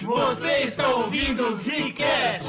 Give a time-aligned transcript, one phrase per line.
[0.00, 2.48] Você está ouvindo o Zcast.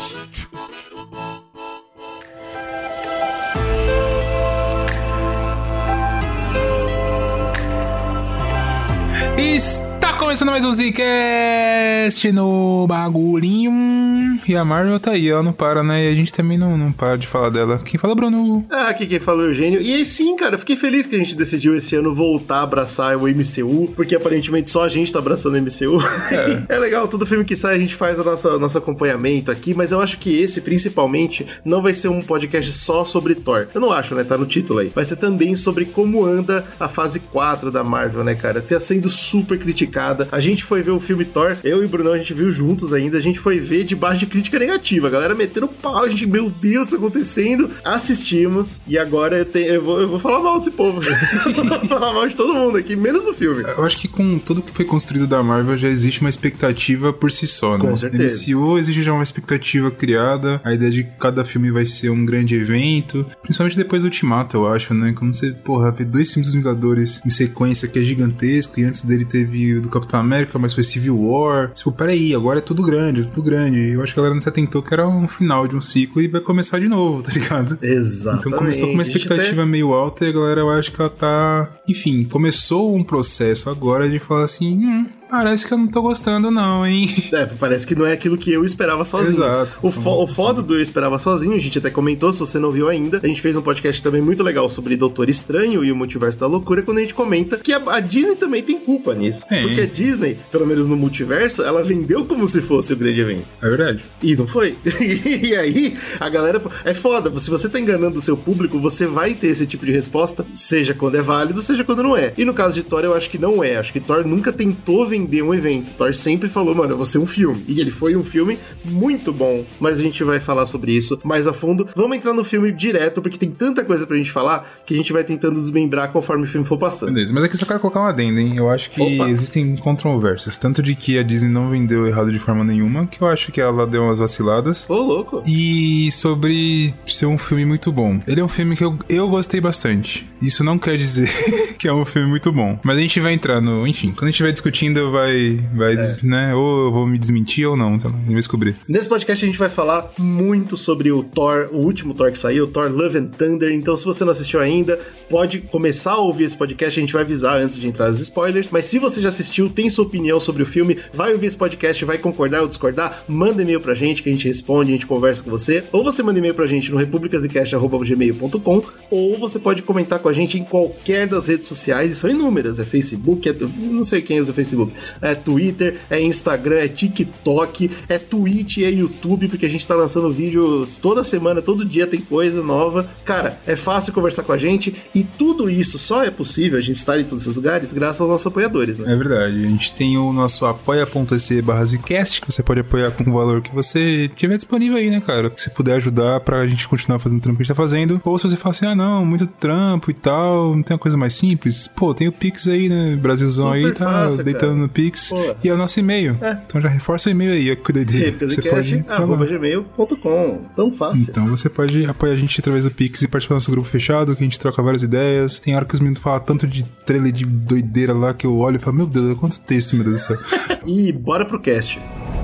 [9.37, 14.22] Está começando mais um Zcast no bagulhinho.
[14.47, 16.05] E a Marvel tá aí, ela não para, né?
[16.05, 17.79] E a gente também não, não para de falar dela.
[17.83, 18.65] Quem fala, Bruno?
[18.69, 19.81] Ah, aqui quem falou é o Eugênio.
[19.81, 23.15] E aí sim, cara, fiquei feliz que a gente decidiu esse ano voltar a abraçar
[23.15, 26.01] o MCU, porque aparentemente só a gente tá abraçando o MCU.
[26.31, 29.73] É, é legal, todo filme que sai a gente faz o nosso, nosso acompanhamento aqui,
[29.73, 33.67] mas eu acho que esse, principalmente, não vai ser um podcast só sobre Thor.
[33.73, 34.23] Eu não acho, né?
[34.23, 34.91] Tá no título aí.
[34.93, 38.61] Vai ser também sobre como anda a fase 4 da Marvel, né, cara?
[38.61, 40.27] Tá sendo super criticada.
[40.31, 42.93] A gente foi ver o filme Thor, eu e o Brunão, a gente viu juntos
[42.93, 45.07] ainda, a gente foi ver debaixo de crítica negativa.
[45.07, 47.69] A galera metendo pau, a gente, meu Deus, tá acontecendo.
[47.85, 51.01] Assistimos e agora eu, tenho, eu, vou, eu vou falar mal desse povo.
[51.53, 53.61] vou falar mal de todo mundo aqui, menos do filme.
[53.63, 57.31] Eu acho que com tudo que foi construído da Marvel já existe uma expectativa por
[57.31, 57.85] si só, né?
[57.85, 58.51] Com certeza.
[58.51, 62.25] MCU existe já uma expectativa criada, a ideia de que cada filme vai ser um
[62.25, 65.13] grande evento, principalmente depois do Ultimato, eu acho, né?
[65.13, 69.03] Como você, porra, vê dois filmes dos Vingadores em sequência que é gigantesco, e antes
[69.03, 71.71] dele teve o do Capitão América, mas foi Civil War.
[71.71, 73.91] Tipo, peraí, agora é tudo grande, é tudo grande.
[73.91, 76.27] Eu acho que galera não se atentou que era um final de um ciclo e
[76.27, 77.77] vai começar de novo, tá ligado?
[77.81, 78.47] Exatamente.
[78.47, 81.09] Então começou com uma expectativa até- meio alta e a galera eu acho que ela
[81.09, 81.69] tá.
[81.87, 86.51] Enfim, começou um processo agora de falar assim: hum, parece que eu não tô gostando,
[86.51, 87.09] não, hein?
[87.33, 89.31] É, parece que não é aquilo que eu esperava sozinho.
[89.31, 89.79] Exato.
[89.81, 92.69] O, fo o foda do Eu Esperava Sozinho, a gente até comentou, se você não
[92.69, 95.95] viu ainda, a gente fez um podcast também muito legal sobre Doutor Estranho e o
[95.95, 99.47] Multiverso da Loucura, quando a gente comenta que a, a Disney também tem culpa nisso.
[99.47, 99.63] Tem.
[99.63, 103.45] Porque a Disney, pelo menos no multiverso, ela vendeu como se fosse o grande evento.
[103.59, 104.03] É verdade.
[104.21, 104.75] E não foi.
[105.01, 106.61] e aí, a galera.
[106.85, 107.35] É foda.
[107.39, 110.93] Se você tá enganando o seu público, você vai ter esse tipo de resposta, seja
[110.93, 112.33] quando é válido, seja quando não é.
[112.37, 113.77] E no caso de Thor, eu acho que não é.
[113.77, 115.93] Acho que Thor nunca tentou vender um evento.
[115.93, 117.63] Thor sempre falou, mano, eu vou ser um filme.
[117.67, 119.63] E ele foi um filme muito bom.
[119.79, 121.87] Mas a gente vai falar sobre isso mais a fundo.
[121.95, 125.13] Vamos entrar no filme direto, porque tem tanta coisa pra gente falar que a gente
[125.13, 127.13] vai tentando desmembrar conforme o filme for passando.
[127.13, 128.57] Beleza, mas aqui só quero colocar um adendo, hein?
[128.57, 129.29] Eu acho que Opa.
[129.29, 130.57] existem controvérsias.
[130.57, 133.61] Tanto de que a Disney não vendeu errado de forma nenhuma, que eu acho que
[133.61, 134.89] ela deu umas vaciladas.
[134.89, 135.43] Ô, louco.
[135.45, 138.19] E sobre ser um filme muito bom.
[138.27, 140.27] Ele é um filme que eu, eu gostei bastante.
[140.41, 141.29] Isso não quer dizer
[141.77, 142.79] que é um filme muito bom.
[142.83, 143.87] Mas a gente vai entrar no.
[143.87, 145.59] Enfim, quando a gente estiver discutindo, vai.
[145.73, 146.53] vai né?
[146.53, 147.95] Ou eu vou me desmentir ou não.
[147.95, 148.75] Então, a gente vai descobrir.
[148.87, 152.67] Nesse podcast a gente vai falar muito sobre o Thor, o último Thor que saiu,
[152.67, 153.71] Thor Love and Thunder.
[153.71, 156.99] Então, se você não assistiu ainda, pode começar a ouvir esse podcast.
[156.99, 158.69] A gente vai avisar antes de entrar nos spoilers.
[158.71, 162.03] Mas se você já assistiu, tem sua opinião sobre o filme, vai ouvir esse podcast,
[162.03, 165.43] vai concordar ou discordar, manda e-mail pra gente que a gente responde, a gente conversa
[165.43, 165.83] com você.
[165.91, 170.59] Ou você manda e-mail pra gente no republicasdecast.gmail.com ou você pode comentar com a gente
[170.59, 172.79] em qualquer das redes sociais, e são inúmeras.
[172.79, 177.89] É Facebook, é, não sei quem usa o Facebook, é Twitter, é Instagram, é TikTok,
[178.07, 182.19] é Twitch, é YouTube, porque a gente tá lançando vídeo toda semana, todo dia tem
[182.19, 183.09] coisa nova.
[183.23, 186.97] Cara, é fácil conversar com a gente e tudo isso só é possível a gente
[186.97, 189.11] estar em todos esses lugares graças aos nossos apoiadores, né?
[189.11, 189.63] É verdade.
[189.63, 193.61] A gente tem o nosso apoia.se barra Zcast, que você pode apoiar com o valor
[193.61, 195.49] que você tiver disponível aí, né, cara?
[195.49, 198.21] Que você puder ajudar pra gente continuar fazendo o trampo que a gente tá fazendo.
[198.23, 201.17] Ou se você fala assim, ah, não, muito trampo e tal, não tem uma coisa
[201.17, 201.87] mais simples.
[201.87, 203.17] Pô, tem o Pix aí, né?
[203.21, 204.82] Brasilzão Super aí, tá fácil, deitando.
[204.83, 205.29] No Pix.
[205.29, 205.55] Pô.
[205.63, 206.37] E é o nosso e-mail.
[206.41, 206.59] É.
[206.65, 208.47] Então já reforça o e-mail aí, que doideira.
[208.47, 209.19] Você pode falar.
[209.19, 211.27] republicast.gmail.com Tão fácil.
[211.29, 214.35] Então você pode apoiar a gente através do Pix e participar do nosso grupo fechado,
[214.35, 215.59] que a gente troca várias ideias.
[215.59, 218.77] Tem hora que os meninos falam tanto de trailer de doideira lá que eu olho
[218.77, 220.37] e falo, meu Deus, quanto texto, meu Deus do céu.
[220.85, 221.99] E bora pro cast.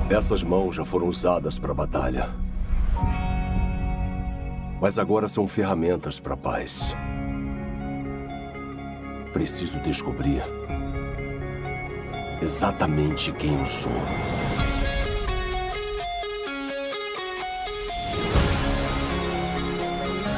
[0.08, 2.30] Essas mãos já foram usadas para batalha.
[4.80, 6.96] Mas agora são ferramentas para paz.
[9.32, 10.42] Preciso descobrir
[12.42, 13.92] exatamente quem eu sou.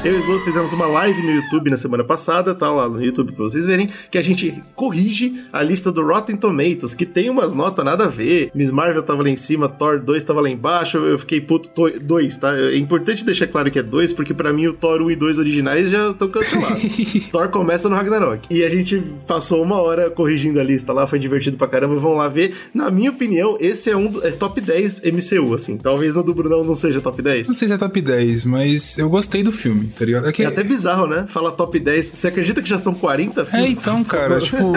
[0.05, 3.01] Eu e o Slow fizemos uma live no YouTube na semana passada, tá lá no
[3.01, 7.31] YouTube pra vocês verem, que a gente corrige a lista do Rotten Tomatoes, que tem
[7.31, 8.51] umas notas nada a ver.
[8.53, 11.71] Miss Marvel tava lá em cima, Thor 2 tava lá embaixo, eu fiquei puto,
[12.01, 12.53] 2, tá?
[12.59, 15.39] É importante deixar claro que é 2, porque pra mim o Thor 1 e 2
[15.39, 16.83] originais já estão cancelados.
[17.31, 18.49] Thor começa no Ragnarok.
[18.51, 22.19] E a gente passou uma hora corrigindo a lista lá, foi divertido pra caramba, vamos
[22.19, 22.57] lá ver.
[22.75, 25.77] Na minha opinião, esse é um do- é top 10 MCU, assim.
[25.77, 27.47] Talvez no do Brunão não seja top 10.
[27.47, 30.29] Não sei se é top 10, mas eu gostei do filme, tá ligado?
[30.29, 31.25] É que É até bizarro, né?
[31.29, 32.07] Fala top 10.
[32.07, 33.81] Você acredita que já são 40 É, filmes?
[33.81, 34.73] então, cara, tipo,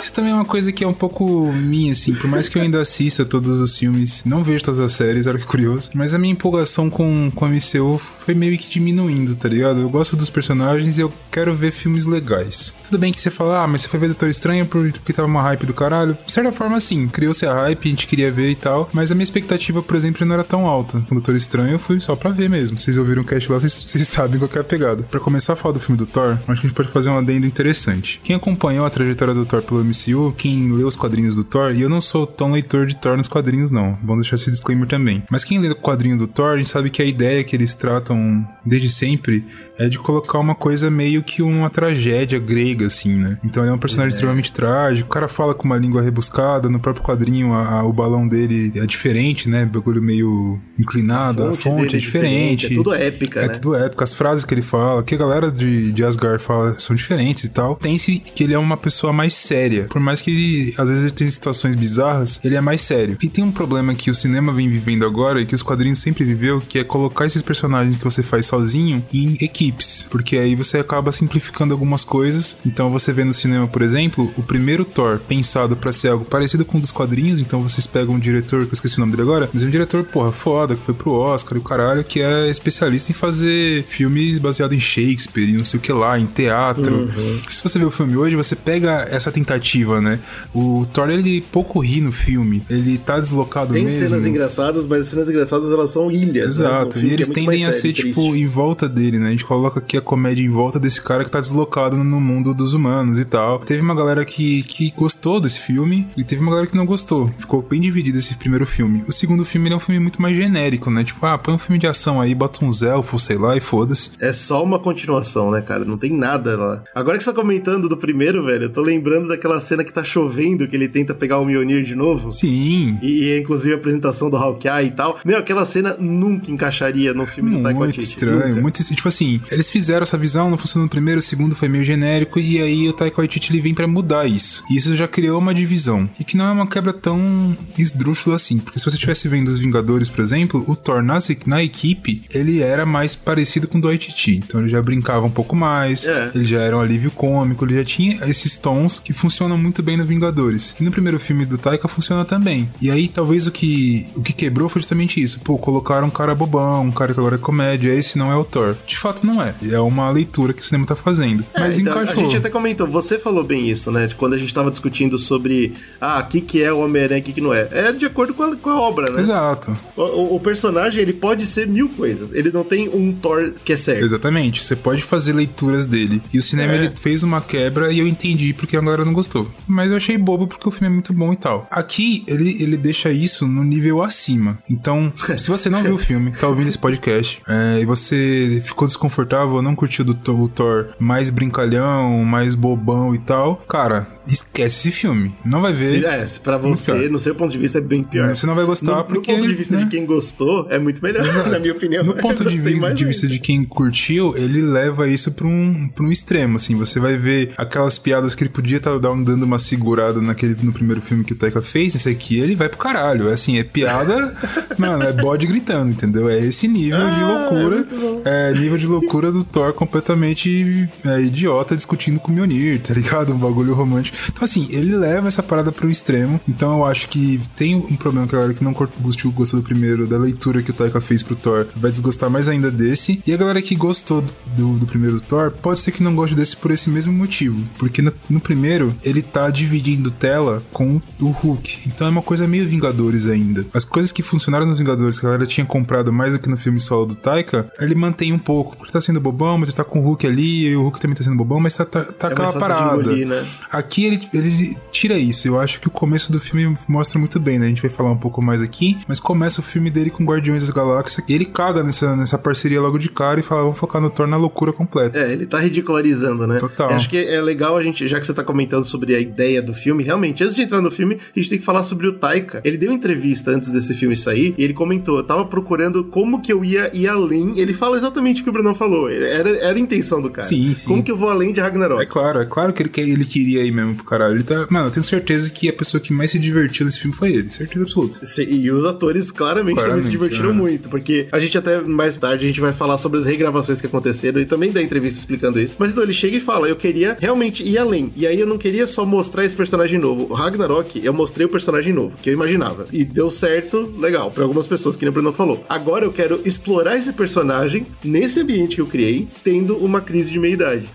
[0.00, 2.14] Isso também é uma coisa que é um pouco minha, assim.
[2.14, 5.38] Por mais que eu ainda assista todos os filmes, não vejo todas as séries, olha
[5.38, 5.90] que curioso.
[5.94, 9.80] Mas a minha empolgação com, com a MCU foi meio que diminuindo, tá ligado?
[9.80, 12.74] Eu gosto dos personagens e eu quero ver filmes legais.
[12.84, 15.42] Tudo bem que você fala, ah, mas você foi ver Doutor Estranho porque tava uma
[15.42, 16.16] hype do caralho.
[16.26, 18.90] De certa forma, sim, criou-se a hype, a gente queria ver e tal.
[18.92, 21.00] Mas a minha expectativa, por exemplo, não era tão alta.
[21.08, 22.78] Com o Doutor Estranho eu fui só pra ver mesmo.
[22.78, 25.02] Vocês ouviram o cast lá, vocês, vocês sabem qual é a pegada.
[25.04, 27.18] Pra começar a falar do filme do Thor, acho que a gente pode fazer um
[27.18, 28.20] adendo interessante.
[28.22, 31.82] Quem acompanhou a trajetória do Thor pelo MCU, quem leu os quadrinhos do Thor, e
[31.82, 33.98] eu não sou tão leitor de Thor nos quadrinhos, não.
[34.02, 35.22] Vamos deixar esse disclaimer também.
[35.30, 37.74] Mas quem lê o quadrinho do Thor, a gente sabe que a ideia que eles
[37.74, 39.44] tratam desde sempre
[39.78, 43.38] é de colocar uma coisa meio que uma tragédia grega, assim, né?
[43.44, 44.14] Então ele é um personagem é.
[44.14, 47.92] extremamente trágico, o cara fala com uma língua rebuscada, no próprio quadrinho a, a, o
[47.92, 49.64] balão dele é diferente, né?
[49.64, 52.66] Bagulho meio inclinado, a fonte, a fonte é, diferente.
[52.66, 52.72] é, diferente.
[52.72, 53.54] É tudo épica, é né?
[53.54, 56.94] tudo épica, as frases que ele fala, que a galera de, de Asgard fala são
[56.94, 57.76] diferentes e tal.
[57.76, 61.12] Tem-se que ele é uma pessoa mais séria, por mais que ele, às vezes ele
[61.12, 63.16] tem situações bizarras, ele é mais sério.
[63.22, 66.24] E tem um problema que o cinema vem vivendo agora e que os quadrinhos sempre
[66.24, 70.78] viveu, que é colocar esses personagens que você faz sozinho em equipes, porque aí você
[70.78, 72.58] acaba simplificando algumas coisas.
[72.64, 76.64] Então você vê no cinema, por exemplo, o primeiro Thor pensado para ser algo parecido
[76.64, 79.22] com um dos quadrinhos, então vocês pegam um diretor, que eu esqueci o nome dele
[79.22, 82.20] agora, mas é um diretor, porra, foda, que foi pro Oscar e o caralho, que
[82.20, 83.84] é especialista em fazer
[84.26, 86.94] filmes baseados em Shakespeare e não sei o que lá, em teatro.
[86.94, 87.40] Uhum.
[87.48, 90.18] Se você vê o filme hoje, você pega essa tentativa, né?
[90.54, 93.98] O Thor, ele pouco ri no filme, ele tá deslocado Tem mesmo.
[93.98, 96.58] Tem cenas engraçadas, mas as cenas engraçadas elas são ilhas.
[96.58, 96.66] Né?
[96.66, 97.04] Exato, né?
[97.04, 98.08] e eles tendem a ser, triste.
[98.08, 99.28] tipo, em volta dele, né?
[99.28, 102.54] A gente coloca aqui a comédia em volta desse cara que tá deslocado no mundo
[102.54, 103.60] dos humanos e tal.
[103.60, 107.30] Teve uma galera que, que gostou desse filme e teve uma galera que não gostou.
[107.38, 109.04] Ficou bem dividido esse primeiro filme.
[109.06, 111.04] O segundo filme é um filme muito mais genérico, né?
[111.04, 114.10] Tipo, ah, põe um filme de ação aí, bota uns elfos, sei lá, e foda-se.
[114.20, 115.84] É só uma continuação, né, cara?
[115.84, 116.82] Não tem nada lá.
[116.94, 120.02] Agora que você tá comentando do primeiro, velho, eu tô lembrando daquela cena que tá
[120.02, 122.32] chovendo, que ele tenta pegar o Mjolnir de novo.
[122.32, 122.98] Sim.
[123.02, 125.18] E, inclusive a apresentação do Hawkeye e tal.
[125.24, 128.60] Meu, aquela cena nunca encaixaria no filme muito do Taika Muito estranho, nunca.
[128.62, 131.84] muito Tipo assim, eles fizeram essa visão, não funcionou no primeiro, o segundo foi meio
[131.84, 134.64] genérico, e aí o Taika Waititi ele vem pra mudar isso.
[134.70, 136.08] E isso já criou uma divisão.
[136.18, 138.58] E que não é uma quebra tão esdrúxula assim.
[138.58, 142.60] Porque se você estivesse vendo os Vingadores, por exemplo, o Thor na, na equipe, ele
[142.60, 144.05] era mais parecido com o do Waititi.
[144.36, 146.30] Então ele já brincava um pouco mais, é.
[146.34, 149.96] ele já era um alívio cômico, ele já tinha esses tons que funcionam muito bem
[149.96, 150.74] no Vingadores.
[150.80, 152.68] E no primeiro filme do Taika funciona também.
[152.80, 155.40] E aí talvez o que, o que quebrou foi justamente isso.
[155.40, 158.44] Pô, colocaram um cara bobão, um cara que agora é comédia, esse não é o
[158.44, 158.76] Thor.
[158.86, 159.54] De fato não é.
[159.70, 161.44] É uma leitura que o cinema tá fazendo.
[161.54, 162.20] É, Mas então, encaixou.
[162.20, 164.08] A gente até comentou, você falou bem isso, né?
[164.16, 167.24] Quando a gente tava discutindo sobre ah, o que, que é o Homem-Aranha e o
[167.24, 167.68] que, que não é.
[167.72, 169.20] É de acordo com a, com a obra, né?
[169.20, 169.76] Exato.
[169.96, 172.30] O, o, o, personagem, ele pode ser mil coisas.
[172.32, 174.04] Ele não tem um Thor que é certo.
[174.04, 174.64] Exatamente.
[174.64, 176.22] Você pode fazer leituras dele.
[176.32, 176.76] E o cinema, é.
[176.76, 179.50] ele fez uma quebra e eu entendi porque a galera não gostou.
[179.66, 181.66] Mas eu achei bobo porque o filme é muito bom e tal.
[181.70, 184.58] Aqui, ele, ele deixa isso no nível acima.
[184.68, 188.86] Então, se você não viu o filme, tá ouvindo esse podcast, é, e você ficou
[188.86, 194.90] desconfortável, não curtiu do, o Thor mais brincalhão, mais bobão e tal, cara, esquece esse
[194.90, 195.34] filme.
[195.44, 196.00] Não vai ver.
[196.00, 198.34] Se, é, pra você, no seu ponto de vista, é bem pior.
[198.34, 199.32] Você não vai gostar no, porque...
[199.32, 199.84] No ponto de vista né?
[199.84, 201.48] de quem gostou, é muito melhor, Exato.
[201.48, 202.04] na minha opinião.
[202.04, 206.04] No ponto de, vi de vista de quem curtiu, ele leva isso pra um, pra
[206.04, 206.76] um extremo, assim.
[206.76, 210.72] Você vai ver aquelas piadas que ele podia estar tá dando uma segurada naquele, no
[210.72, 213.28] primeiro filme que o Taika fez, esse aqui ele vai pro caralho.
[213.28, 214.34] É assim, é piada,
[214.78, 216.28] mano, é bode gritando, entendeu?
[216.28, 217.88] É esse nível ah, de loucura.
[218.24, 222.94] É, é, nível de loucura do Thor completamente é, idiota discutindo com o Mjolnir, tá
[222.94, 223.32] ligado?
[223.32, 224.15] Um bagulho romântico.
[224.28, 226.40] Então, assim, ele leva essa parada pro extremo.
[226.48, 229.64] Então, eu acho que tem um problema que a galera que não gostou, gostou do
[229.64, 233.22] primeiro, da leitura que o Taika fez pro Thor, vai desgostar mais ainda desse.
[233.26, 234.24] E a galera que gostou
[234.56, 237.62] do, do primeiro Thor, pode ser que não goste desse por esse mesmo motivo.
[237.78, 241.80] Porque no, no primeiro, ele tá dividindo tela com o Hulk.
[241.86, 243.64] Então, é uma coisa meio Vingadores ainda.
[243.72, 246.56] As coisas que funcionaram nos Vingadores, que a galera tinha comprado mais do que no
[246.56, 248.76] filme solo do Taika, ele mantém um pouco.
[248.76, 251.16] Porque tá sendo bobão, mas ele tá com o Hulk ali, e o Hulk também
[251.16, 253.02] tá sendo bobão, mas tá, tá, tá é aquela parada.
[253.02, 253.46] Engolir, né?
[253.70, 255.48] Aqui ele, ele tira isso.
[255.48, 257.66] Eu acho que o começo do filme mostra muito bem, né?
[257.66, 260.62] A gente vai falar um pouco mais aqui, mas começa o filme dele com Guardiões
[260.62, 264.00] das Galáxias e ele caga nessa, nessa parceria logo de cara e fala, vamos focar
[264.00, 265.18] no Thor na loucura completa.
[265.18, 266.58] É, ele tá ridicularizando, né?
[266.58, 266.90] Total.
[266.90, 269.60] Eu acho que é legal a gente, já que você tá comentando sobre a ideia
[269.60, 272.12] do filme, realmente, antes de entrar no filme, a gente tem que falar sobre o
[272.12, 272.60] Taika.
[272.64, 276.52] Ele deu entrevista antes desse filme sair e ele comentou, eu tava procurando como que
[276.52, 277.58] eu ia ir além.
[277.58, 279.10] Ele fala exatamente o que o Bruno falou.
[279.10, 280.46] Era, era a intenção do cara.
[280.46, 280.88] Sim, sim.
[280.88, 282.02] Como que eu vou além de Ragnarok?
[282.02, 284.34] É claro, é claro que ele, ele queria ir mesmo pro caralho.
[284.34, 284.66] Ele tá.
[284.70, 287.50] Mano, eu tenho certeza que a pessoa que mais se divertiu nesse filme foi ele.
[287.50, 288.20] Certeza absoluta.
[288.48, 290.52] E os atores claramente, também se Claramente, divertiram é.
[290.52, 293.86] muito, porque a gente até mais tarde a gente vai falar sobre as regravações que
[293.86, 295.76] aconteceram e também da entrevista explicando isso.
[295.78, 298.12] Mas então ele chega e fala: Eu queria realmente ir além.
[298.16, 300.26] E aí eu não queria só mostrar esse personagem novo.
[300.30, 302.86] O Ragnarok, eu mostrei o personagem novo, que eu imaginava.
[302.92, 305.64] E deu certo, legal, pra algumas pessoas, que nem o Bruno falou.
[305.68, 310.38] Agora eu quero explorar esse personagem nesse ambiente que eu criei, tendo uma crise de
[310.38, 310.86] meia-idade.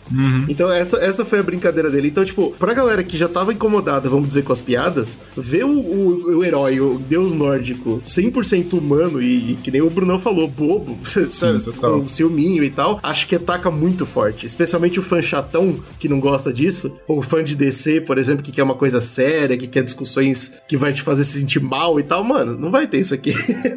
[0.47, 2.07] Então essa, essa foi a brincadeira dele.
[2.07, 5.69] Então, tipo, pra galera que já tava incomodada, vamos dizer, com as piadas, ver o,
[5.69, 10.47] o, o herói, o deus nórdico, 100% humano e, e que nem o Brunão falou,
[10.47, 14.45] bobo, sabe, com ciúminho e tal, acho que ataca muito forte.
[14.45, 18.43] Especialmente o fã chatão que não gosta disso, ou o fã de DC, por exemplo,
[18.43, 21.99] que quer uma coisa séria, que quer discussões que vai te fazer se sentir mal
[21.99, 22.23] e tal.
[22.23, 23.33] Mano, não vai ter isso aqui.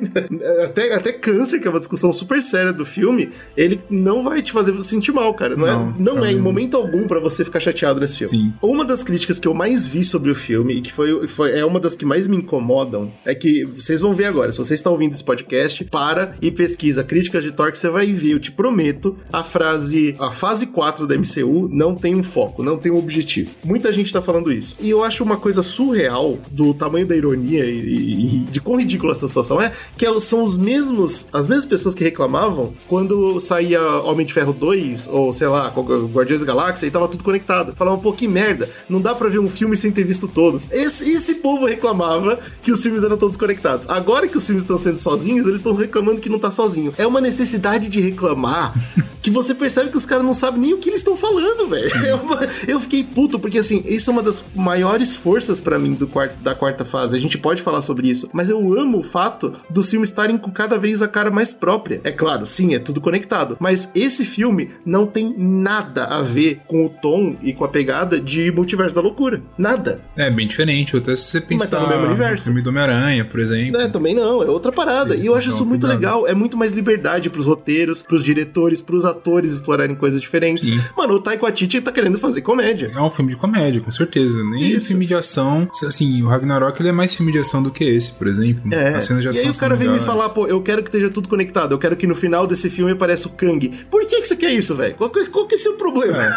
[0.64, 4.52] até, até câncer, que é uma discussão super séria do filme, ele não vai te
[4.52, 5.56] fazer se sentir mal, cara.
[5.56, 8.30] Não, Não, é, não é em momento algum pra você ficar chateado nesse filme.
[8.30, 8.54] Sim.
[8.62, 11.64] Uma das críticas que eu mais vi sobre o filme, e que foi, foi é
[11.64, 14.52] uma das que mais me incomodam, é que vocês vão ver agora.
[14.52, 18.06] Se você está ouvindo esse podcast, para e pesquisa críticas de Thor que você vai
[18.12, 22.62] ver, eu te prometo, a frase, a fase 4 da MCU não tem um foco,
[22.62, 23.50] não tem um objetivo.
[23.64, 24.76] Muita gente tá falando isso.
[24.80, 28.78] E eu acho uma coisa surreal do tamanho da ironia e, e- e de quão
[28.78, 33.40] ridícula essa situação é, que é- são os mesmos, as mesmas pessoas que reclamavam quando
[33.40, 35.68] saía Homem de Ferro 2, ou sei lá,
[36.12, 37.74] Guardiões da Galáxia, e tava tudo conectado.
[37.76, 40.68] Falavam, pô, que merda, não dá pra ver um filme sem ter visto todos.
[40.70, 43.88] Esse, esse povo reclamava que os filmes eram todos conectados.
[43.88, 46.92] Agora que os filmes estão sendo sozinhos, eles estão reclamando que não tá sozinho.
[46.98, 48.74] É uma necessidade de reclamar
[49.22, 52.16] que você percebe que os caras não sabem nem o que eles estão falando, velho.
[52.22, 56.06] Uma- Eu fiquei puto, porque assim, isso é uma das maiores forças pra mim do
[56.06, 57.16] quarto, da quarta fase.
[57.16, 60.50] A gente pode falar sobre isso, mas eu amo o fato dos filmes estarem com
[60.50, 62.00] cada vez a cara mais própria.
[62.04, 66.84] É claro, sim, é tudo conectado, mas esse filme não tem nada a ver com
[66.86, 69.40] o tom e com a pegada de Multiverso da Loucura.
[69.56, 70.00] Nada.
[70.16, 70.96] É bem diferente.
[70.96, 71.58] Até se você pensar.
[71.64, 72.44] Mas tá no mesmo universo.
[72.44, 73.80] Filme do Homem-Aranha, por exemplo.
[73.80, 75.14] É, também não, é outra parada.
[75.14, 75.98] Eles E eu acho isso muito cuidado.
[76.00, 76.26] legal.
[76.26, 80.64] É muito mais liberdade pros roteiros, pros diretores, pros atores explorarem coisas diferentes.
[80.66, 80.80] Sim.
[80.96, 82.90] Mano, o Taika Waititi tá querendo fazer comédia.
[82.94, 84.42] É um filme de comédia, com certeza.
[84.44, 84.88] Nem Isso.
[84.88, 85.68] filme de ação.
[85.86, 88.72] Assim, o Ragnarok ele é mais filme de ação do que esse, por exemplo.
[88.74, 88.94] É.
[88.94, 90.88] As cenas de E ação aí o cara vem me falar, pô, eu quero que
[90.88, 91.72] esteja tudo conectado.
[91.72, 93.68] Eu quero que no final desse filme apareça o Kang.
[93.90, 94.94] Por que, que você quer isso, velho?
[94.94, 96.14] Qual, que- qual que é o seu problema?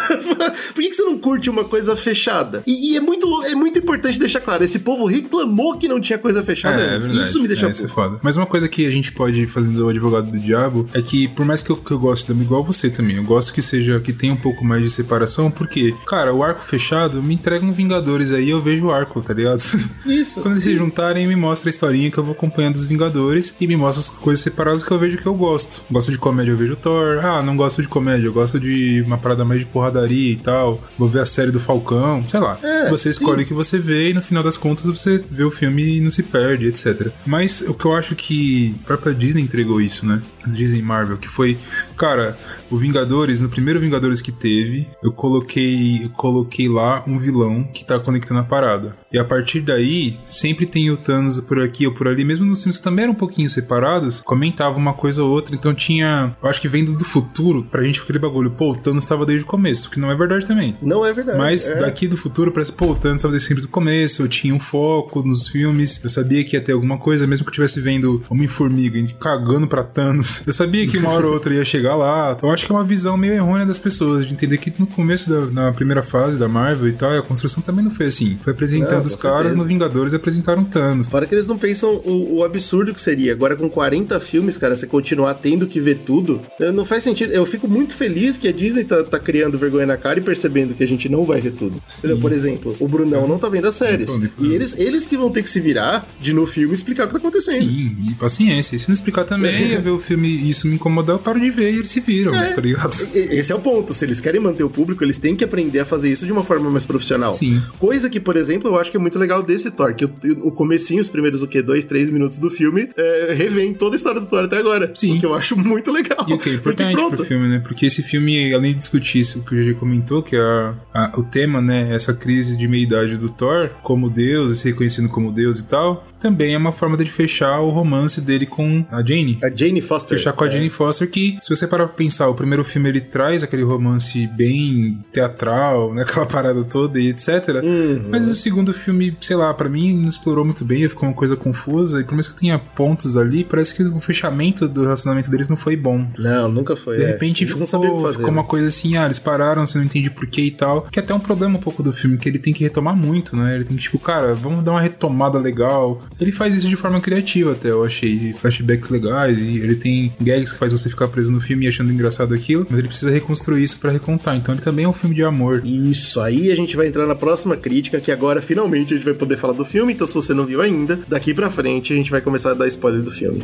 [0.74, 2.27] Por que, que você não curte uma coisa fechada?
[2.66, 6.18] E, e é muito é muito importante deixar claro: esse povo reclamou que não tinha
[6.18, 7.08] coisa fechada É, é antes.
[7.08, 7.30] verdade.
[7.30, 8.20] Isso me deixa é, é foda.
[8.22, 11.28] Mas uma coisa que a gente pode ir fazendo o advogado do diabo é que,
[11.28, 14.00] por mais que eu, que eu goste da igual você também, eu gosto que seja
[14.00, 17.72] que tenha um pouco mais de separação, porque, cara, o arco fechado me entrega um
[17.72, 19.62] Vingadores aí, eu vejo o arco, tá ligado?
[20.06, 20.42] Isso.
[20.42, 23.68] Quando eles se juntarem, me mostra a historinha que eu vou acompanhando dos Vingadores e
[23.68, 25.82] me mostra as coisas separadas que eu vejo que eu gosto.
[25.92, 27.20] Gosto de comédia, eu vejo Thor.
[27.24, 30.82] Ah, não gosto de comédia, eu gosto de uma parada mais de porradaria e tal.
[30.98, 32.58] Vou ver a série do Falcão, sei lá.
[32.62, 35.52] É, você escolhe o que você vê e no final das contas você vê o
[35.52, 37.12] filme e não se perde, etc.
[37.26, 40.22] Mas o que eu acho que a própria Disney entregou isso, né?
[40.46, 41.58] A Disney Marvel, que foi,
[41.96, 42.38] cara,
[42.70, 47.86] o Vingadores, no primeiro Vingadores que teve, eu coloquei, eu coloquei lá um vilão que
[47.86, 48.96] tá conectando a parada.
[49.12, 52.62] E a partir daí, sempre tem o Thanos por aqui ou por ali, mesmo nos
[52.62, 56.50] filmes que também eram um pouquinho separados, comentava uma coisa ou outra, então tinha, eu
[56.50, 59.48] acho que vendo do futuro, pra gente aquele bagulho, pô, o Thanos tava desde o
[59.48, 60.78] começo, que não é verdade também.
[60.82, 61.38] Não é verdade.
[61.38, 61.80] Mas é.
[61.80, 64.60] daqui do futuro parece, pô, o Thanos estava desde sempre do começo, eu tinha um
[64.60, 68.24] foco nos filmes, eu sabia que ia ter alguma coisa, mesmo que eu estivesse vendo
[68.30, 72.34] Homem-Formiga cagando pra Thanos, eu sabia que uma hora ou outra ia chegar lá.
[72.36, 75.30] Então acho que é uma visão meio errônea das pessoas, de entender que no começo
[75.30, 78.38] da na primeira fase da Marvel e tal, a construção também não foi assim.
[78.44, 79.58] Foi apresentando Não, com os caras certeza.
[79.58, 81.10] no Vingadores e apresentaram Thanos.
[81.10, 83.32] Fora que eles não pensam o, o absurdo que seria.
[83.32, 87.32] Agora, com 40 filmes, cara, você continuar tendo que ver tudo, eh, não faz sentido.
[87.32, 90.74] Eu fico muito feliz que a Disney tá, tá criando vergonha na cara e percebendo
[90.74, 91.82] que a gente não vai ver tudo.
[91.98, 92.18] Entendeu?
[92.18, 94.06] Por exemplo, o Brunão não tá vendo as séries.
[94.06, 94.30] Vendo.
[94.40, 97.14] E eles, eles que vão ter que se virar de no filme explicar o que
[97.14, 97.56] tá acontecendo.
[97.56, 98.76] Sim, e paciência.
[98.76, 101.40] E se não explicar também, ia ver o filme e isso me incomodar, eu paro
[101.40, 102.47] de ver e eles se viram, É.
[102.54, 102.94] tá ligado?
[103.14, 103.94] Esse é o ponto.
[103.94, 106.44] Se eles querem manter o público, eles têm que aprender a fazer isso de uma
[106.44, 107.34] forma mais profissional.
[107.34, 107.62] Sim.
[107.80, 110.12] Coisa que, por exemplo, eu acho que é muito legal desse Thor, que o,
[110.44, 111.62] o comecinho, os primeiros, o quê?
[111.62, 114.92] Dois, três minutos do filme, é, revém toda a história do Thor até agora.
[114.96, 115.18] Sim.
[115.18, 116.26] O que eu acho muito legal.
[116.28, 117.16] E o que é Porque importante pronto.
[117.18, 117.60] pro filme, né?
[117.60, 121.12] Porque esse filme, além de discutir isso que o GG comentou, que é a, a-
[121.18, 121.94] o tema, né?
[121.96, 126.08] Essa crise de meia-idade do Thor, como Deus, e se reconhecendo como Deus e tal.
[126.20, 129.40] Também é uma forma de fechar o romance dele com a Jane.
[129.44, 130.18] A Jane Foster.
[130.18, 130.52] Fechar com a é.
[130.52, 134.28] Jane Foster, que, se você parar pra pensar, o primeiro filme ele traz aquele romance
[134.28, 136.04] bem teatral, né?
[136.08, 137.62] Aquela parada toda e etc.
[137.62, 138.06] Uhum.
[138.10, 141.36] Mas o segundo filme, sei lá, pra mim não explorou muito bem, ficou uma coisa
[141.36, 142.00] confusa.
[142.00, 145.58] E por mais que tenha pontos ali, parece que o fechamento do relacionamento deles não
[145.58, 146.08] foi bom.
[146.18, 146.98] Não, nunca foi.
[146.98, 147.08] De é.
[147.08, 148.18] repente Eles ficou, fazer.
[148.18, 148.48] ficou uma né?
[148.48, 150.84] coisa assim, ah, eles pararam, você não entende porquê e tal.
[150.84, 153.36] Que é até um problema um pouco do filme, que ele tem que retomar muito,
[153.36, 153.56] né?
[153.56, 156.02] Ele tem que, tipo, cara, vamos dar uma retomada legal.
[156.20, 158.34] Ele faz isso de forma criativa até, eu achei.
[158.34, 162.34] Flashbacks legais, e ele tem gags que faz você ficar preso no filme achando engraçado
[162.34, 164.36] aquilo, mas ele precisa reconstruir isso pra recontar.
[164.36, 165.62] Então ele também é um filme de amor.
[165.66, 169.14] Isso, aí a gente vai entrar na próxima crítica, que agora finalmente a gente vai
[169.14, 172.12] poder falar do filme, então se você não viu ainda, daqui pra frente a gente
[172.12, 173.42] vai começar a dar spoiler do filme.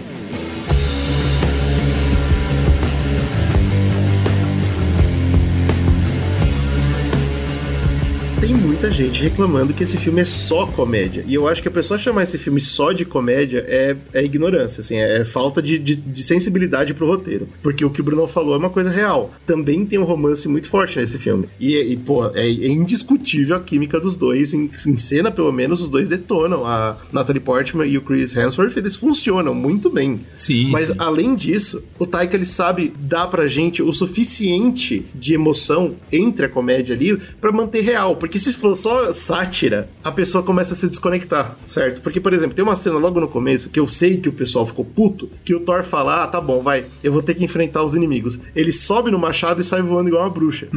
[8.83, 11.23] Muita gente reclamando que esse filme é só comédia.
[11.25, 14.81] E eu acho que a pessoa chamar esse filme só de comédia é, é ignorância,
[14.81, 17.47] assim, é falta de, de, de sensibilidade pro roteiro.
[17.61, 19.33] Porque o que o Bruno falou é uma coisa real.
[19.45, 21.47] Também tem um romance muito forte nesse filme.
[21.57, 24.53] E, e pô, é, é indiscutível a química dos dois.
[24.53, 26.65] Em, em cena, pelo menos, os dois detonam.
[26.65, 30.25] A Natalie Portman e o Chris Hemsworth, eles funcionam muito bem.
[30.35, 30.95] Sim, Mas sim.
[30.97, 36.49] além disso, o Taika ele sabe dar pra gente o suficiente de emoção entre a
[36.49, 38.17] comédia ali pra manter real.
[38.17, 42.01] Porque se for só sátira, a pessoa começa a se desconectar, certo?
[42.01, 44.65] Porque, por exemplo, tem uma cena logo no começo que eu sei que o pessoal
[44.65, 47.83] ficou puto, que o Thor fala: Ah, tá bom, vai, eu vou ter que enfrentar
[47.83, 48.39] os inimigos.
[48.55, 50.67] Ele sobe no machado e sai voando igual uma bruxa.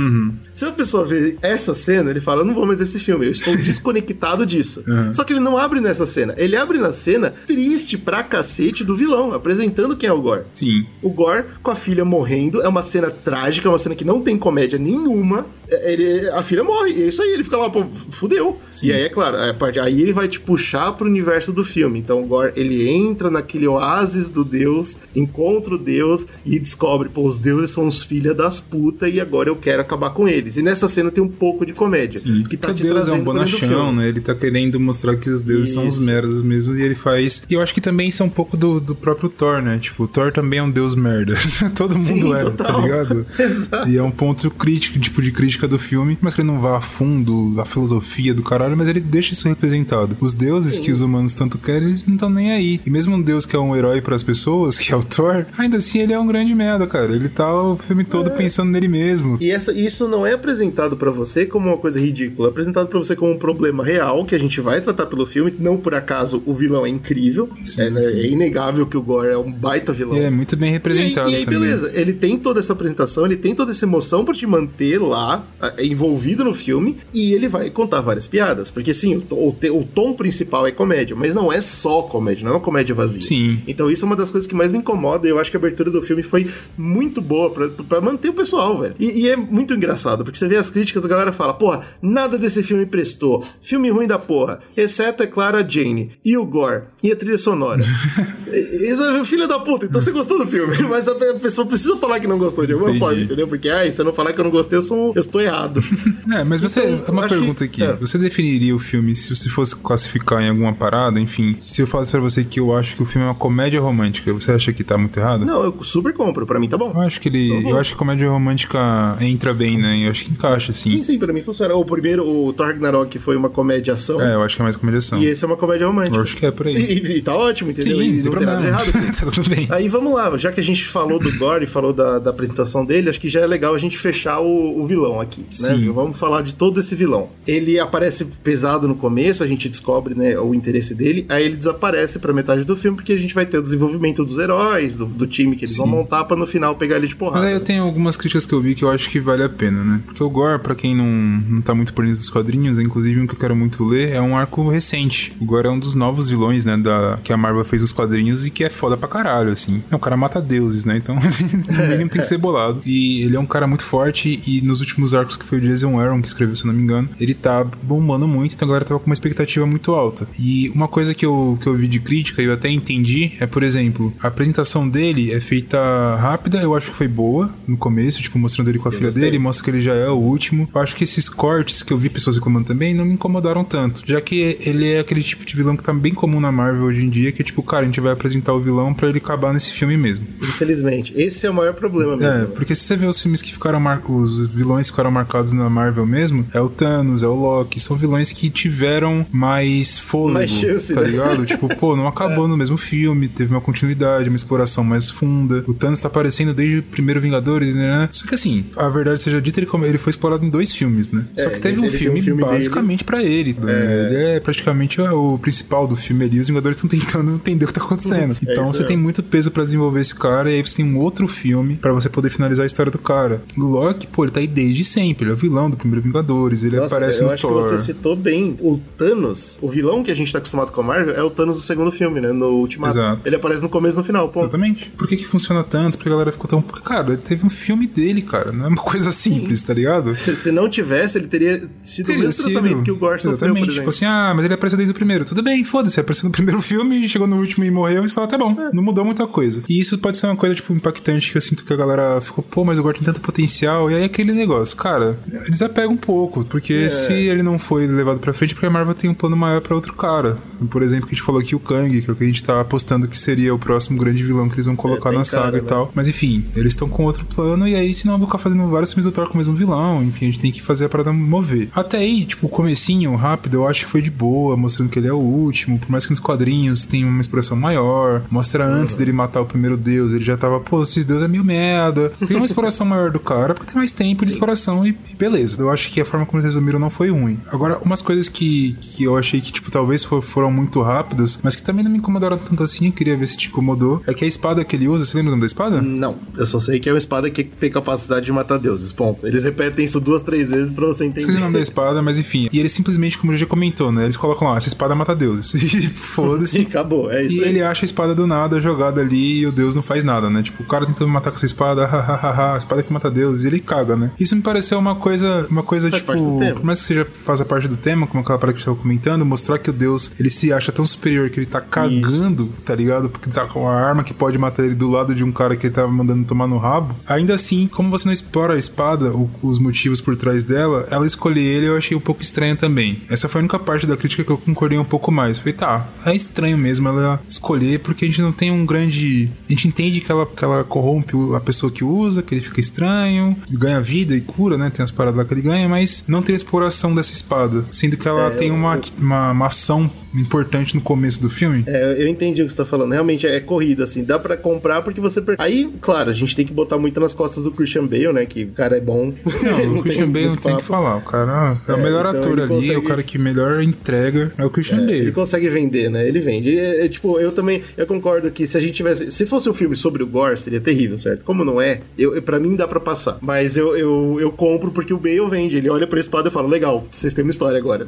[0.55, 3.27] Se a pessoa vê essa cena, ele fala: Eu não vou mais ver esse filme,
[3.27, 4.85] eu estou desconectado disso.
[5.13, 8.95] Só que ele não abre nessa cena, ele abre na cena triste pra cacete do
[8.97, 10.45] vilão, apresentando quem é o Gore.
[10.53, 10.87] Sim.
[11.03, 14.21] O Gore com a filha morrendo é uma cena trágica, é uma cena que não
[14.21, 15.47] tem comédia nenhuma.
[15.69, 17.31] É, Ele, a filha morre, e é isso aí.
[17.31, 18.59] Ele fica lá, pô, fudeu.
[18.69, 18.89] Sim.
[18.89, 21.99] E aí, é claro, a parte, aí ele vai te puxar pro universo do filme.
[21.99, 27.27] Então o Gore, ele entra naquele oásis do Deus, encontra o Deus e descobre, pô,
[27.27, 30.57] os deuses são os filha das putas e agora eu quero acabar com eles.
[30.57, 32.21] E nessa cena tem um pouco de comédia.
[32.21, 32.45] Sim.
[32.45, 34.09] Que tá te Deus é trazendo um dentro do bonachão, né?
[34.09, 36.05] Ele tá querendo mostrar que os deuses são os Isso.
[36.05, 37.43] merdas mesmo, e ele faz.
[37.49, 39.79] E eu acho que também isso é um pouco do, do próprio Thor, né?
[39.79, 41.35] Tipo, o Thor também é um deus merda.
[41.75, 42.67] Todo mundo Sim, é, total.
[42.67, 43.27] tá ligado?
[43.39, 43.89] Exato.
[43.89, 46.79] E é um ponto crítico, tipo, de crítica do filme, mas que ele não vá
[46.79, 50.17] a fundo, a filosofia do caralho, mas ele deixa isso representado.
[50.21, 52.81] Os deuses que os humanos tanto querem, eles não estão nem aí.
[52.87, 55.77] E mesmo um deus que é um herói pras pessoas, que é o Thor, ainda
[55.77, 57.15] assim ele é um grande merda, cara.
[57.15, 59.37] Ele tá o filme todo pensando nele mesmo.
[59.41, 62.99] E essa, isso não é apresentado pra você como uma coisa ridícula, é apresentado pra
[62.99, 65.53] você como um problema real que a gente vai tratar pelo filme.
[65.59, 68.19] Não por acaso o vilão é incrível, Sim, é, né, sim.
[68.21, 70.17] é inegável que o Gore é um baita vilão.
[70.17, 71.61] E é muito bem E representado e aí, também.
[71.61, 75.45] beleza, ele tem toda essa apresentação, ele tem toda essa emoção pra te manter lá,
[75.61, 78.71] ah, envolvido no filme, e ele vai contar várias piadas.
[78.71, 82.53] Porque sim, o, o o tom principal é comédia, mas não é só comédia, não
[82.53, 83.21] é uma comédia vazia.
[83.23, 83.61] Sim.
[83.67, 85.61] Então isso é uma das coisas que mais me incomoda, e eu acho que a
[85.61, 88.95] abertura do filme foi muito boa pra, pra manter o pessoal, velho.
[88.99, 92.39] E, e é muito engraçado, porque você vê as críticas, a galera fala, porra, nada
[92.39, 96.83] desse filme prestou, filme ruim da porra, exceto, é claro, a Jane, e o Gore,
[97.03, 97.83] e a trilha sonora.
[98.49, 102.21] É filha da puta, então você gostou do filme, mas a pe- pessoa precisa falar
[102.21, 103.05] que não gostou de alguma Entendi.
[103.05, 103.49] forma, entendeu?
[103.49, 105.81] Porque, ai, se eu não falar que eu não gostei, eu, sou, eu estou errado.
[106.33, 106.85] É, mas você.
[106.85, 107.83] Então, uma que- pergunta aqui.
[107.83, 107.93] é.
[107.97, 111.19] Você definiria o filme se você fosse classificar em alguma parada?
[111.21, 113.81] Enfim, se eu falasse pra você que eu acho que o filme é uma comédia
[113.81, 115.45] romântica, você acha que tá muito errado?
[115.45, 116.93] não, eu super compro, pra mim tá bom.
[116.95, 117.49] Eu acho que ele.
[117.57, 117.71] Tá bom.
[117.71, 120.07] Eu acho que comédia romântica entra bem, né?
[120.07, 121.03] Eu acho que encaixa, Sim, assim.
[121.03, 121.75] sim, pra mim funciona.
[121.75, 124.77] O primeiro, o Thor Ragnarok, foi uma comédia ação, É, eu acho que é mais
[124.77, 125.19] comédia ação.
[125.19, 126.17] e esse é uma comédia romântica.
[126.17, 126.75] Eu acho que é por aí.
[126.77, 127.99] E, e tá ótimo, entendeu?
[127.99, 129.03] Sim, e não tem tem nada de problema.
[129.07, 129.17] errado.
[129.21, 129.67] tá tudo bem.
[129.71, 133.11] Aí vamos lá, já que a gente falou do Gore falou da, da apresentação dele,
[133.11, 135.47] acho que já é legal a gente fechar o, o vilão aqui, né?
[135.51, 135.91] Sim.
[135.93, 137.29] Vamos falar de todo esse vilão.
[137.47, 142.19] Ele aparece pesado no começo, a gente descobre né, o interesse dele, aí ele desaparece
[142.19, 145.27] pra metade do filme, porque a gente vai ter o desenvolvimento dos heróis, do, do
[145.27, 145.93] time que eles vão Sim.
[145.93, 147.39] montar pra no final pegar ele de porrada.
[147.39, 149.49] Mas aí eu tenho algumas críticas que eu vi que eu acho que vale a
[149.49, 150.03] pena, né?
[150.07, 153.27] Porque o Gore, pra quem não, não tá muito por dentro dos quadrinhos, inclusive um
[153.27, 155.37] que eu quero muito ler, é um arco recente.
[155.41, 156.77] O Gore é um dos novos vilões, né?
[156.77, 159.83] Da, que a Marvel fez nos quadrinhos e que é foda pra caralho, assim.
[159.91, 160.97] É, o cara mata deuses, né?
[160.97, 161.17] Então,
[161.69, 162.81] no mínimo tem que ser bolado.
[162.85, 165.99] E ele é um cara muito forte e nos últimos arcos que foi o Jason
[165.99, 168.85] Aaron que escreveu, se eu não me engano, ele tá bombando muito, então a galera
[168.85, 170.29] tava com uma expectativa muito alta.
[170.39, 173.47] E uma coisa que eu, que eu vi de crítica e eu até entendi é,
[173.47, 175.79] por exemplo, a apresentação dele é feita
[176.17, 179.23] rápida, eu acho que foi boa no começo, tipo, mostrando ele com a filha gostei.
[179.23, 180.69] dele, mostra que ele já é o último.
[180.75, 184.03] Eu acho que esses cortes que eu vi pessoas reclamando também não me incomodaram tanto,
[184.07, 187.03] já que ele é aquele tipo de vilão que tá bem comum na Marvel hoje
[187.03, 189.53] em dia, que é tipo, cara, a gente vai apresentar o vilão pra ele acabar
[189.53, 190.27] nesse filme mesmo.
[190.41, 191.13] Infelizmente.
[191.17, 192.43] Esse é o maior problema mesmo.
[192.43, 195.53] É, porque se você vê os filmes que ficaram marcados, os vilões que ficaram marcados
[195.53, 197.81] na Marvel mesmo, é o Thanos, é o Loki.
[197.81, 201.09] São vilões que tiveram mais fôlego, Mais chance, tá né?
[201.09, 201.45] ligado?
[201.47, 205.65] tipo, pô, não acabou no mesmo filme, teve uma continuidade, uma exploração mais funda.
[205.67, 208.09] O Thanos tá aparecendo desde o primeiro Vingadores, né?
[208.13, 211.27] Só que assim, a verdade seja dita, ele, ele foi explorado em dois filmes, né?
[211.37, 213.57] Só É, que teve um filme, um filme basicamente pra ele.
[213.61, 214.07] né?
[214.07, 216.39] Ele é praticamente o principal do filme ali.
[216.41, 218.37] Os Vingadores estão tentando entender o que tá acontecendo.
[218.47, 220.99] É Então você tem muito peso pra desenvolver esse cara, e aí você tem um
[220.99, 223.43] outro filme pra você poder finalizar a história do cara.
[223.57, 225.25] O Loki, pô, ele tá aí desde sempre.
[225.25, 226.63] Ele é o vilão do primeiro Vingadores.
[226.63, 227.63] Ele Nossa, aparece eu acho Thor.
[227.63, 228.57] que você citou bem.
[228.61, 231.57] O Thanos, o vilão que a gente tá acostumado com a Marvel, é o Thanos
[231.57, 232.33] do segundo filme, né?
[232.33, 232.95] No Ultimato.
[232.99, 233.21] Exato.
[233.25, 234.41] Ele aparece no começo e no final, pô.
[234.41, 234.91] Exatamente.
[234.91, 235.97] Por que que funciona tanto?
[235.99, 236.63] Porque a galera ficou tão...
[236.63, 238.53] Cara, ele teve um filme dele, cara.
[238.53, 240.15] Não é uma coisa simples, tá ligado?
[240.15, 243.39] Se, se não tivesse, ele teria sido o Teria mesmo tratamento que o Gore sofreu,
[243.39, 243.63] por Exatamente.
[243.71, 243.75] exemplo.
[243.77, 245.25] Tipo assim, ah, mas ele apareceu desde o primeiro.
[245.25, 245.99] Tudo bem, foda-se.
[246.01, 248.05] Apareceu no primeiro filme, chegou no último e morreu.
[248.05, 248.71] E você fala, tá bom, É.
[248.73, 249.63] não mudou muita coisa.
[249.69, 252.45] E isso pode ser uma coisa, tipo, impactante que eu sinto que a galera ficou,
[252.45, 253.91] pô, mas o Gore tem tanto potencial.
[253.91, 256.45] E aí aquele negócio, cara, desapega um pouco.
[256.47, 256.91] Porque É.
[256.97, 259.61] se ele não foi levado pra frente, é porque a Marvel tem um plano maior
[259.61, 260.39] pra outro cara.
[260.71, 262.43] Por exemplo, que a gente falou aqui, o Kang, que é o que a gente
[262.43, 265.45] tá apostando que seria o próximo grande vilão que eles vão colocar tem na saga
[265.45, 265.67] cara, e né?
[265.67, 265.93] tal.
[265.95, 269.05] Mas enfim, eles estão com outro plano, e aí, senão vão ficar fazendo vários filmes
[269.05, 270.03] do Thor com o mesmo vilão.
[270.03, 271.69] Enfim, a gente tem que fazer a parada mover.
[271.75, 275.09] Até aí, tipo, o comecinho rápido, eu acho que foi de boa, mostrando que ele
[275.09, 275.79] é o último.
[275.79, 279.77] Por mais que nos quadrinhos tenha uma expressão maior, mostra antes dele matar o primeiro
[279.77, 282.13] deus, ele já tava, pô, esses deuses é meio merda.
[282.27, 285.61] Tem uma exploração maior do cara, porque tem mais tempo de exploração e, e beleza.
[285.61, 287.39] Eu acho que a forma como eles resumiram não foi ruim.
[287.53, 291.57] Agora, umas coisas que, que eu achei que, tipo, talvez for- foram muito rápidas, mas
[291.57, 294.25] que também não me incomodaram tanto assim, eu queria ver se te incomodou, é que
[294.25, 295.83] a espada que ele usa, você lembra o nome da espada?
[295.83, 299.27] Não, eu só sei que é uma espada que tem capacidade de matar deuses, ponto.
[299.27, 301.41] Eles repetem isso duas, três vezes pra você Esqueci o entender.
[301.43, 302.49] nome da espada, mas enfim.
[302.53, 304.05] E ele simplesmente, como gente já comentou, né?
[304.05, 305.55] Eles colocam lá, essa espada mata deuses.
[305.55, 306.61] E E foda-se.
[306.63, 307.49] acabou, é isso E aí.
[307.51, 310.43] ele acha a espada do nada jogada ali e o deus não faz nada, né?
[310.43, 313.47] Tipo, o cara tentando matar com essa espada, hahaha, a espada que mata deus, e
[313.49, 314.11] ele caga, né?
[314.19, 316.55] Isso me pareceu uma coisa, uma coisa Faz tipo, parte do tema.
[316.55, 318.77] por mais que seja faça parte do tema, como aquela parada que a gente tava
[318.77, 322.75] comentando, mostrar que o deus, ele se acha tão superior que ele tá cagando, tá
[322.75, 323.09] ligado?
[323.09, 325.67] Porque tá com uma arma que pode matar ele do lado de um cara que
[325.67, 326.95] ele tava mandando tomar no rabo.
[327.07, 331.07] Ainda assim, como você não explora a espada, o- os motivos por trás dela, ela
[331.07, 333.03] escolher ele eu achei um pouco estranho também.
[333.09, 335.39] Essa foi a única parte da crítica que eu concordei um pouco mais.
[335.39, 339.31] Falei, tá, é estranho mesmo ela escolher, porque a gente não tem um grande.
[339.49, 342.61] A gente entende que ela, que ela corrompe a pessoa que usa, que ele fica
[342.61, 344.71] estranho, ganha vida e cura, né?
[344.71, 346.37] Tem as paradas lá que ele ganha, mas não tem a
[346.69, 347.65] exploração dessa espada.
[347.71, 351.63] Sendo que ela É, tem eu- uma, uma, uma ação importante no começo do filme.
[351.67, 352.93] É, eu entendi o que você tá falando.
[352.93, 354.03] Realmente é corrida, assim.
[354.03, 355.21] Dá pra comprar porque você.
[355.21, 358.25] per- Aí, claro, a gente tem que botar muito nas costas do Christian Bale, né?
[358.27, 359.13] Que o cara é bom.
[359.25, 360.97] Não, o Christian Bale não tem o que falar.
[360.97, 363.19] O cara é, o É, melhor então ator ele ali, é o consegue- cara que
[363.19, 365.13] melhor entrega é o Christian Ele Bale.
[365.13, 366.07] consegue vender, né?
[366.09, 366.57] Ele vende.
[366.59, 367.63] É, é, tipo, eu também.
[367.77, 369.11] Eu concordo que se a gente tivesse.
[369.11, 371.25] Se fosse um filme sobre o Gore, seria terrível, certo?
[371.25, 373.19] Como não é, eu, pra mim dá pra passar.
[373.21, 375.57] Mas eu, eu, eu compro porque o Bale vende.
[375.59, 377.87] Ele olha pra espada e fala: legal, vocês têm uma história agora.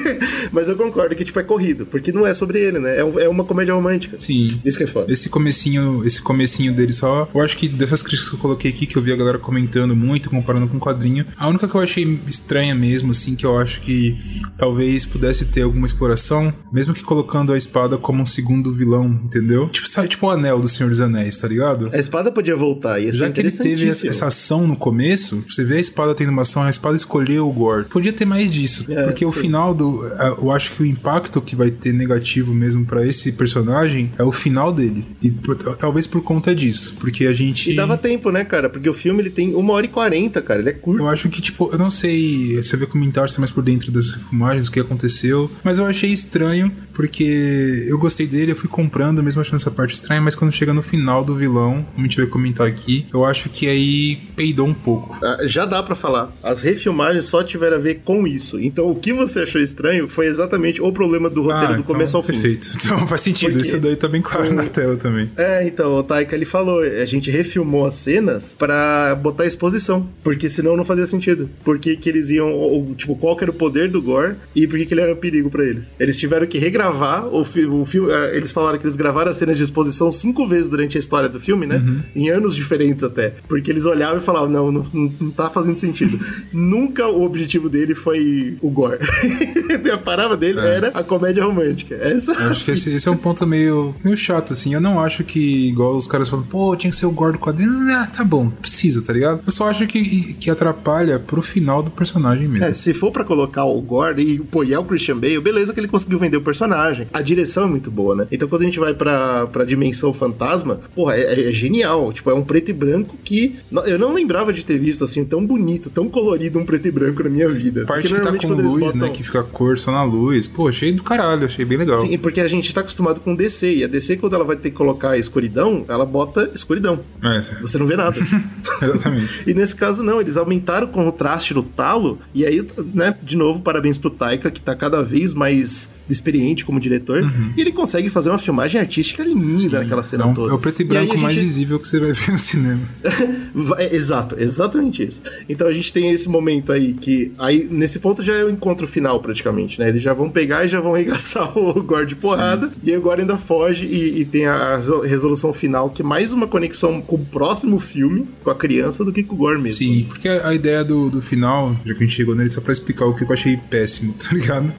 [0.52, 1.86] Mas eu concordo que, tipo, é corrido.
[1.86, 2.96] Porque não é sobre ele, né?
[2.96, 4.18] É, é uma comédia romântica.
[4.20, 4.46] Sim.
[4.64, 5.10] Isso que é foda.
[5.10, 7.28] Esse comecinho, esse comecinho dele só.
[7.34, 9.96] Eu acho que dessas críticas que eu coloquei aqui, que eu vi a galera comentando
[9.96, 13.58] muito, comparando com o quadrinho, a única que eu achei estranha mesmo, assim, que eu
[13.58, 14.18] acho que
[14.56, 19.68] talvez pudesse ter alguma exploração, mesmo que colocando a espada como um segundo vilão, entendeu?
[19.68, 21.90] Tipo, sabe, tipo o anel do Senhor dos Anéis, tá ligado?
[21.92, 23.00] A espada podia voltar.
[23.00, 26.30] Ia ser Já que ele teve essa ação no começo, você vê a espada tendo
[26.30, 27.86] uma ação, a espada escolheu o Gore.
[27.86, 28.84] Podia ter mais disso.
[28.90, 30.04] É, porque o final do.
[30.40, 34.32] Eu acho que o impacto que vai ter negativo mesmo pra esse personagem é o
[34.32, 35.06] final dele.
[35.22, 36.96] E por- talvez por conta disso.
[36.98, 37.70] Porque a gente.
[37.70, 38.68] E dava tempo, né, cara?
[38.68, 40.60] Porque o filme ele tem uma hora e quarenta, cara.
[40.60, 41.02] Ele é curto.
[41.02, 42.56] Eu acho que, tipo, eu não sei.
[42.56, 45.50] Você vê comentários mais por dentro das filmagens, o que aconteceu.
[45.64, 49.94] Mas eu achei estranho, porque eu gostei dele, eu fui comprando, mesmo achando essa parte
[49.94, 50.20] estranha.
[50.20, 53.48] Mas quando chega no final do vilão, como a gente vai comentar aqui, eu acho
[53.48, 55.16] que aí peidou um pouco.
[55.22, 56.32] Ah, Já dá pra falar.
[56.42, 58.58] As refilmagens só tiveram a ver com isso.
[58.60, 62.16] Então o que você achou estranho foi exatamente o problema do roteiro do então, começo
[62.16, 62.32] ao fim.
[62.32, 62.70] Perfeito.
[62.90, 63.52] Então faz sentido.
[63.52, 63.68] Por quê?
[63.68, 65.30] Isso daí tá bem claro na tela também.
[65.36, 70.48] É, então, o Taika ele falou, a gente refilmou as cenas pra botar exposição, porque
[70.48, 71.48] senão não fazia sentido.
[71.62, 74.86] Porque que eles iam, ou, tipo, qual era o poder do Gore e por que
[74.86, 75.90] que ele era um perigo pra eles.
[76.00, 79.36] Eles tiveram que regravar o, fi o filme, ah, eles falaram que eles gravaram as
[79.36, 81.76] cenas de exposição cinco vezes durante a história do filme, né?
[81.76, 82.02] Uhum.
[82.14, 83.34] Em anos diferentes até.
[83.48, 86.18] Porque eles olhavam e falavam, não, não, não, tá fazendo sentido.
[86.52, 88.98] Nunca o objetivo dele foi o Gore.
[89.92, 91.94] a parada dele era a comédia romântica.
[91.94, 92.44] Essa É.
[92.44, 94.74] Eu acho que esse, esse é um ponto meio, meio chato, assim.
[94.74, 97.38] Eu não acho que, igual os caras falam, pô, tinha que ser o Gore do
[97.38, 97.90] quadrinho.
[97.92, 99.42] Ah, tá bom, precisa, tá ligado?
[99.44, 102.64] Eu só acho que, que atrapalha pro final do personagem mesmo.
[102.64, 105.72] É, se for pra colocar o Gore e pô, e é o Christian Bale, beleza
[105.72, 107.06] que ele conseguiu vender o personagem.
[107.12, 108.26] A direção é muito boa, né?
[108.30, 112.12] Então quando a gente vai pra, pra dimensão fantasma, porra, é, é genial.
[112.12, 115.44] Tipo, é um preto e branco que eu não lembrava de ter visto assim, tão
[115.44, 117.69] bonito, tão colorido um preto e branco na minha vida.
[117.70, 117.82] Ainda.
[117.82, 119.00] A parte que tá com luz, botam...
[119.00, 119.08] né?
[119.10, 120.46] Que fica a cor só na luz.
[120.46, 121.98] Pô, achei do caralho, achei bem legal.
[121.98, 123.76] Sim, porque a gente tá acostumado com DC.
[123.76, 127.00] E a DC, quando ela vai ter que colocar escuridão, ela bota escuridão.
[127.22, 128.18] É, Você não vê nada.
[128.82, 129.44] Exatamente.
[129.46, 130.20] e nesse caso, não.
[130.20, 132.18] Eles aumentaram o contraste no talo.
[132.34, 136.80] E aí, né, de novo, parabéns pro Taika, que tá cada vez mais experiente como
[136.80, 137.52] diretor, uhum.
[137.56, 140.52] e ele consegue fazer uma filmagem artística linda Sim, naquela cena não, toda.
[140.52, 141.44] É o preto e branco e mais gente...
[141.44, 142.80] visível que você vai ver no cinema.
[143.78, 145.22] É, exato, exatamente isso.
[145.48, 148.86] Então a gente tem esse momento aí que aí nesse ponto já é o encontro
[148.86, 149.88] final praticamente, né?
[149.88, 152.74] Eles já vão pegar e já vão arregaçar o Gore de porrada Sim.
[152.84, 157.00] e agora ainda foge e, e, tem a resolução final que é mais uma conexão
[157.00, 159.78] com o próximo filme com a criança do que com o Gore mesmo.
[159.78, 162.60] Sim, porque a, a ideia do, do final, já que a gente chegou nele só
[162.60, 164.72] pra explicar o que eu achei péssimo, tá ligado?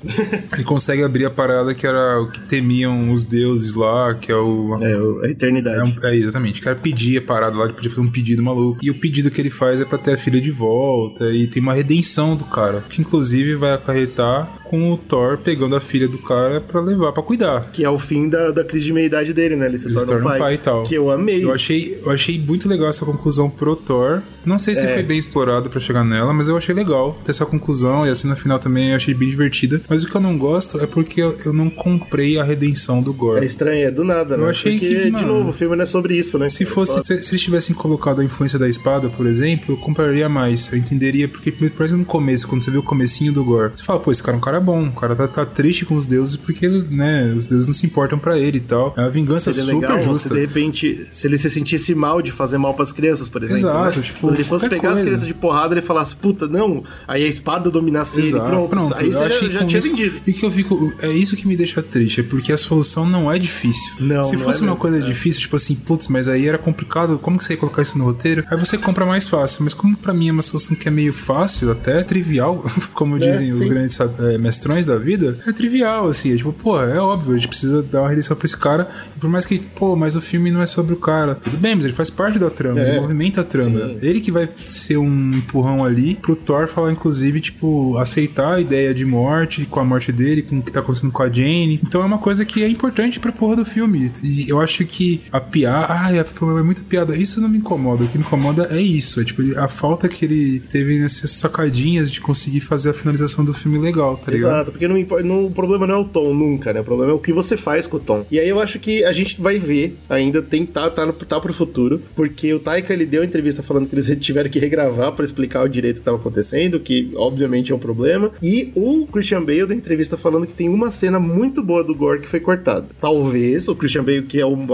[0.53, 4.35] ele consegue abrir a parada que era o que temiam os deuses lá, que é
[4.35, 4.77] o.
[4.81, 5.97] É, a eternidade.
[6.03, 6.61] É, é exatamente.
[6.61, 8.79] O cara pedia a parada lá, ele podia fazer um pedido maluco.
[8.81, 11.31] E o pedido que ele faz é pra ter a filha de volta.
[11.31, 12.83] E tem uma redenção do cara.
[12.89, 17.21] Que inclusive vai acarretar com o Thor pegando a filha do cara para levar para
[17.21, 17.69] cuidar.
[17.73, 19.65] Que é o fim da, da crise de meia-idade dele, né?
[19.65, 20.53] Ele se, Ele torna, um pai, pai.
[20.53, 20.83] e tal.
[20.83, 21.43] Que eu amei.
[21.43, 24.21] Eu achei, eu achei muito legal essa conclusão pro Thor.
[24.45, 24.93] Não sei se é.
[24.93, 28.15] foi bem explorado para chegar nela, mas eu achei legal ter essa conclusão e a
[28.15, 29.81] cena final também eu achei bem divertida.
[29.89, 33.13] Mas o que eu não gosto é porque eu, eu não comprei a redenção do
[33.13, 33.41] Gore.
[33.41, 34.43] É estranho, é do nada, né?
[34.45, 36.47] Eu achei porque, que, mano, de novo, o filme não é sobre isso, né?
[36.47, 40.29] Se fosse, se, se, eles tivessem colocado a influência da espada, por exemplo, eu compraria
[40.29, 40.71] mais.
[40.71, 43.83] Eu entenderia, porque por exemplo, no começo, quando você vê o comecinho do Gore, você
[43.83, 46.05] fala, pô, esse cara é um cara bom, o cara tá, tá triste com os
[46.05, 48.93] deuses porque, né, os deuses não se importam para ele e tal.
[48.97, 50.29] É uma vingança Seria super legal justa.
[50.29, 53.43] Se de repente, se ele se sentisse mal de fazer mal para as crianças, por
[53.43, 53.59] exemplo.
[53.59, 54.05] Exato, né?
[54.05, 54.95] tipo, Quando ele fosse pegar coisa.
[54.95, 58.69] as crianças de porrada, ele falasse, puta, não, aí a espada dominasse Exato, ele, pronto.
[58.69, 58.95] pronto.
[58.95, 60.21] Aí você já, já tinha isso, vendido.
[60.25, 63.31] E que eu fico, é isso que me deixa triste, é porque a solução não
[63.31, 63.93] é difícil.
[63.99, 65.01] Não, se não fosse é uma mesmo, coisa é.
[65.01, 68.05] difícil, tipo assim, putz, mas aí era complicado, como que você ia colocar isso no
[68.05, 68.43] roteiro?
[68.49, 71.13] Aí você compra mais fácil, mas como para mim é uma solução que é meio
[71.13, 76.33] fácil, até trivial, como é, dizem os grandes é, mestrões da vida, é trivial, assim,
[76.33, 78.89] é tipo, pô, é óbvio, a gente precisa dar uma redenção pra esse cara,
[79.21, 81.35] por mais que, pô, mas o filme não é sobre o cara.
[81.35, 83.79] Tudo bem, mas ele faz parte da trama, é, ele movimenta a trama.
[83.79, 83.97] Sim.
[84.01, 88.93] Ele que vai ser um empurrão ali pro Thor falar, inclusive, tipo, aceitar a ideia
[88.93, 91.79] de morte, com a morte dele, com o que tá acontecendo com a Jane.
[91.83, 94.11] Então é uma coisa que é importante pra porra do filme.
[94.23, 97.15] E eu acho que a piada, ai, a filme é muito piada.
[97.15, 98.03] Isso não me incomoda.
[98.03, 99.21] O que me incomoda é isso.
[99.21, 103.53] É tipo, a falta que ele teve nessas sacadinhas de conseguir fazer a finalização do
[103.53, 104.51] filme legal, tá ligado?
[104.51, 106.79] Exato, porque não, não, o problema não é o tom nunca, né?
[106.79, 108.25] O problema é o que você faz com o tom.
[108.31, 111.53] E aí eu acho que a gente vai ver ainda, tentar tá, tá, tá pro
[111.53, 115.63] futuro, porque o Taika ele deu entrevista falando que eles tiveram que regravar para explicar
[115.63, 118.31] o direito que tava acontecendo, que obviamente é um problema.
[118.41, 122.21] E o Christian Bale deu entrevista falando que tem uma cena muito boa do Gore
[122.21, 122.87] que foi cortada.
[122.99, 124.67] Talvez o Christian Bale, que é um,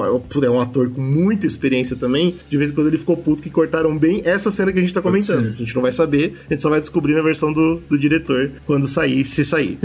[0.44, 3.50] é um ator com muita experiência também, de vez em quando ele ficou puto que
[3.50, 5.48] cortaram bem essa cena que a gente tá comentando.
[5.48, 8.52] A gente não vai saber, a gente só vai descobrir na versão do, do diretor
[8.66, 9.80] quando sair, se sair.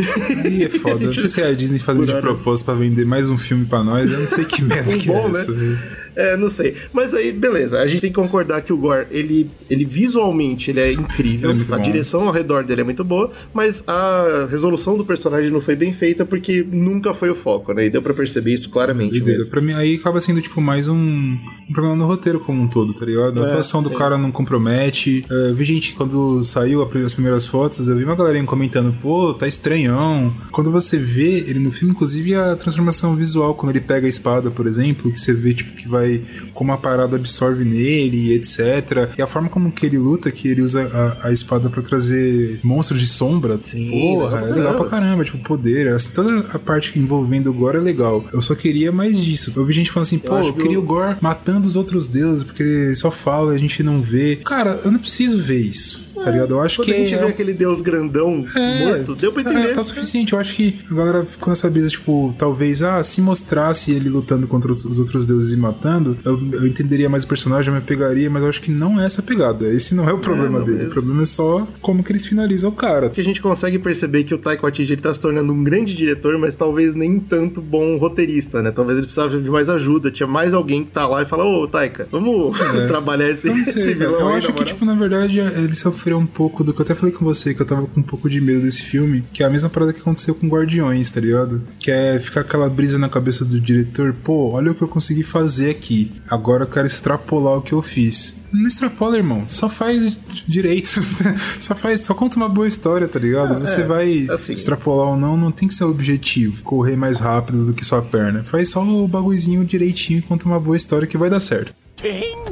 [0.44, 1.06] Aí é foda.
[1.12, 3.82] Não sei se é a Disney fazendo de propósito pra vender mais um filme pra
[3.82, 4.10] nós.
[4.10, 5.78] Eu não sei que merda um que bom, é né?
[6.14, 6.74] É, não sei.
[6.92, 7.80] Mas aí, beleza.
[7.80, 11.50] A gente tem que concordar que o Gore, ele, ele visualmente, ele é incrível.
[11.50, 11.82] Ele é a bom.
[11.82, 15.92] direção ao redor dele é muito boa, mas a resolução do personagem não foi bem
[15.92, 17.86] feita porque nunca foi o foco, né?
[17.86, 19.22] E deu pra perceber isso claramente.
[19.22, 19.46] Mesmo.
[19.46, 22.94] Pra mim, aí acaba sendo, tipo, mais um, um problema no roteiro como um todo,
[22.94, 23.42] tá ligado?
[23.42, 25.24] A é, atuação do cara não compromete.
[25.30, 29.32] É, eu vi gente, quando saiu as primeiras fotos, eu vi uma galerinha comentando, pô,
[29.34, 30.34] tá estranhão.
[30.50, 34.50] Quando você vê ele no filme, inclusive a transformação visual, quando ele pega a espada,
[34.50, 36.22] por exemplo, que você vê, tipo, que vai vai.
[36.54, 39.12] como a parada absorve nele, etc.
[39.16, 42.60] E a forma como que ele luta, que ele usa a, a espada para trazer
[42.62, 43.58] monstros de sombra.
[43.62, 45.88] Sim, porra, é legal pra caramba, tipo, poder.
[45.88, 48.24] Assim, toda a parte envolvendo o Gore é legal.
[48.32, 49.52] Eu só queria mais disso.
[49.54, 52.42] Eu vi gente falando assim, pô, eu, eu queria o Gore matando os outros deuses,
[52.42, 54.36] porque ele só fala, a gente não vê.
[54.36, 56.54] Cara, eu não preciso ver isso tá ligado?
[56.54, 56.94] Eu acho Quando que.
[56.94, 57.18] a gente é...
[57.18, 59.70] vê aquele deus grandão é, morto, deu pra entender.
[59.70, 60.32] É, tá suficiente.
[60.32, 64.46] Eu acho que a galera ficou nessa brisa, tipo, talvez, ah, se mostrasse ele lutando
[64.46, 68.28] contra os outros deuses e matando, eu, eu entenderia mais o personagem, eu me pegaria,
[68.30, 69.68] mas eu acho que não é essa pegada.
[69.68, 70.76] Esse não é o problema é, dele.
[70.78, 70.90] Mesmo.
[70.90, 73.10] O problema é só como que eles finalizam o cara.
[73.10, 75.94] Que a gente consegue perceber que o Taika Waititi ele tá se tornando um grande
[75.94, 78.70] diretor, mas talvez nem tanto bom roteirista, né?
[78.70, 80.10] Talvez ele precisava de mais ajuda.
[80.10, 82.86] Tinha mais alguém que tá lá e fala, ô, Taika, vamos é.
[82.88, 86.26] trabalhar esse, sei, esse vilão Eu acho que, tipo, na verdade, ele sofreu sofreu um
[86.26, 88.40] pouco do que eu até falei com você, que eu tava com um pouco de
[88.40, 91.62] medo desse filme, que é a mesma parada que aconteceu com Guardiões, tá ligado?
[91.78, 95.22] Que é ficar aquela brisa na cabeça do diretor, pô, olha o que eu consegui
[95.22, 98.34] fazer aqui, agora eu quero extrapolar o que eu fiz.
[98.52, 99.44] Não extrapola, irmão.
[99.48, 101.00] Só faz direito.
[101.58, 103.58] só faz, só conta uma boa história, tá ligado?
[103.60, 104.52] Você é, vai assim.
[104.52, 106.62] extrapolar ou não, não tem que ser o objetivo.
[106.62, 108.44] Correr mais rápido do que sua perna.
[108.44, 111.74] Faz só o bagulhozinho direitinho e conta uma boa história que vai dar certo.
[111.96, 112.44] Quem?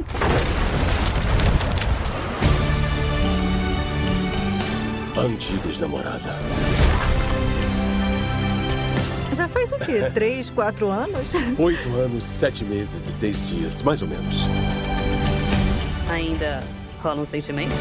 [5.23, 6.35] Antiga ex-namorada.
[9.33, 10.09] Já faz o quê?
[10.13, 11.29] Três, quatro anos?
[11.57, 14.37] Oito anos, sete meses e seis dias, mais ou menos.
[16.09, 16.61] Ainda
[17.01, 17.71] rola um sentimento?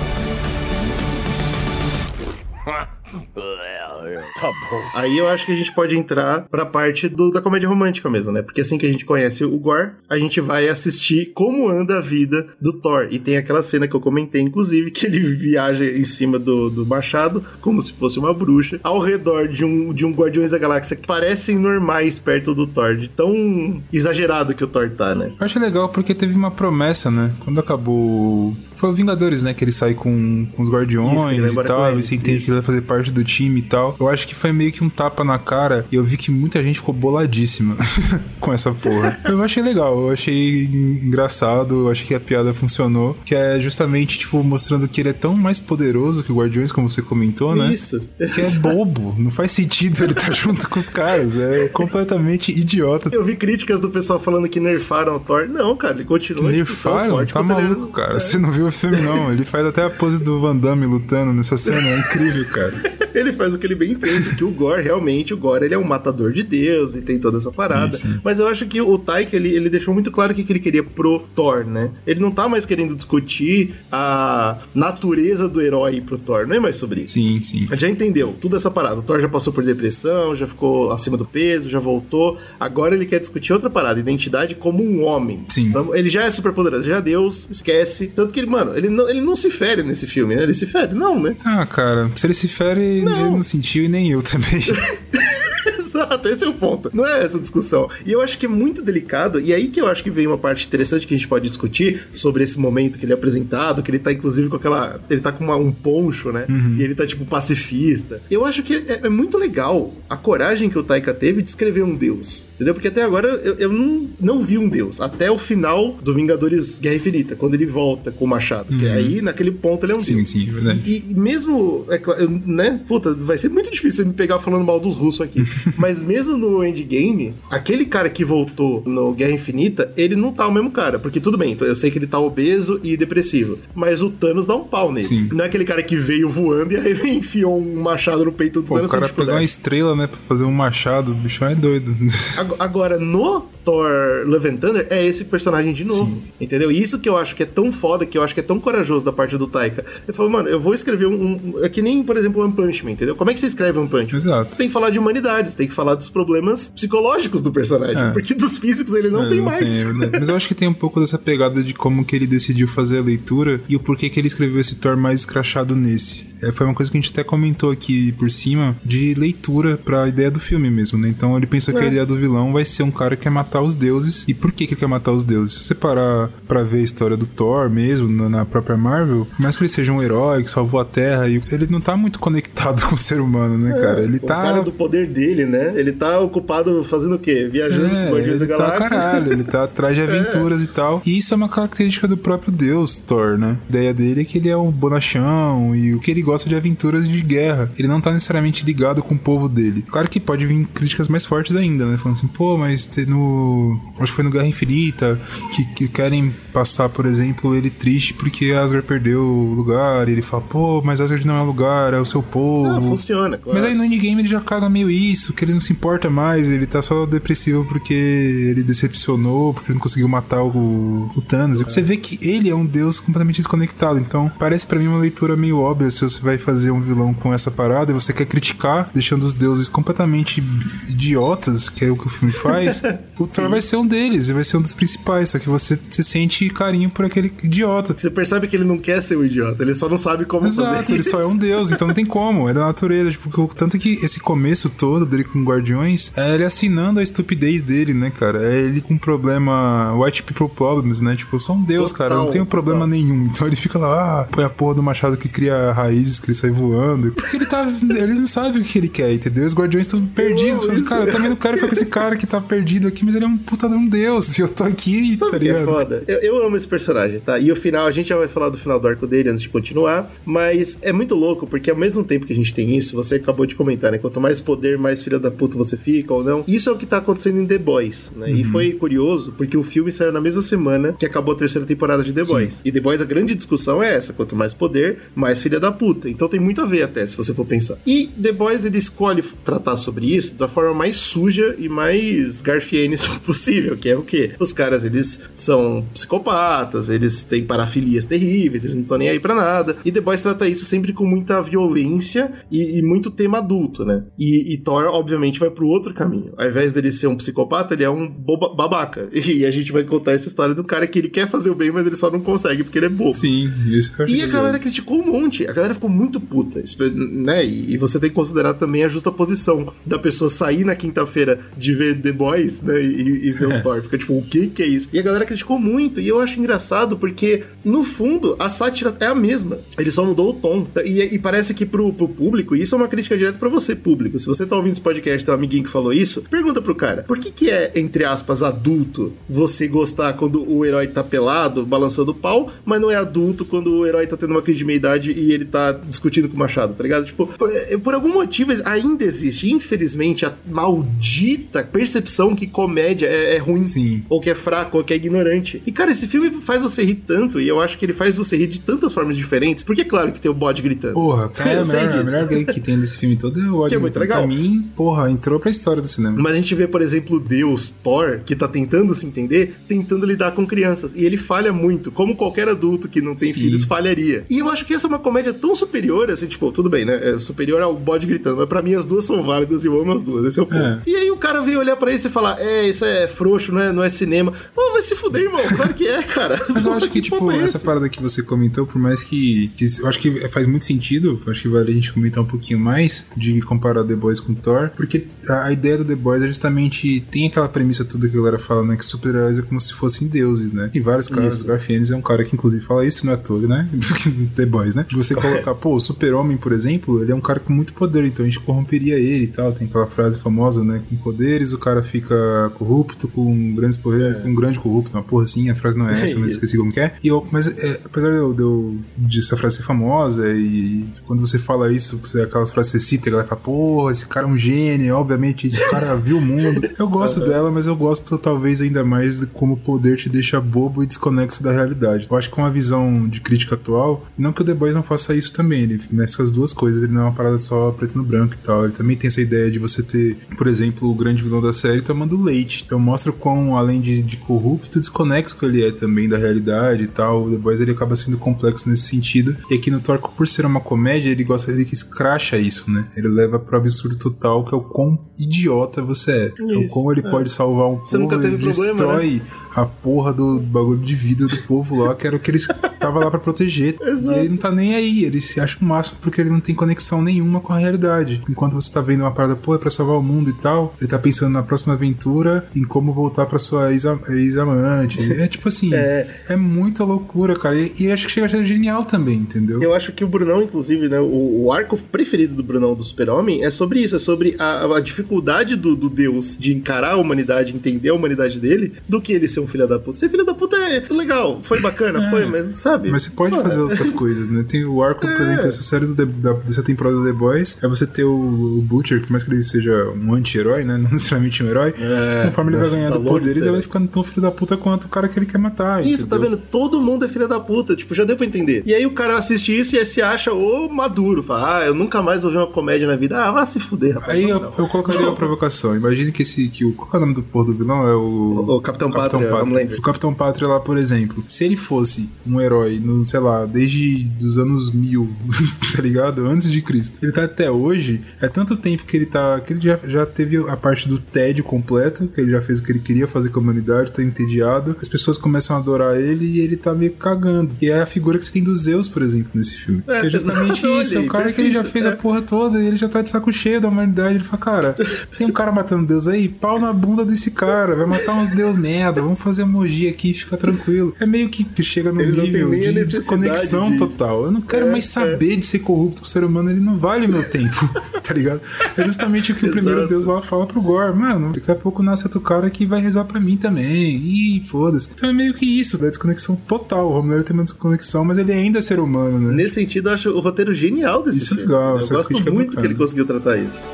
[4.41, 4.83] Tá bom.
[4.95, 8.33] Aí eu acho que a gente pode entrar pra parte do, da comédia romântica mesmo,
[8.33, 8.43] né?
[8.43, 12.01] Porque assim que a gente conhece o Gore, a gente vai assistir como anda a
[12.01, 13.09] vida do Thor.
[13.11, 16.87] E tem aquela cena que eu comentei, inclusive, que ele viaja em cima do, do
[16.87, 20.97] machado, como se fosse uma bruxa, ao redor de um, de um Guardiões da Galáxia
[20.97, 25.33] que parecem normais perto do Thor, de tão exagerado que o Thor tá, né?
[25.39, 27.33] Eu acho legal porque teve uma promessa, né?
[27.41, 28.57] Quando acabou.
[28.81, 29.53] Foi o Vingadores, né?
[29.53, 31.85] Que ele sai com, com os Guardiões Isso, e tal.
[31.85, 32.47] E eles, você entende isso.
[32.47, 33.95] que ele vai fazer parte do time e tal.
[34.01, 35.85] Eu acho que foi meio que um tapa na cara.
[35.93, 37.77] E eu vi que muita gente ficou boladíssima
[38.41, 39.21] com essa porra.
[39.27, 43.19] Eu achei legal, eu achei engraçado, eu achei que a piada funcionou.
[43.23, 46.89] Que é justamente, tipo, mostrando que ele é tão mais poderoso que o Guardiões, como
[46.89, 47.75] você comentou, né?
[47.75, 48.01] Isso.
[48.35, 51.37] Que é bobo, não faz sentido ele estar junto com os caras.
[51.37, 53.11] É completamente idiota.
[53.13, 55.47] Eu vi críticas do pessoal falando que nerfaram o Thor.
[55.47, 57.11] Não, cara, ele continua tipo, Nerfaram?
[57.11, 58.19] forte Tá quanto ele maluco, cara.
[58.19, 59.31] Você não viu o filme, não.
[59.31, 61.87] Ele faz até a pose do Van Damme lutando nessa cena.
[61.87, 62.75] É incrível, cara.
[63.13, 65.79] Ele faz o que ele bem entende, que o Gore, realmente, o Gore, ele é
[65.79, 67.93] um matador de Deus e tem toda essa parada.
[67.97, 68.21] Sim, sim.
[68.23, 70.61] Mas eu acho que o Taika, ele, ele deixou muito claro o que, que ele
[70.61, 71.91] queria pro Thor, né?
[72.07, 76.77] Ele não tá mais querendo discutir a natureza do herói pro Thor, não é mais
[76.77, 77.15] sobre isso.
[77.15, 77.69] Sim, sim.
[77.73, 79.01] Já entendeu tudo essa parada.
[79.01, 82.39] O Thor já passou por depressão, já ficou acima do peso, já voltou.
[82.61, 85.45] Agora ele quer discutir outra parada, identidade como um homem.
[85.49, 85.71] Sim.
[85.73, 88.07] Vamos- Ele já é super poderoso, já é Deus, esquece.
[88.07, 90.43] Tanto que ele, mano, ele não, ele não se fere nesse filme, né?
[90.43, 90.95] Ele se fere?
[90.95, 91.37] Não, né?
[91.45, 93.13] Ah, cara, se ele se fere, Não.
[93.13, 94.61] ele não sentiu e nem eu também.
[95.79, 96.91] Exato, esse é o ponto.
[96.93, 97.89] Não é essa discussão.
[98.07, 100.39] E eu acho que é muito delicado, e aí que eu acho que vem uma
[100.39, 103.91] parte interessante que a gente pode discutir sobre esse momento que ele é apresentado, que
[103.91, 105.01] ele tá inclusive com aquela.
[105.11, 106.47] Ele tá com uma- um poncho, né?
[106.79, 108.21] E ele tá tipo pacifista.
[108.31, 111.83] Eu acho que é, é muito legal a coragem que o Taika teve de escrever
[111.83, 112.49] um deus.
[112.55, 112.75] Entendeu?
[112.75, 115.01] Porque até agora eu, eu não, não vi um deus.
[115.01, 118.77] Até o final do Vingadores Guerra Infinita, quando ele volta com o machado.
[118.77, 120.31] Que aí, naquele ponto, ele é um sim, deus.
[120.31, 120.81] sim, é verdade.
[120.87, 122.01] E, e mesmo, é
[122.47, 122.81] né?
[122.87, 125.41] Puta, vai ser muito difícil me pegar falando mal dos russos aqui.
[125.77, 130.53] Mas mesmo no Endgame, aquele cara que voltou no Guerra Infinita, ele não tá o
[130.53, 130.99] mesmo cara.
[130.99, 133.59] Porque tudo bem, eu sei que ele tá obeso e depressivo.
[133.75, 135.07] Mas o Thanos dá um pau nele.
[135.07, 135.29] Sim.
[135.33, 138.67] Não é aquele cara que veio voando e aí enfiou um machado no peito do
[138.67, 141.55] Pô, Thanos o cara pegar uma estrela, né, pra fazer um machado, o bicho é
[141.55, 141.95] doido.
[142.37, 143.89] Ag- Agora, no Thor
[144.27, 146.23] Love and Thunder, é esse personagem de novo.
[146.41, 146.71] Entendeu?
[146.71, 148.59] E isso que eu acho que é tão foda, que eu acho que é tão
[148.59, 149.85] corajoso da parte do Taika.
[150.07, 151.13] Ele falou, mano, eu vou escrever um.
[151.55, 153.15] um- é que nem, por exemplo, One Punch Man, entendeu?
[153.17, 154.19] Como é que você escreve One Punch Man?
[154.19, 154.51] Exato.
[154.53, 158.03] Você tem que falar de humanidade, você tem que falar dos problemas psicológicos do personagem.
[158.03, 158.11] É.
[158.13, 159.61] Porque dos físicos ele não É, tem mais.
[159.83, 160.19] é verdade.
[160.21, 162.99] Mas eu acho que tem um pouco dessa pegada de como que ele decidiu fazer
[162.99, 166.30] a leitura e o porquê que ele escreveu esse Thor mais escrachado nesse.
[166.43, 170.09] É, foi uma coisa que a gente até comentou aqui por cima de leitura pra
[170.09, 171.09] ideia do filme mesmo, né?
[171.09, 171.89] Então ele pensou que a É.
[171.89, 174.25] ideia do vilão vai ser um cara que quer matar os deuses.
[174.29, 175.55] E por que que ele quer matar os deuses?
[175.59, 179.57] Se você parar pra ver a história do Thor mesmo, na, própria Marvel, por mais
[179.57, 182.83] que ele seja um herói que salvou a Terra, e ele não tá muito conectado
[182.89, 184.01] com o ser humano, né, cara?
[184.03, 184.43] Ele É, o tá...
[184.43, 185.73] cara do poder dele, né?
[185.77, 187.49] Ele tá ocupado fazendo o quê?
[187.53, 188.89] Viajando com É, Guardiões da tá Galáxia.
[188.89, 191.03] caralho, ele tá atrás de aventuras e tal.
[191.05, 193.59] E isso é uma característica do próprio Deus, Thor, né?
[193.67, 196.55] A ideia dele é que ele é um bonachão e o que ele gosta de
[196.55, 197.73] aventuras de guerra.
[197.77, 199.83] Ele não tá necessariamente ligado com o povo dele.
[199.83, 201.97] Claro que pode vir críticas mais fortes ainda, né?
[201.97, 203.79] Falando assim, pô, mas tem no.
[203.99, 205.21] Acho que foi no Guerra Infinita
[205.55, 210.09] que, que querem passar, por exemplo, ele triste porque Asgard perdeu o lugar.
[210.09, 212.69] E ele fala, pô, mas Asgard não é o lugar, é o seu povo.
[212.69, 213.59] Ah, funciona, claro.
[213.59, 216.49] Mas aí no endgame ele já caga meio isso, que ele não se importa mais,
[216.49, 221.61] ele tá só depressivo porque ele decepcionou, porque ele não conseguiu matar o, o Thanos.
[221.61, 225.37] Você vê que ele é um deus completamente desconectado, então parece pra mim uma leitura
[225.37, 228.91] meio óbvia se você vai fazer um vilão com essa parada e você quer criticar,
[228.93, 230.43] deixando os deuses completamente
[230.89, 232.83] idiotas, que é o que o filme faz,
[233.19, 235.79] o Thor vai ser um deles, e vai ser um dos principais, só que você
[235.91, 237.95] se sente carinho por aquele idiota.
[237.97, 240.83] Você percebe que ele não quer ser um idiota, ele só não sabe como Exato,
[240.83, 243.11] fazer ele só é um deus, então não tem como, é da natureza.
[243.11, 247.95] Tipo, tanto que esse começo todo dele com Guardiões é ele assinando a estupidez dele,
[247.95, 248.45] né, cara?
[248.45, 249.95] É ele com problema.
[249.97, 251.17] White people problems, né?
[251.17, 252.91] Tipo, eu sou um deus, Total, cara, eu não tenho problema total.
[252.91, 253.25] nenhum.
[253.27, 255.73] Então ele fica lá, ah, põe a porra do machado que cria
[256.19, 257.13] que ele sai voando.
[257.13, 257.67] Porque ele tá.
[257.91, 259.45] Ele não sabe o que ele quer, entendeu?
[259.45, 260.81] Os Guardiões estão perdidos.
[260.83, 263.25] Cara, eu também não quero ficar com esse cara que tá perdido aqui, mas ele
[263.25, 264.39] é um puta de um deus.
[264.39, 266.05] E eu tô aqui, Sabe tá o que é foda?
[266.07, 267.39] Eu, eu amo esse personagem, tá?
[267.39, 269.49] E o final, a gente já vai falar do final do arco dele antes de
[269.49, 273.17] continuar, mas é muito louco, porque ao mesmo tempo que a gente tem isso, você
[273.17, 273.99] acabou de comentar, né?
[273.99, 276.45] Quanto mais poder, mais filha da puta você fica ou não.
[276.47, 278.31] Isso é o que tá acontecendo em The Boys, né?
[278.31, 282.03] E foi curioso, porque o filme saiu na mesma semana que acabou a terceira temporada
[282.03, 282.61] de The Boys.
[282.65, 286.00] E The Boys, a grande discussão é essa: quanto mais poder, mais filha da puta.
[286.01, 286.09] Adulta.
[286.09, 287.79] Então tem muito a ver até, se você for pensar.
[287.87, 293.05] E The Boys, ele escolhe tratar sobre isso da forma mais suja e mais garfienes
[293.27, 294.33] possível, que é o quê?
[294.39, 299.35] Os caras, eles são psicopatas, eles têm parafilias terríveis, eles não estão nem aí pra
[299.35, 299.77] nada.
[299.85, 304.05] E The Boys trata isso sempre com muita violência e, e muito tema adulto, né?
[304.19, 306.33] E, e, Thor, obviamente, vai pro outro caminho.
[306.37, 309.09] Ao invés dele ser um psicopata, ele é um boba, babaca.
[309.31, 311.71] E a gente vai contar essa história do cara que ele quer fazer o bem,
[311.71, 313.13] mas ele só não consegue porque ele é bobo.
[313.13, 315.47] Sim, isso eu E a galera criticou um monte.
[315.47, 316.63] A galera ficou muito puta,
[316.95, 317.45] né?
[317.45, 321.41] E, e você tem que considerar também a justa posição da pessoa sair na quinta-feira
[321.57, 322.81] de ver The Boys, né?
[322.81, 323.83] E, e ver o Thor.
[323.83, 324.89] Fica tipo, o que que é isso?
[324.93, 326.01] E a galera criticou muito.
[326.01, 329.59] E eu acho engraçado porque, no fundo, a sátira é a mesma.
[329.79, 330.67] Ele só mudou o tom.
[330.85, 334.19] E, e parece que pro, pro público, isso é uma crítica direta para você, público.
[334.19, 337.03] Se você tá ouvindo esse podcast, tem um amiguinho que falou isso, pergunta pro cara,
[337.03, 342.13] por que que é, entre aspas, adulto você gostar quando o herói tá pelado, balançando
[342.13, 345.13] o pau, mas não é adulto quando o herói tá tendo uma crise de meia-idade
[345.13, 347.05] e ele tá discutindo com o machado, tá ligado?
[347.05, 353.37] Tipo, por, é, por algum motivo ainda existe, infelizmente, a maldita percepção que comédia é,
[353.37, 353.67] é ruim.
[353.67, 354.05] Sim.
[354.09, 355.63] Ou que é fraco, ou que é ignorante.
[355.67, 358.37] E, cara, esse filme faz você rir tanto, e eu acho que ele faz você
[358.37, 360.95] rir de tantas formas diferentes, porque é claro que tem o bode gritando.
[360.95, 363.67] Porra, cara, é a melhor, a melhor gay que tem desse filme todo é o
[363.71, 364.19] Que é muito legal.
[364.19, 366.17] Pra mim, porra, entrou pra história do cinema.
[366.19, 370.33] Mas a gente vê, por exemplo, Deus, Thor, que tá tentando se entender, tentando lidar
[370.33, 370.95] com crianças.
[370.95, 373.41] E ele falha muito, como qualquer adulto que não tem Sim.
[373.41, 374.25] filhos falharia.
[374.29, 377.13] E eu acho que essa é uma comédia tão superior, assim, tipo, tudo bem, né?
[377.15, 379.93] É superior ao bode gritando, mas pra mim as duas são válidas e eu amo
[379.93, 380.61] as duas, esse é o ponto.
[380.61, 380.83] É.
[380.87, 383.61] E aí o cara vem olhar pra isso e falar, é, isso é frouxo, não
[383.61, 384.33] é, não é cinema.
[384.55, 385.41] Pô, vai se fuder, irmão.
[385.57, 386.39] Claro que é, cara.
[386.49, 389.67] Mas eu acho que, tipo, é essa parada que você comentou, por mais que, que.
[389.81, 393.07] Eu acho que faz muito sentido, acho que vale a gente comentar um pouquinho mais
[393.17, 397.01] de comparar The Boys com Thor, porque a, a ideia do The Boys é justamente.
[397.11, 398.77] Tem aquela premissa toda que a galera fala, né?
[398.77, 400.71] Que super-heróis é como se fossem deuses, né?
[400.73, 403.47] E vários caras, o Garfienes é um cara que, inclusive, fala isso, não é todo,
[403.49, 403.69] né?
[404.35, 404.87] The Boys, né?
[404.89, 408.05] De você colocar, pô, o Super-Homem, por exemplo, ele é um cara com muito poder,
[408.05, 409.53] então a gente corromperia ele e tal.
[409.53, 410.83] Tem aquela frase famosa, né?
[410.89, 415.23] Com poderes, o cara fica corrupto, com grandes poderes, com um grande corrupto, uma porra
[415.25, 416.95] assim, a frase não é essa, mas esqueci como que é.
[417.03, 420.85] E eu, mas é, apesar de, eu, de, eu, de essa frase ser famosa e
[421.07, 424.27] quando você fala isso, você- aquelas frases você cita, a galera fala, porra, esse cara
[424.27, 426.69] é um gênio, obviamente, esse cara viu o mundo.
[426.79, 430.41] Eu gosto dela, mas eu gosto talvez ainda mais de como o poder te deixa
[430.41, 432.07] bobo e desconexo da realidade.
[432.11, 434.83] Eu acho que com a visão de crítica atual, não que o The Boys não
[434.83, 437.97] faça isso também, ele mescla as duas coisas, ele não é uma parada só preto
[437.97, 438.65] no branco e tal.
[438.65, 441.81] Ele também tem essa ideia de você ter, por exemplo, o grande vilão da série
[441.81, 442.65] tomando leite.
[442.67, 446.85] Então mostra o quão, além de, de corrupto, desconexo que ele é também da realidade
[446.85, 447.25] e tal.
[447.25, 449.37] O The Boys ele acaba sendo complexo nesse sentido.
[449.51, 452.87] E aqui no Thor, por ser uma comédia, ele gosta ele que escracha isso, né?
[452.97, 456.33] Ele leva pro absurdo total, que é o quão idiota você é.
[456.33, 457.11] Então, Isso, como ele é.
[457.11, 458.47] pode salvar um Você povo, ele problema, né?
[458.47, 459.23] destrói
[459.55, 462.47] a porra do bagulho de vida do povo lá, que era o que eles
[462.79, 463.77] tava lá pra proteger.
[463.81, 464.17] Exato.
[464.17, 466.55] E ele não tá nem aí, ele se acha o máximo porque ele não tem
[466.55, 468.23] conexão nenhuma com a realidade.
[468.29, 470.89] Enquanto você tá vendo uma parada, pô, é pra salvar o mundo e tal, ele
[470.91, 475.13] tá pensando na próxima aventura, em como voltar pra sua ex- ex-amante.
[475.13, 476.37] é tipo assim, é.
[476.37, 477.57] muita loucura, cara.
[477.59, 479.63] E, e acho que chega a ser genial também, entendeu?
[479.63, 481.01] Eu acho que o Brunão, inclusive, né?
[481.01, 484.81] O, o arco preferido do Brunão do Super-Homem é sobre isso, é sobre a, a
[484.81, 489.29] dificuldade do, do Deus de encarar a humanidade, entender a humanidade dele, do que ele
[489.29, 489.99] ser um filho da puta.
[489.99, 492.91] Ser filho da puta é legal, foi bacana, foi, mas sabe?
[492.91, 494.45] Mas você pode Pô, fazer outras coisas, né?
[494.49, 497.59] Tem o arco, por exemplo, dessa série do The- da- dessa temporada do The Boys,
[497.63, 498.11] é você ter o,
[498.59, 500.77] o Butcher, que mais que ele seja um anti-herói, né?
[500.79, 501.75] Não necessariamente um herói.
[501.79, 504.57] É, conforme ele vai tá ganhando de poderes, ele vai ficando tão filho da puta
[504.57, 505.85] quanto o cara que ele quer matar.
[505.87, 506.37] Isso, tá entendeu?
[506.39, 506.43] vendo?
[506.51, 508.63] Todo mundo é filho da puta, tipo, já deu pra entender.
[508.67, 512.03] E aí o cara assiste isso e se acha o maduro, fala, ah, eu nunca
[512.03, 513.19] mais vou ver uma comédia na vida.
[513.23, 514.17] Ah, vá se fuder, rapaz.
[514.19, 514.53] Aí Não, eu, não.
[514.59, 515.75] eu colocaria uma provocação.
[515.77, 516.49] Imagine que esse.
[516.49, 517.87] Que o, qual é o nome do porra do vilão?
[517.87, 518.01] É o.
[518.01, 519.79] O- o Capitão Pátria, Homelander.
[519.79, 521.23] O Capitão Pátria lá, por exemplo.
[521.27, 525.10] Se ele fosse um herói, no, sei lá, desde os anos mil,
[525.77, 526.27] tá ligado?
[526.27, 526.99] Antes de Cristo.
[527.03, 528.01] Ele tá até hoje.
[528.21, 529.41] É tanto tempo que ele tá.
[529.41, 532.63] que ele já, já teve a parte do tédio completo, que ele já fez o
[532.63, 534.77] que ele queria fazer com a humanidade, tá entediado.
[534.81, 537.53] As pessoas começam a adorar ele e ele tá meio cagando.
[537.61, 539.83] E é a figura que você tem do Zeus, por exemplo, nesse filme.
[539.87, 540.97] É, que é justamente olha isso.
[540.97, 541.89] É o cara que ele já perfeito, fez é.
[541.89, 544.17] a porra toda e ele já tá de saco cheio da humanidade.
[544.17, 544.77] Ele fala, cara,
[545.17, 548.57] tem um cara matando Deus aí, pau na bunda desse cara, vai matar uns Deus
[548.57, 550.95] merda, vamos fazer emoji aqui, fica tranquilo.
[551.01, 554.25] É meio que, chega no Ele não nível de desconexão de- total.
[554.25, 555.00] Eu não quero É, mais saber
[555.41, 557.69] de ser corrupto com o ser humano, ele não vale meu tempo,
[558.03, 558.41] tá ligado?
[558.77, 559.89] É justamente o que o primeiro.
[559.89, 563.05] Deus lá fala pro Gore, mano, daqui a pouco nasce outro cara que vai rezar
[563.05, 564.91] pra mim também, ih, foda-se.
[564.95, 566.89] Então é meio que isso, da desconexão total.
[566.91, 569.33] O Romero tem uma desconexão, mas ele ainda é ser humano, né?
[569.35, 571.53] Nesse sentido, eu acho o roteiro genial desse Isso é filme.
[571.53, 572.51] legal, Eu gosto é muito bacana.
[572.61, 573.67] que ele conseguiu tratar isso.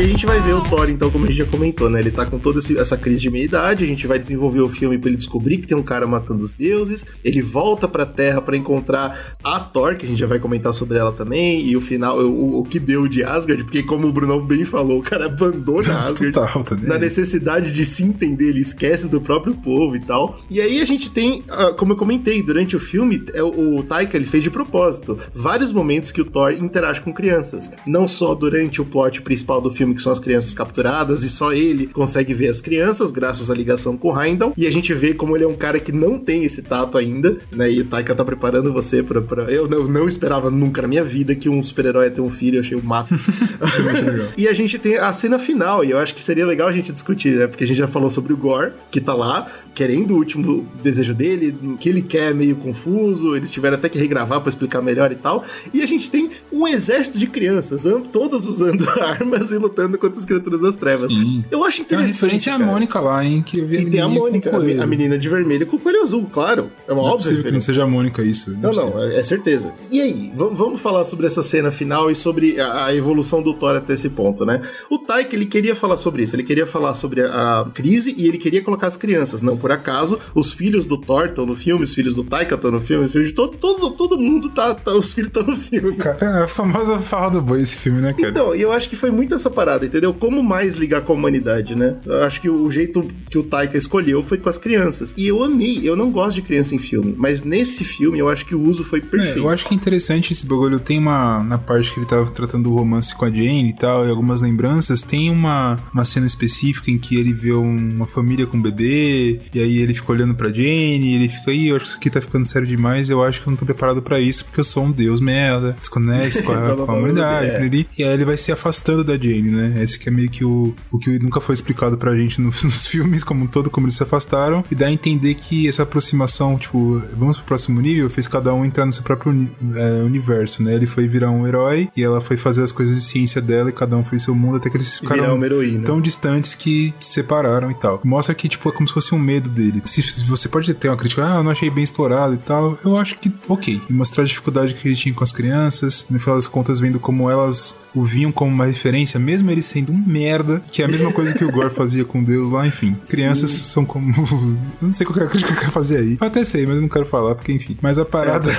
[0.00, 2.00] Aí a gente vai ver o Thor, então, como a gente já comentou, né?
[2.00, 5.08] Ele tá com toda essa crise de meia-idade, a gente vai desenvolver o filme pra
[5.08, 9.36] ele descobrir que tem um cara matando os deuses, ele volta pra Terra pra encontrar
[9.44, 12.60] a Thor, que a gente já vai comentar sobre ela também, e o final, o,
[12.60, 16.32] o que deu de Asgard, porque como o Brunão bem falou, o cara abandona Asgard
[16.32, 17.00] Total, tá na ligado?
[17.00, 20.38] necessidade de se entender, ele esquece do próprio povo e tal.
[20.48, 23.82] E aí a gente tem, ah, como eu comentei, durante o filme, é, o, o
[23.82, 27.70] Taika ele fez de propósito vários momentos que o Thor interage com crianças.
[27.86, 31.52] Não só durante o plot principal do filme, que são as crianças capturadas, e só
[31.52, 34.52] ele consegue ver as crianças, graças à ligação com o Heimdall.
[34.56, 37.38] E a gente vê como ele é um cara que não tem esse tato ainda,
[37.52, 37.70] né?
[37.70, 39.20] E o Taika tá preparando você pra.
[39.20, 39.44] pra...
[39.44, 42.58] Eu não, não esperava nunca na minha vida que um super-herói ia ter um filho,
[42.58, 43.20] eu achei o máximo.
[44.36, 46.92] e a gente tem a cena final, e eu acho que seria legal a gente
[46.92, 47.46] discutir, né?
[47.46, 51.14] Porque a gente já falou sobre o Gore, que tá lá, querendo o último desejo
[51.14, 55.14] dele, que ele quer meio confuso, eles tiveram até que regravar pra explicar melhor e
[55.14, 55.44] tal.
[55.72, 57.82] E a gente tem um exército de crianças,
[58.12, 61.10] todas usando armas e lutando contra as criaturas das trevas.
[61.10, 61.44] Sim.
[61.50, 62.12] Eu acho Tem interessante.
[62.22, 62.70] referência à cara.
[62.70, 63.42] Mônica lá, hein?
[63.46, 64.50] Que eu vi E tem a Mônica,
[64.82, 66.70] a, menina de vermelho com o coelho azul, claro.
[66.86, 68.50] É uma Não é óbvia possível que não seja a Mônica isso.
[68.52, 68.94] Não, é possível.
[68.94, 69.72] não, é, é certeza.
[69.90, 73.76] E aí, vamos falar sobre essa cena final e sobre a, a evolução do Thor
[73.76, 74.60] até esse ponto, né?
[74.90, 78.26] O Taika, ele queria falar sobre isso, ele queria falar sobre a, a crise e
[78.26, 79.42] ele queria colocar as crianças.
[79.42, 82.70] Não por acaso, os filhos do Thor estão no filme, os filhos do Taika estão
[82.70, 85.56] no filme, os filhos de todo, todo, todo mundo tá, tá- os filhos estão no
[85.56, 85.96] filme.
[85.96, 88.28] Cara, é a famosa farra do boi esse filme, né, cara?
[88.30, 90.12] Então, e eu acho que foi muito essa parada, entendeu?
[90.14, 91.96] Como mais ligar com a humanidade, né?
[92.04, 95.14] Eu acho que o jeito que o Taika escolheu foi com as crianças.
[95.16, 98.44] E eu amei, eu não gosto de criança em filme, mas nesse filme eu acho
[98.46, 99.38] que o uso foi É, perfeito.
[99.38, 100.78] eu acho que é interessante esse bagulho.
[100.80, 101.42] Tem uma.
[101.44, 104.40] Na parte que ele tava tratando o romance com a Jane e tal, e algumas
[104.40, 108.62] lembranças, tem uma, uma cena específica em que ele vê um- uma família com um
[108.62, 111.88] bebê, e aí ele fica olhando pra Jane, e ele fica, ih, eu acho que
[111.90, 114.44] isso aqui tá ficando sério demais, eu acho que eu não tô preparado pra isso,
[114.44, 117.66] porque eu sou um deus merda, desconexo com a, com a humanidade, É.
[117.98, 119.59] e aí ele vai se afastando da Jane, né?
[119.82, 122.86] Esse que é meio que o, o que nunca foi explicado pra gente nos, nos
[122.86, 126.58] filmes, como um todo, como eles se afastaram, e dá a entender que essa aproximação,
[126.58, 130.74] tipo, vamos pro próximo nível, fez cada um entrar no seu próprio é, universo, né?
[130.74, 133.72] Ele foi virar um herói e ela foi fazer as coisas de ciência dela e
[133.72, 135.38] cada um foi seu mundo até que eles ficaram
[135.84, 138.00] tão distantes que se separaram e tal.
[138.04, 139.82] Mostra que, tipo, é como se fosse um medo dele.
[139.84, 142.78] Se, se você pode ter uma crítica, ah, eu não achei bem explorado e tal,
[142.84, 143.80] eu acho que, ok.
[143.88, 146.98] E mostrar a dificuldade que ele tinha com as crianças, no final das contas, vendo
[146.98, 150.88] como elas o viam como uma referência, mesmo ele sendo um merda, que é a
[150.88, 152.96] mesma coisa que o Gore fazia com Deus lá, enfim.
[153.08, 154.12] Crianças são como.
[154.80, 156.18] eu não sei qual que é a crítica que eu quero fazer aí.
[156.20, 157.76] Eu até sei, mas eu não quero falar, porque enfim.
[157.82, 158.50] Mas a parada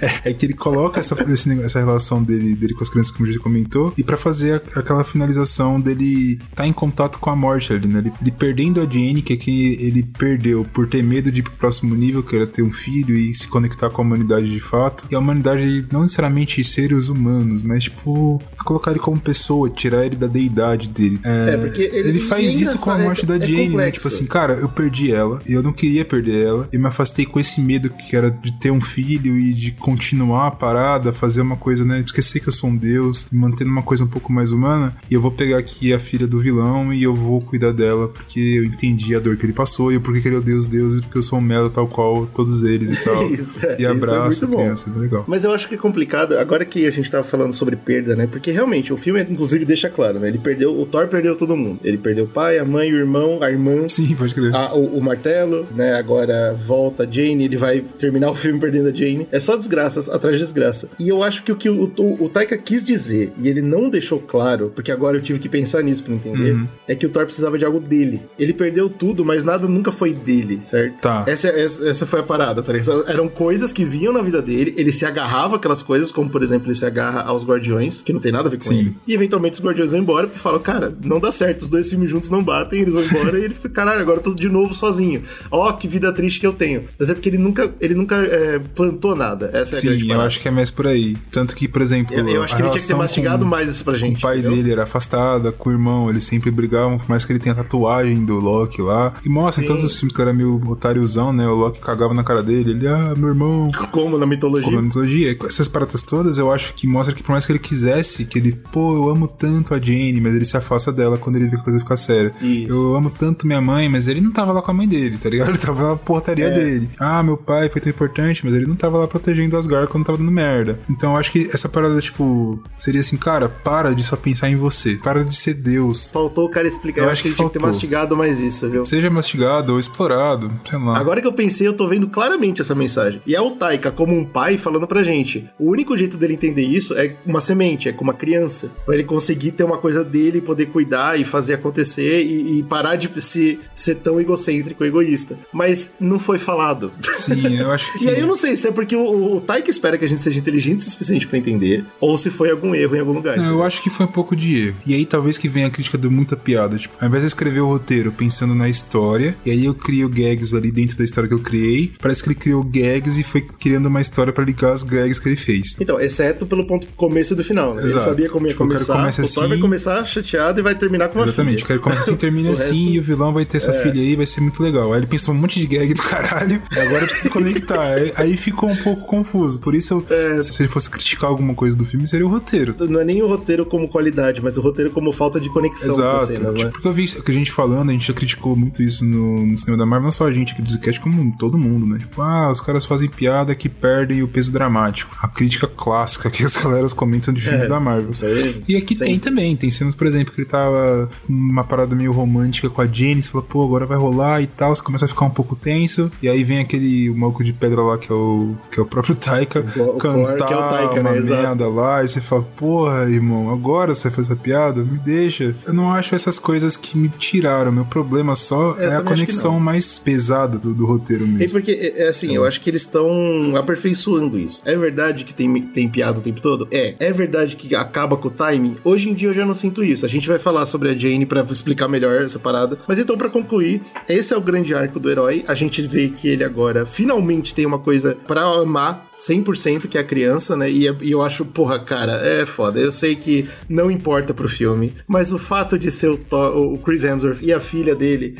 [0.00, 3.28] é, é que ele coloca essa, negócio- essa relação dele, dele com as crianças, como
[3.28, 7.36] a gente comentou, e pra fazer a- aquela finalização dele tá em contato com a
[7.36, 7.98] morte ali, né?
[8.00, 11.42] Ele, ele perdendo a Jenny, que é que ele perdeu por ter medo de ir
[11.42, 14.60] pro próximo nível, que era ter um filho e se conectar com a humanidade de
[14.60, 15.06] fato.
[15.10, 20.16] E a humanidade, não necessariamente seres humanos, mas tipo, colocar ele como pessoa, tirar ele
[20.16, 21.18] da deidade dele.
[21.24, 23.40] É, É, porque ele- ele faz é isso com a engraçado, morte é- da é
[23.46, 23.90] Jane, né?
[23.90, 27.38] Tipo assim, cara, eu perdi ela, eu não queria perder ela, eu me afastei com
[27.40, 31.56] esse medo que era de ter um filho e de continuar a parada, fazer uma
[31.56, 32.02] coisa, né?
[32.04, 35.20] Esquecer que eu sou um deus, mantendo uma coisa um pouco mais humana, e eu
[35.20, 39.14] vou pegar aqui a filha do vilão e eu vou cuidar dela, porque eu entendi
[39.14, 41.22] a dor que ele passou e o porquê que ele odeia os deuses, porque eu
[41.22, 43.24] sou um merda tal qual todos eles e tal.
[43.30, 44.56] Isso, é, e isso é a bom.
[44.58, 45.24] criança, é legal.
[45.26, 48.26] Mas eu acho que é complicado, agora que a gente tava falando sobre perda, né?
[48.26, 50.28] Porque realmente o filme, inclusive, deixa claro, né?
[50.28, 51.78] Ele perdeu, o Thor perdeu todo mundo.
[51.84, 54.54] Ele perdeu o pai, a mãe, o irmão, a irmã, Sim, pode crer.
[54.54, 55.94] a- o, o martelo, né?
[55.94, 59.26] Agora volta a Jane, ele vai terminar o filme perdendo a Jane.
[59.30, 60.88] É só desgraças atrás de desgraça.
[60.98, 63.88] E eu acho que o que o, o, o Taika quis dizer, e ele não
[63.88, 67.24] deixou claro, porque agora eu tive que pensar nisso pra entender, é que o Thor
[67.24, 68.20] precisava de algo dele.
[68.38, 71.00] Ele perdeu tudo, mas nada nunca foi dele, certo?
[71.00, 71.24] Tá.
[71.26, 73.04] Essa, essa, essa foi a parada, tá ligado?
[73.08, 76.68] Eram coisas que vinham na vida dele, ele se agarrava aquelas coisas, como por exemplo,
[76.68, 78.78] ele se agarra aos Guardiões, que não tem nada a ver com Sim.
[78.78, 78.96] ele.
[79.06, 82.10] E eventualmente os Guardiões vão embora, porque falam, cara, não dá certo, os dois filmes
[82.10, 84.74] juntos não batem, eles vão embora e ele fica, caralho, agora eu tô de novo
[84.74, 85.22] sozinho.
[85.50, 86.84] Ó, que vida triste que eu tenho.
[86.98, 89.50] Mas é porque ele nunca, ele nunca é, plantou nada.
[89.52, 90.26] Essa é a grande Sim, eu parada.
[90.26, 91.16] acho que é mais por aí.
[91.30, 92.14] Tanto que, por exemplo.
[92.14, 94.18] Eu, eu acho a que ele tinha que ter mastigado com- mais isso pra gente.
[94.18, 94.56] O pai entendeu?
[94.56, 97.56] dele era afastada, com o irmão, eles sempre brigavam, por mais que ele tenha a
[97.58, 99.14] tatuagem do Loki lá.
[99.24, 101.46] E mostra em todos os filmes que era meio otáriozão, né?
[101.46, 103.70] O Loki cagava na cara dele, ele, ah, meu irmão.
[103.90, 104.64] Como na mitologia.
[104.64, 105.34] Como na mitologia.
[105.36, 108.38] Com Essas paradas todas, eu acho que mostra que por mais que ele quisesse, que
[108.38, 111.50] ele, pô, eu amo tanto a Jane, mas ele se afasta dela quando ele vê
[111.52, 112.32] que a coisa fica séria.
[112.40, 112.72] Isso.
[112.72, 115.28] Eu amo tanto minha mãe, mas ele não tava lá com a mãe dele, tá
[115.28, 115.48] ligado?
[115.54, 116.50] Ele tava lá na portaria É.
[116.50, 116.90] dele.
[116.98, 120.18] Ah, meu pai foi tão importante, mas ele não tava lá protegendo Asgard quando tava
[120.18, 120.80] dando merda.
[120.90, 124.56] Então eu acho que essa parada, tipo, seria assim, cara, para de só pensar em
[124.56, 124.96] você.
[124.96, 126.10] Para de ser Deus.
[126.10, 127.02] Faltou o cara explicar.
[127.02, 127.74] Eu, Eu acho acho que ele que tinha que ter faltou.
[127.74, 128.84] mastigado mais isso, viu?
[128.86, 130.98] Seja mastigado ou explorado, sei lá.
[130.98, 133.20] Agora que eu pensei, eu tô vendo claramente essa mensagem.
[133.26, 135.48] E é o Taika, como um pai, falando pra gente.
[135.58, 138.70] O único jeito dele entender isso é uma semente, é com uma criança.
[138.84, 142.96] Pra ele conseguir ter uma coisa dele poder cuidar e fazer acontecer e, e parar
[142.96, 145.38] de se, ser tão egocêntrico e egoísta.
[145.52, 146.92] Mas não foi falado.
[147.14, 148.04] Sim, eu acho que.
[148.04, 150.20] e aí eu não sei se é porque o, o Taika espera que a gente
[150.20, 153.36] seja inteligente o suficiente pra entender, ou se foi algum erro em algum lugar.
[153.36, 154.76] Não, eu acho que foi um pouco de erro.
[154.86, 156.76] E aí talvez que venha a crítica de muita piada.
[156.76, 160.08] Tipo, ao invés de eu escrever o roteiro pensando na história, e aí eu crio
[160.08, 163.40] gags ali dentro da história que eu criei, parece que ele criou gags e foi
[163.40, 165.76] criando uma história pra ligar as gags que ele fez.
[165.80, 167.84] Então, exceto pelo ponto começo do final, né?
[167.84, 168.03] Exato.
[168.04, 168.94] Sabia como ia Tipo, começar.
[168.94, 168.96] o
[169.32, 169.60] Thor vai assim.
[169.60, 171.66] começar chateado e vai terminar com uma Exatamente, filha.
[171.66, 173.82] quero que comece assim, termine O assim, resto- e o vilão vai ter essa É.
[173.82, 174.92] filha aí, vai ser muito legal.
[174.92, 177.94] Aí ele pensou um monte de gag do caralho, agora eu preciso conectar.
[178.16, 179.60] Aí, ficou um pouco confuso.
[179.60, 180.40] Por isso, eu, É.
[180.40, 182.74] se ele fosse criticar alguma coisa do filme, seria o roteiro.
[182.88, 186.02] Não é nem o roteiro como qualidade, mas o roteiro como falta de conexão com
[186.02, 186.26] as Exato.
[186.26, 186.70] cenas, tipo, né?
[186.70, 189.56] porque eu vi que a gente falando, a gente já criticou muito isso no, no
[189.56, 191.98] cinema da Marvel, não só a gente aqui do Zcast, como todo mundo, né?
[191.98, 195.14] Tipo, ah, os caras fazem piada que perdem o peso dramático.
[195.22, 197.93] A crítica clássica que as galeras comentam de filmes É, da Marvel.
[197.98, 202.12] Aí, E aqui tem também, tem cenas, por exemplo, que ele tava numa parada meio
[202.12, 205.08] romântica com a Jenny, você fala, pô, agora vai rolar e tal, você começa a
[205.08, 208.54] ficar um pouco tenso, e aí vem aquele maluco de pedra lá que é o,
[208.70, 211.20] que é o próprio Taika, O- cantar é o Taika, uma né?
[211.20, 214.82] Merda lá, e você fala, porra, irmão, agora você faz essa piada?
[214.82, 215.54] Me deixa.
[215.66, 219.02] Eu não acho essas coisas que me tiraram, meu problema só É, eu é, a
[219.02, 221.58] conexão mais pesada do, do roteiro É mesmo.
[221.58, 224.62] porque, é, é assim, eu acho que eles estão aperfeiçoando isso.
[224.64, 226.66] É verdade que tem, tem piada o tempo todo?
[226.70, 226.94] É.
[226.98, 228.76] É verdade que acaba com o timing?
[228.84, 230.04] Hoje em dia eu já não sinto isso.
[230.04, 232.78] A gente vai falar sobre a Jane pra explicar melhor essa parada.
[232.86, 235.44] Mas então, pra concluir, esse é o grande arco do herói.
[235.46, 240.00] A gente vê que ele agora finalmente tem uma coisa pra amar 100% que é
[240.00, 240.70] a criança, né?
[240.70, 242.78] E, é- e eu acho, porra, cara, é foda.
[242.80, 246.78] Eu sei que não importa pro filme, mas o fato de ser o, Thor- o
[246.78, 248.36] Chris Hemsworth e a filha dele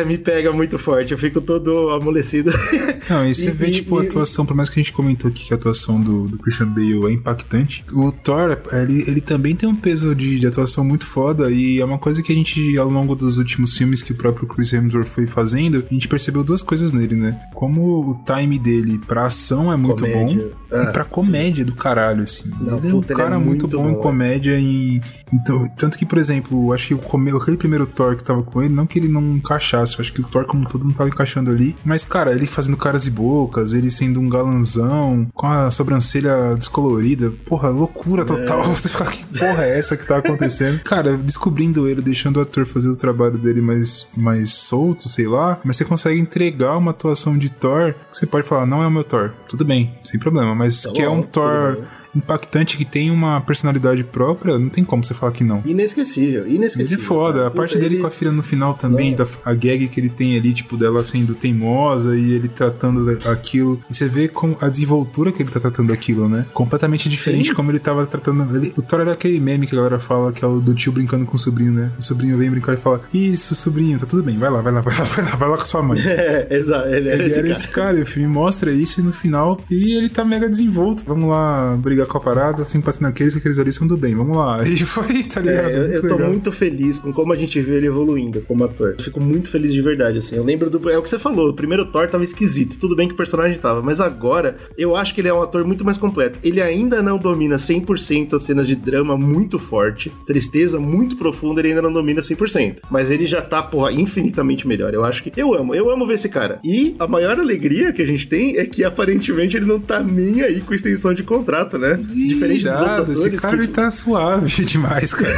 [0.00, 1.12] é, me pega muito forte.
[1.12, 2.50] Eu fico todo amolecido.
[3.10, 5.30] Não, e você vê, E- tipo, a e- atuação, por mais que a gente comentou
[5.30, 9.54] aqui que a atuação do, do Christian Bale é impactante, o Thor, ele, ele também
[9.56, 12.76] tem um peso de, de atuação muito foda e é uma coisa que a gente,
[12.78, 16.42] ao longo dos últimos filmes que o próprio Chris Hemsworth foi fazendo, a gente percebeu
[16.44, 17.38] duas coisas nele, né?
[17.54, 20.50] Como o time dele pra ação é muito Comédia.
[20.50, 22.50] bom Ah, e pra comédia do caralho, assim.
[22.60, 24.02] Não, ele é um puta, é cara muito, muito bom, em é.
[24.02, 25.00] comédia e...
[25.32, 27.00] Então, tanto que, por exemplo, acho que o
[27.36, 30.24] aquele primeiro Thor que tava com ele, não que ele não encaixasse, acho que o
[30.24, 33.90] Thor como todo não tava encaixando ali, mas, cara, ele fazendo caras e bocas, ele
[33.90, 38.64] sendo um galanzão, com a sobrancelha descolorida, porra, loucura total.
[38.64, 38.68] É.
[38.74, 40.80] Você fica, que porra é essa que tá acontecendo?
[40.84, 45.60] cara, descobrindo ele, deixando o ator fazer o trabalho dele mais, mais solto, sei lá,
[45.64, 48.90] mas você consegue entregar uma atuação de Thor que você pode falar, não é o
[48.90, 51.84] meu Thor, tudo bem, sem problema, mas Tá que é bom, um tudo Thor bem.
[52.14, 55.62] Impactante, que tem uma personalidade própria, não tem como você falar que não.
[55.64, 57.04] Inesquecível, Ele é inesquecível.
[57.04, 57.46] foda, cara.
[57.48, 60.08] a parte Ele- dele com a filha no final também, da, a gag que ele
[60.08, 63.80] tem ali, tipo, dela sendo teimosa e ele tratando aquilo.
[63.88, 66.46] E você vê com a desenvoltura que ele tá tratando aquilo, né?
[66.52, 67.54] Completamente diferente Sim.
[67.54, 68.56] como ele tava tratando.
[68.56, 70.92] Ele, o Thor era aquele meme que a galera fala, que é o do tio
[70.92, 71.90] brincando com o sobrinho, né?
[71.98, 74.80] O sobrinho vem brincar e fala: Isso, sobrinho, tá tudo bem, vai lá, vai lá,
[74.80, 75.98] vai lá, vai lá, vai lá com a sua mãe.
[76.14, 77.50] É, exato, ele era Ele esse era cara.
[77.58, 79.60] esse cara, e o filme mostra isso e no final.
[79.70, 81.04] E ele tá mega desenvolto.
[81.06, 84.14] Vamos lá brigar com a parada, simpatizar naqueles que aqueles ali são do bem.
[84.14, 84.62] Vamos lá.
[84.64, 85.68] E foi, tá ligado?
[85.68, 86.30] É, eu, eu tô legal.
[86.30, 88.94] muito feliz com como a gente vê ele evoluindo como ator.
[88.98, 90.36] Eu fico muito feliz de verdade, assim.
[90.36, 90.90] Eu lembro do.
[90.90, 92.78] É o que você falou, o primeiro Thor tava esquisito.
[92.78, 95.64] Tudo bem que o personagem tava, mas agora eu acho que ele é um ator
[95.64, 96.38] muito mais completo.
[96.42, 101.68] Ele ainda não domina 100% as cenas de drama muito forte, tristeza muito profunda, ele
[101.68, 102.80] ainda não domina 100%.
[102.90, 104.94] Mas ele já tá, porra, infinitamente melhor.
[104.94, 105.32] Eu acho que.
[105.36, 106.58] Eu amo, eu amo ver esse cara.
[106.64, 110.42] E a maior alegria que a gente tem é que aparentemente ele não tá nem
[110.42, 111.93] aí com extensão de contrato, né?
[111.96, 113.24] Diferente dos outros atores.
[113.24, 113.66] Esse cara que...
[113.68, 115.32] tá suave demais, cara.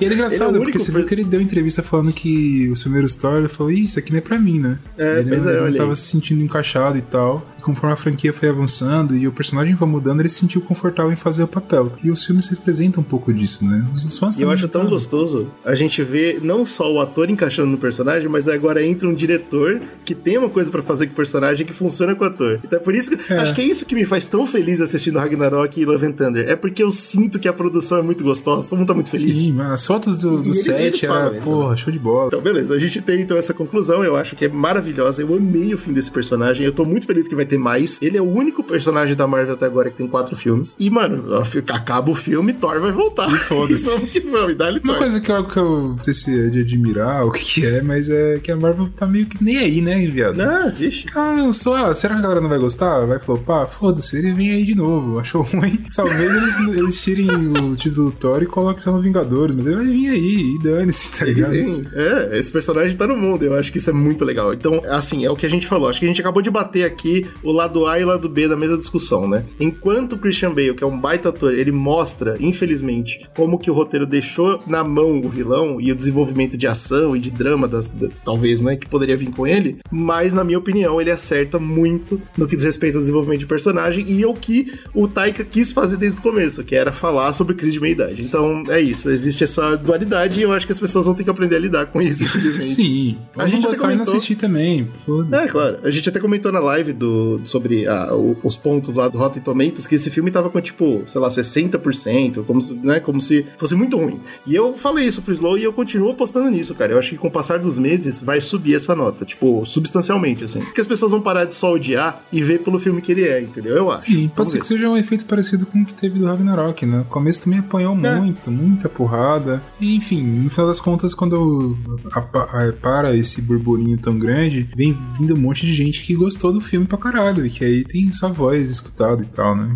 [0.00, 2.12] E ele é engraçado, Ele é o porque você viu que ele deu entrevista falando
[2.12, 4.78] que os primeiros Thor, ele falou, Ih, isso aqui não é pra mim, né?
[4.98, 7.55] É, ele pois é, ele não tava se sentindo encaixado e tal.
[7.66, 11.16] Conforme a franquia foi avançando e o personagem foi mudando, ele se sentiu confortável em
[11.16, 11.90] fazer o papel.
[12.04, 13.84] E os filmes representam um pouco disso, né?
[13.92, 17.68] Os fãs E eu acho tão gostoso a gente ver não só o ator encaixando
[17.70, 21.16] no personagem, mas agora entra um diretor que tem uma coisa pra fazer com o
[21.16, 22.60] personagem que funciona com o ator.
[22.64, 23.38] Então é por isso que É.
[23.38, 26.48] acho que é isso que me faz tão feliz assistindo Ragnarok e Love and Thunder.
[26.48, 29.36] É porque eu sinto que a produção é muito gostosa, todo mundo tá muito feliz.
[29.36, 32.28] Sim, as fotos do, do E eles- set eles era, isso, porra, show de bola.
[32.28, 35.22] Então, beleza, a gente tem então essa conclusão, eu acho que é maravilhosa.
[35.22, 37.98] Eu amei o fim desse personagem, eu tô muito feliz que vai ter mais.
[38.00, 40.76] Ele é o único personagem da Marvel até agora que tem quatro filmes.
[40.78, 41.24] E, mano,
[41.72, 43.28] acaba o filme, Thor vai voltar.
[43.32, 43.86] E foda-se.
[43.90, 46.60] vamos que vamos, dá-lhe Uma coisa que eu, que eu não sei se é de
[46.60, 49.80] admirar o que, que é, mas é que a Marvel tá meio que nem aí,
[49.80, 50.40] né, viado?
[50.40, 51.06] Ah, vixe.
[51.14, 53.06] Lançou, ah, será que a galera não vai gostar?
[53.06, 53.68] Vai flopar?
[53.68, 55.18] Foda-se, ele vem aí de novo.
[55.20, 55.78] Achou ruim?
[55.94, 59.76] Talvez eles, eles tirem o título do Thor e coloquem só no Vingadores, mas ele
[59.76, 61.52] vai vir aí e dane-se, tá ligado?
[61.52, 64.52] Sim, é, esse personagem tá no mundo, eu acho que isso é muito legal.
[64.52, 66.84] Então, assim, é o que a gente falou, acho que a gente acabou de bater
[66.84, 69.44] aqui o lado A e o lado B da mesma discussão, né?
[69.60, 73.74] Enquanto o Christian Bale, que é um baita ator, ele mostra, infelizmente, como que o
[73.74, 77.90] roteiro deixou na mão o vilão e o desenvolvimento de ação e de drama, das,
[77.90, 82.20] da, talvez, né, que poderia vir com ele, mas na minha opinião ele acerta muito
[82.36, 85.96] no que diz respeito ao desenvolvimento de personagem e o que o Taika quis fazer
[85.96, 88.22] desde o começo, que era falar sobre crise de meia-idade.
[88.22, 91.30] Então é isso, existe essa dualidade e eu acho que as pessoas vão ter que
[91.30, 92.72] aprender a lidar com isso, infelizmente.
[92.72, 94.88] Sim, A gente até comentou- assistir também.
[95.32, 95.78] É, claro.
[95.82, 99.42] A gente até comentou na live do, sobre ah, o- os pontos lá do Rotten
[99.42, 103.74] Tomatoes que esse filme tava com, tipo, sei lá, 60%, como, né, como se fosse
[103.74, 104.20] muito ruim.
[104.46, 106.92] E eu falei isso pro Slow e eu continuo apostando nisso, cara.
[106.92, 110.60] Eu acho que com o passar dos meses vai subir essa nota, tipo, substancialmente, assim.
[110.60, 113.40] Porque as pessoas vão parar de só odiar e ver pelo filme que ele é,
[113.42, 113.74] entendeu?
[113.76, 114.06] Eu acho.
[114.06, 114.60] Sim, pode Vamos ser ver.
[114.62, 116.98] que seja um efeito parecido com o que teve do Ragnarok, né?
[116.98, 118.20] No começo também apanhou É.
[118.20, 119.62] muito, muita porrada.
[119.80, 121.76] E, enfim, no final das contas, quando
[122.12, 126.52] apa- a- para esse burburinho tão grande, vem vindo um monte de gente que gostou
[126.52, 127.15] do filme pra caralho.
[127.16, 129.74] E que aí tem sua voz escutada e tal, né?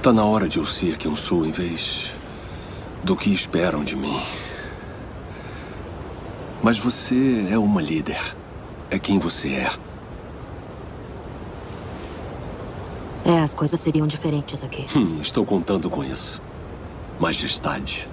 [0.00, 2.14] Tá na hora de eu ser quem eu sou em vez
[3.02, 4.20] do que esperam de mim.
[6.62, 8.20] Mas você é uma líder.
[8.88, 9.70] É quem você é.
[13.24, 14.86] É, as coisas seriam diferentes aqui.
[14.96, 16.40] Hum, estou contando com isso.
[17.18, 18.08] Majestade.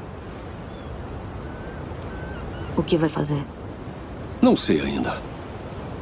[2.75, 3.43] O que vai fazer?
[4.41, 5.21] Não sei ainda.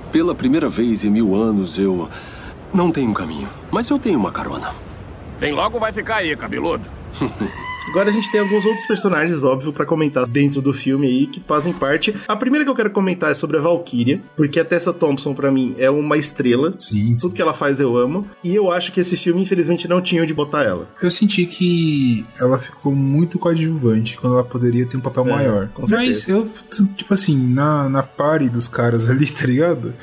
[0.09, 2.09] Pela primeira vez em mil anos, eu
[2.75, 3.49] não tenho caminho.
[3.71, 4.73] Mas eu tenho uma carona.
[5.37, 6.85] Vem logo, vai ficar aí, cabeludo.
[7.95, 11.39] Agora a gente tem alguns outros personagens, óbvio, pra comentar dentro do filme aí, que
[11.39, 12.13] fazem parte.
[12.27, 15.49] A primeira que eu quero comentar é sobre a Valkyria, porque a Tessa Thompson, pra
[15.49, 16.73] mim, é uma estrela.
[16.77, 17.21] Sim, sim.
[17.21, 18.29] Tudo que ela faz eu amo.
[18.43, 20.89] E eu acho que esse filme, infelizmente, não tinha onde botar ela.
[21.01, 25.69] Eu senti que ela ficou muito coadjuvante quando ela poderia ter um papel É, maior.
[25.89, 26.49] Mas eu,
[26.97, 29.93] tipo assim, na, na pare dos caras ali, tá ligado?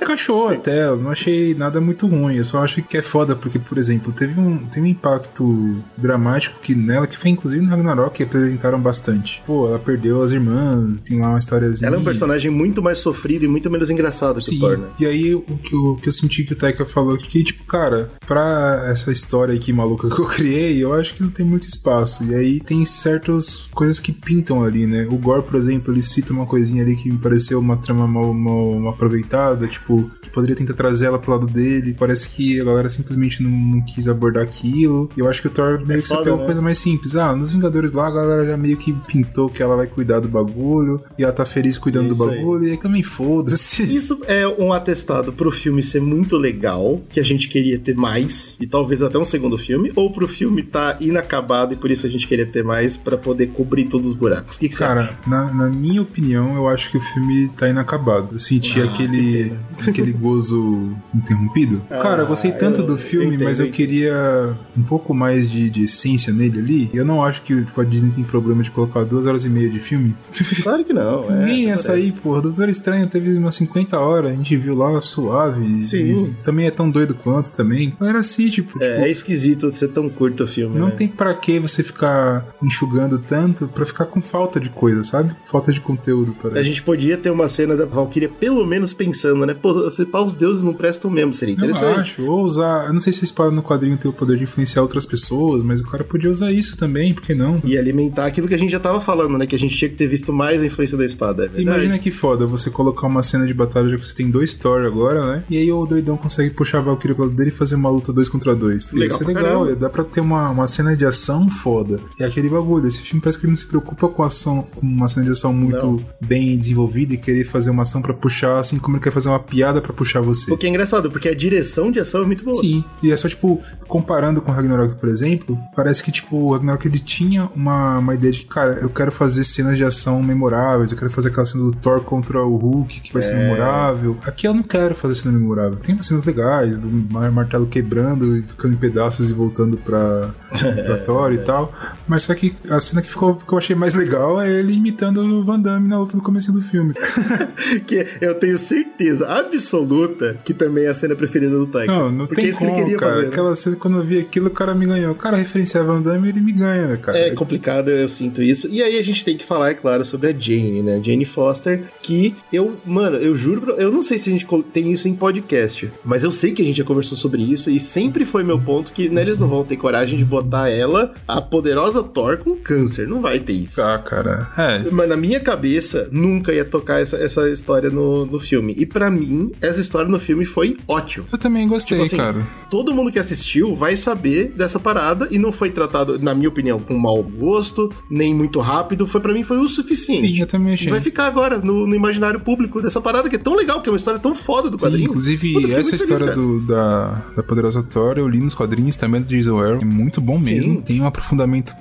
[0.00, 2.36] Encaixou até, eu não achei nada muito ruim.
[2.36, 6.58] Eu só acho que é foda, porque, por exemplo, teve um, teve um impacto dramático
[6.60, 9.42] que nela, que foi inclusive no Ragnarok, que apresentaram bastante.
[9.46, 11.88] Pô, ela perdeu as irmãs, tem lá uma historiazinha.
[11.88, 14.78] Ela é um personagem muito mais sofrido e muito menos engraçado que Sim, o Thor,
[14.78, 14.88] né?
[14.98, 17.64] e aí o que, eu, o que eu senti que o Taika falou que, tipo,
[17.64, 21.66] cara, pra essa história aqui maluca que eu criei, eu acho que não tem muito
[21.66, 22.24] espaço.
[22.24, 25.06] E aí tem certas coisas que pintam ali, né?
[25.10, 28.32] O Gore, por exemplo, ele cita uma coisinha ali que me pareceu uma trama mal,
[28.32, 31.94] mal, mal aproveitada, tipo, que poderia tentar trazer ela pro lado dele.
[31.98, 35.08] Parece que a galera simplesmente não, não quis abordar aquilo.
[35.16, 36.44] E eu acho que o Thor meio que se foda, apegou né?
[36.46, 36.99] coisa mais simples.
[37.16, 40.28] Ah, nos Vingadores lá, a galera já meio que pintou que ela vai cuidar do
[40.28, 42.38] bagulho, e ela tá feliz cuidando Isso do aí.
[42.38, 43.82] bagulho, e aí também foda-se.
[43.94, 48.56] Isso é um atestado pro filme ser muito legal, que a gente queria ter mais,
[48.60, 52.10] e talvez até um segundo filme, ou pro filme tá inacabado e por isso a
[52.10, 54.56] gente queria ter mais pra poder cobrir todos os buracos.
[54.56, 55.18] O que, que você Cara, acha?
[55.26, 58.28] na, na minha opinião, eu acho que o filme tá inacabado.
[58.32, 59.52] Eu senti Ah, aquele,
[59.86, 61.82] aquele gozo interrompido.
[61.88, 65.48] Cara, eu gostei Ah, tanto eu- do filme, eu mas eu queria um pouco mais
[65.50, 66.89] de, de essência nele ali.
[66.92, 69.68] Eu não acho que tipo, a Disney tem problema de colocar duas horas e meia
[69.68, 70.14] de filme.
[70.62, 71.20] Claro que não.
[71.28, 71.84] é, Ninguém ia parece.
[71.84, 72.42] sair, porra.
[72.42, 75.82] Doutor Estranho teve umas 50 horas, a gente viu lá suave.
[75.82, 76.34] Sim.
[76.42, 77.94] Também é tão doido quanto também.
[78.00, 80.78] Não era assim, tipo, tipo, É, é esquisito ser tão curto o filme.
[80.78, 80.94] não né?
[80.96, 85.32] tem pra que você ficar enxugando tanto pra ficar com falta de coisa, sabe?
[85.46, 86.60] Falta de conteúdo, parece.
[86.60, 89.54] A gente podia ter uma cena da Valkyria pelo menos pensando, né?
[89.54, 92.00] Pô, se pá, os deuses não prestam mesmo, seria Eu interessante.
[92.00, 92.86] acho, ou usar.
[92.86, 95.62] Eu não sei se a espada no quadrinho tem o poder de influenciar outras pessoas,
[95.62, 97.60] mas o cara podia usar isso também, por que não?
[97.64, 99.46] E alimentar aquilo que a gente já tava falando, né?
[99.46, 101.44] Que a gente tinha que ter visto mais a influência da espada.
[101.44, 101.62] É verdade.
[101.62, 104.84] Imagina que foda você colocar uma cena de batalha já que você tem dois Thor
[104.84, 105.44] agora, né?
[105.48, 108.12] E aí o doidão consegue puxar a Valkyrie pro lado dele e fazer uma luta
[108.12, 108.92] dois contra dois.
[108.92, 109.76] Legal Isso é legal, caramba.
[109.76, 112.00] dá pra ter uma, uma cena de ação foda.
[112.18, 112.86] É aquele bagulho.
[112.86, 115.52] Esse filme parece que ele não se preocupa com ação, com uma cena de ação
[115.52, 119.28] muito bem desenvolvida e querer fazer uma ação pra puxar, assim como ele quer fazer
[119.28, 120.52] uma piada pra puxar você.
[120.52, 122.60] O que é engraçado, porque a direção de ação é muito boa.
[122.60, 126.66] Sim, e é só, tipo, comparando com o Ragnarok, por exemplo, parece que, tipo, o
[126.66, 130.22] Ragnarok ele tinha uma, uma ideia de que, cara, eu quero fazer cenas de ação
[130.22, 134.16] memoráveis, eu quero fazer aquela cena do Thor contra o Hulk, que vai ser memorável.
[134.26, 135.76] Aqui eu não quero fazer cena memorável.
[135.76, 140.30] Tem umas cenas legais, do mar- martelo quebrando e ficando em pedaços e voltando pra,
[140.86, 141.72] pra Thor e tal.
[142.06, 145.18] Mas só que a cena que, ficou, que eu achei mais legal é ele imitando
[145.20, 146.94] o Van Damme na luta do começo do filme.
[147.86, 151.92] que eu tenho certeza absoluta que também é a cena preferida do Taika.
[151.92, 153.12] Não, não porque tem é isso como, que ele queria cara.
[153.12, 153.22] fazer.
[153.26, 153.28] né?
[153.32, 155.12] Aquela cena, quando eu vi aquilo, o cara me ganhou.
[155.12, 157.18] O cara referenciava Van Damme, ele me ganha, né, cara.
[157.18, 158.68] É complicado, eu sinto isso.
[158.70, 161.00] E aí a gente tem que falar, é claro, sobre a Jane, né?
[161.02, 165.08] Jane Foster, que eu, mano, eu juro, eu não sei se a gente tem isso
[165.08, 168.42] em podcast, mas eu sei que a gente já conversou sobre isso e sempre foi
[168.42, 172.38] meu ponto que né, eles não vão ter coragem de botar ela, a poderosa Thor,
[172.38, 173.06] com câncer.
[173.06, 173.80] Não vai ter isso.
[173.80, 174.48] Ah, cara.
[174.56, 174.90] É.
[174.90, 178.74] Mas na minha cabeça, nunca ia tocar essa, essa história no, no filme.
[178.76, 181.26] E pra mim, essa história no filme foi ótima.
[181.32, 182.46] Eu também gostei, Tipo assim, cara.
[182.70, 186.80] Todo mundo que assistiu vai saber dessa parada e não foi tratado, na minha opinião,
[186.80, 189.06] com mau gosto, nem muito rápido.
[189.06, 190.22] Foi para mim foi o suficiente.
[190.34, 190.90] Sim, eu também achei.
[190.90, 193.92] Vai ficar agora no, no imaginário público dessa parada que é tão legal, que é
[193.92, 195.08] uma história tão foda do Sim, quadrinho.
[195.08, 199.20] inclusive, Puta, essa feliz, história do, da, da Poderosa Thor, eu li nos quadrinhos também
[199.20, 199.78] do Jason Aaron.
[199.82, 200.74] É muito bom mesmo.
[200.76, 200.80] Sim.
[200.80, 201.74] Tem um aprofundamento